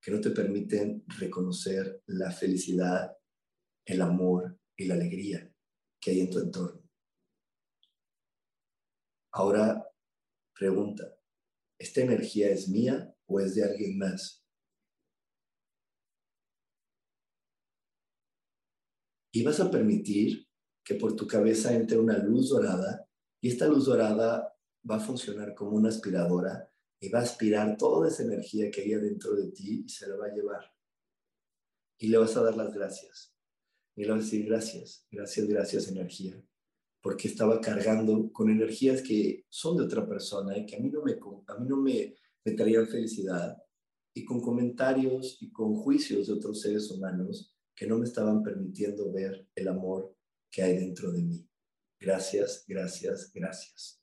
que 0.00 0.12
no 0.12 0.20
te 0.20 0.30
permiten 0.30 1.04
reconocer 1.18 2.02
la 2.06 2.30
felicidad, 2.30 3.18
el 3.84 4.00
amor 4.00 4.58
y 4.76 4.86
la 4.86 4.94
alegría 4.94 5.52
que 6.00 6.12
hay 6.12 6.20
en 6.20 6.30
tu 6.30 6.38
entorno. 6.38 6.88
Ahora 9.32 9.84
pregunta, 10.54 11.18
¿esta 11.78 12.02
energía 12.02 12.50
es 12.50 12.68
mía 12.68 13.14
o 13.26 13.40
es 13.40 13.56
de 13.56 13.64
alguien 13.64 13.98
más? 13.98 14.44
Y 19.32 19.42
vas 19.42 19.60
a 19.60 19.70
permitir 19.70 20.49
que 20.84 20.94
por 20.94 21.14
tu 21.14 21.26
cabeza 21.26 21.74
entre 21.74 21.98
una 21.98 22.18
luz 22.18 22.50
dorada 22.50 23.06
y 23.40 23.48
esta 23.48 23.66
luz 23.66 23.86
dorada 23.86 24.54
va 24.88 24.96
a 24.96 25.00
funcionar 25.00 25.54
como 25.54 25.72
una 25.72 25.88
aspiradora 25.88 26.70
y 27.00 27.08
va 27.08 27.20
a 27.20 27.22
aspirar 27.22 27.76
toda 27.78 28.08
esa 28.08 28.22
energía 28.22 28.70
que 28.70 28.82
hay 28.82 28.90
dentro 28.94 29.34
de 29.34 29.50
ti 29.50 29.84
y 29.86 29.88
se 29.88 30.06
la 30.06 30.16
va 30.16 30.26
a 30.26 30.34
llevar. 30.34 30.72
Y 31.98 32.08
le 32.08 32.18
vas 32.18 32.36
a 32.36 32.42
dar 32.42 32.56
las 32.56 32.74
gracias. 32.74 33.34
Y 33.96 34.04
le 34.04 34.10
vas 34.10 34.20
a 34.20 34.24
decir 34.24 34.46
gracias, 34.46 35.06
gracias, 35.10 35.46
gracias 35.46 35.88
energía. 35.88 36.42
Porque 37.02 37.28
estaba 37.28 37.60
cargando 37.60 38.30
con 38.32 38.50
energías 38.50 39.00
que 39.00 39.46
son 39.48 39.78
de 39.78 39.84
otra 39.84 40.06
persona 40.06 40.56
y 40.58 40.66
que 40.66 40.76
a 40.76 40.80
mí 40.80 40.90
no 40.90 41.02
me, 41.02 41.12
a 41.46 41.58
mí 41.58 41.66
no 41.66 41.78
me, 41.78 42.14
me 42.44 42.52
traían 42.52 42.86
felicidad. 42.86 43.56
Y 44.14 44.24
con 44.24 44.40
comentarios 44.40 45.38
y 45.40 45.50
con 45.50 45.74
juicios 45.76 46.26
de 46.26 46.34
otros 46.34 46.60
seres 46.60 46.90
humanos 46.90 47.54
que 47.74 47.86
no 47.86 47.96
me 47.98 48.04
estaban 48.04 48.42
permitiendo 48.42 49.10
ver 49.10 49.48
el 49.54 49.68
amor 49.68 50.14
que 50.50 50.62
hay 50.62 50.76
dentro 50.76 51.12
de 51.12 51.22
mí. 51.22 51.48
Gracias, 51.98 52.64
gracias, 52.66 53.30
gracias. 53.32 54.02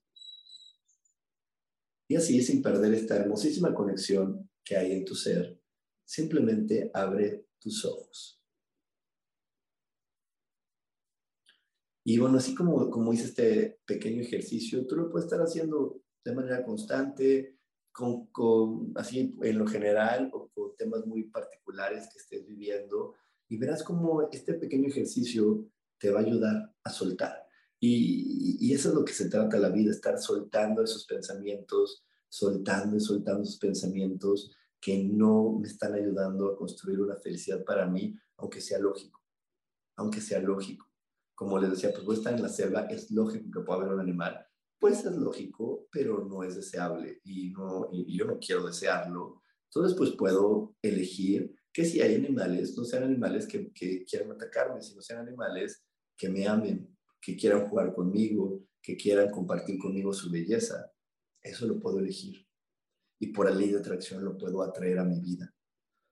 Y 2.08 2.16
así, 2.16 2.42
sin 2.42 2.62
perder 2.62 2.94
esta 2.94 3.18
hermosísima 3.18 3.74
conexión 3.74 4.50
que 4.64 4.78
hay 4.78 4.94
en 4.94 5.04
tu 5.04 5.16
ser, 5.16 5.60
simplemente 6.06 6.90
abre 6.94 7.48
tus 7.60 7.84
ojos. 7.84 8.42
Y 12.06 12.18
bueno, 12.20 12.38
así 12.38 12.56
como, 12.56 12.90
como 12.90 13.12
hice 13.12 13.26
este 13.26 13.82
pequeño 13.86 14.22
ejercicio, 14.22 14.88
tú 14.88 14.96
lo 14.96 15.10
puedes 15.10 15.26
estar 15.26 15.42
haciendo 15.42 16.02
de 16.24 16.34
manera 16.34 16.64
constante, 16.64 17.58
con, 17.92 18.28
con, 18.28 18.94
así 18.96 19.36
en 19.42 19.58
lo 19.58 19.68
general 19.68 20.30
o 20.32 20.50
con 20.50 20.78
temas 20.78 21.06
muy 21.06 21.24
particulares 21.24 22.08
que 22.10 22.20
estés 22.20 22.46
viviendo 22.46 23.16
y 23.50 23.58
verás 23.58 23.84
cómo 23.84 24.30
este 24.32 24.54
pequeño 24.54 24.88
ejercicio 24.88 25.68
te 26.00 26.12
va 26.12 26.20
a 26.20 26.24
ayudar 26.24 26.74
a 26.84 26.90
soltar. 26.90 27.48
Y, 27.80 28.74
eso 28.74 28.90
es 28.90 28.96
lo 28.96 29.06
que 29.06 29.14
se 29.14 29.30
trata 29.30 29.58
la 29.58 29.70
vida, 29.70 29.92
estar 29.92 30.20
soltando 30.20 30.84
esos 30.84 31.06
pensamientos, 31.06 32.04
soltando 32.28 32.98
y 32.98 33.00
soltando 33.00 33.44
esos 33.44 33.58
pensamientos 33.58 34.52
que 34.80 35.04
no 35.04 35.58
me 35.60 35.68
están 35.68 35.94
ayudando 35.94 36.48
a 36.48 36.58
construir 36.58 37.00
una 37.00 37.16
felicidad 37.16 37.64
para 37.64 37.88
mí, 37.88 38.16
aunque 38.38 38.62
sea 38.62 38.80
lógico, 38.80 39.22
aunque 39.96 40.22
sea 40.22 40.40
lógico. 40.40 40.88
Como 41.34 41.60
les 41.60 41.72
decía, 41.72 41.92
pues 41.92 42.04
voy 42.04 42.16
a 42.16 42.18
estar 42.20 42.34
en 42.34 42.42
la 42.42 42.50
selva, 42.50 42.82
es 42.82 43.12
lógico 43.12 43.52
que 43.52 43.66
pueda 43.66 43.80
haber 43.80 43.94
un 43.94 44.00
animal, 44.00 44.46
pues 44.80 45.06
es 45.06 45.16
lógico, 45.16 45.88
pero 45.92 46.26
no 46.26 46.44
es 46.44 46.56
deseable 46.56 47.22
y, 47.24 47.52
no, 47.52 47.90
y 47.92 48.18
yo 48.18 48.26
no 48.26 48.40
quiero 48.40 48.66
desearlo. 48.66 49.42
Entonces, 49.66 49.98
pues 49.98 50.12
puedo 50.12 50.76
elegir 50.82 51.56
que 51.74 51.86
si 51.86 52.02
hay 52.02 52.16
animales, 52.16 52.76
no 52.78 52.84
sean 52.84 53.04
animales 53.04 53.48
que, 53.48 53.72
que 53.72 54.04
quieran 54.06 54.32
atacarme, 54.32 54.82
sino 54.82 55.02
sean 55.02 55.20
animales 55.20 55.87
que 56.18 56.30
me 56.30 56.48
amen, 56.48 56.98
que 57.22 57.36
quieran 57.38 57.68
jugar 57.68 57.94
conmigo, 57.94 58.68
que 58.82 58.98
quieran 58.98 59.30
compartir 59.30 59.78
conmigo 59.78 60.14
su 60.14 60.32
belleza. 60.32 60.92
Eso 61.42 61.68
lo 61.68 61.80
puedo 61.80 62.00
elegir. 62.00 62.46
Y 63.20 63.28
por 63.28 63.50
la 63.50 63.56
ley 63.56 63.72
de 63.72 63.80
atracción 63.80 64.24
lo 64.24 64.38
puedo 64.38 64.62
atraer 64.62 65.00
a 65.00 65.04
mi 65.04 65.20
vida. 65.20 65.54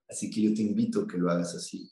Así 0.07 0.29
que 0.29 0.41
yo 0.41 0.53
te 0.53 0.61
invito 0.61 1.01
a 1.01 1.07
que 1.07 1.17
lo 1.17 1.29
hagas 1.29 1.55
así. 1.55 1.91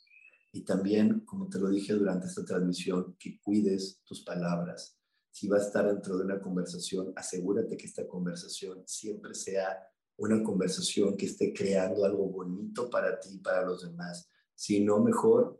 Y 0.52 0.64
también, 0.64 1.22
como 1.22 1.50
te 1.50 1.60
lo 1.60 1.70
dije 1.70 1.94
durante 1.94 2.28
esta 2.28 2.46
transmisión, 2.46 3.16
que 3.18 3.40
cuides 3.40 4.02
tus 4.04 4.24
palabras. 4.24 5.00
Si 5.32 5.48
vas 5.48 5.64
a 5.64 5.68
estar 5.68 5.88
dentro 5.88 6.16
de 6.18 6.26
una 6.26 6.40
conversación, 6.40 7.12
asegúrate 7.16 7.76
que 7.76 7.88
esta 7.88 8.08
conversación 8.08 8.84
siempre 8.86 9.34
sea 9.34 9.80
una 10.18 10.44
conversación 10.44 11.18
que 11.18 11.26
esté 11.26 11.52
creando 11.54 12.06
algo 12.06 12.28
bonito 12.28 12.88
para 12.90 13.20
ti 13.20 13.30
y 13.34 13.40
para 13.40 13.66
los 13.66 13.82
demás. 13.82 14.30
Si 14.54 14.80
no, 14.84 15.00
mejor 15.00 15.60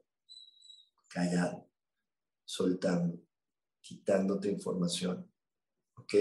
callado, 1.10 1.68
soltando, 2.46 3.20
quitándote 3.82 4.50
información. 4.50 5.30
¿Ok? 5.96 6.14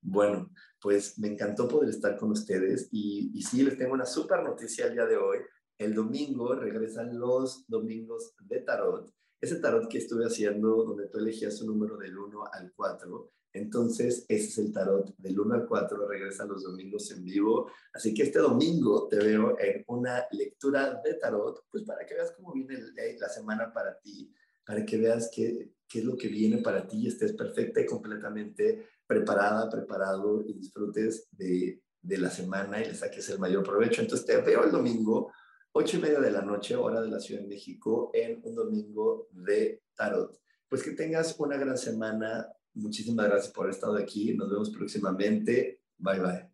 Bueno, 0.00 0.50
pues 0.80 1.18
me 1.18 1.28
encantó 1.28 1.66
poder 1.66 1.90
estar 1.90 2.16
con 2.16 2.30
ustedes 2.30 2.88
y, 2.92 3.30
y 3.34 3.42
sí, 3.42 3.62
les 3.62 3.78
tengo 3.78 3.94
una 3.94 4.06
súper 4.06 4.42
noticia 4.42 4.86
el 4.86 4.94
día 4.94 5.06
de 5.06 5.16
hoy. 5.16 5.38
El 5.78 5.94
domingo 5.94 6.54
regresan 6.54 7.18
los 7.18 7.66
domingos 7.68 8.34
de 8.40 8.60
tarot. 8.60 9.12
Ese 9.40 9.56
tarot 9.56 9.88
que 9.88 9.98
estuve 9.98 10.24
haciendo 10.24 10.84
donde 10.84 11.08
tú 11.08 11.18
elegías 11.18 11.60
un 11.62 11.68
número 11.68 11.96
del 11.96 12.16
1 12.16 12.44
al 12.52 12.72
4 12.74 13.34
entonces, 13.54 14.26
ese 14.28 14.48
es 14.48 14.58
el 14.58 14.72
tarot 14.72 15.16
del 15.16 15.38
1 15.38 15.54
al 15.54 15.66
4, 15.66 16.08
regresa 16.08 16.44
los 16.44 16.64
domingos 16.64 17.08
en 17.12 17.24
vivo. 17.24 17.70
Así 17.92 18.12
que 18.12 18.24
este 18.24 18.40
domingo 18.40 19.06
te 19.08 19.16
veo 19.18 19.56
en 19.60 19.84
una 19.86 20.26
lectura 20.32 21.00
de 21.04 21.14
tarot, 21.14 21.64
pues 21.70 21.84
para 21.84 22.04
que 22.04 22.14
veas 22.14 22.32
cómo 22.32 22.52
viene 22.52 22.76
la 23.16 23.28
semana 23.28 23.72
para 23.72 23.96
ti, 24.00 24.34
para 24.64 24.84
que 24.84 24.96
veas 24.96 25.30
qué, 25.34 25.72
qué 25.88 26.00
es 26.00 26.04
lo 26.04 26.16
que 26.16 26.28
viene 26.28 26.58
para 26.58 26.86
ti 26.86 26.98
y 26.98 27.06
estés 27.08 27.32
perfecta 27.32 27.80
y 27.80 27.86
completamente 27.86 28.88
preparada, 29.06 29.68
preparado 29.68 30.42
y 30.46 30.54
disfrutes 30.54 31.28
de, 31.32 31.82
de 32.00 32.18
la 32.18 32.30
semana 32.30 32.82
y 32.82 32.86
le 32.86 32.94
saques 32.94 33.28
el 33.30 33.38
mayor 33.38 33.62
provecho. 33.62 34.00
Entonces 34.00 34.26
te 34.26 34.40
veo 34.40 34.64
el 34.64 34.70
domingo, 34.70 35.32
8 35.72 35.96
y 35.96 36.00
media 36.00 36.20
de 36.20 36.30
la 36.30 36.42
noche, 36.42 36.76
hora 36.76 37.00
de 37.00 37.10
la 37.10 37.20
Ciudad 37.20 37.42
de 37.42 37.48
México, 37.48 38.10
en 38.14 38.40
un 38.42 38.54
domingo 38.54 39.28
de 39.32 39.82
tarot. 39.94 40.40
Pues 40.68 40.82
que 40.82 40.92
tengas 40.92 41.38
una 41.38 41.56
gran 41.56 41.76
semana 41.76 42.48
Muchísimas 42.74 43.26
gracias 43.26 43.52
por 43.52 43.64
haber 43.64 43.74
estado 43.74 43.96
aquí. 43.96 44.34
Nos 44.34 44.50
vemos 44.50 44.70
próximamente. 44.70 45.80
Bye 45.98 46.20
bye. 46.20 46.53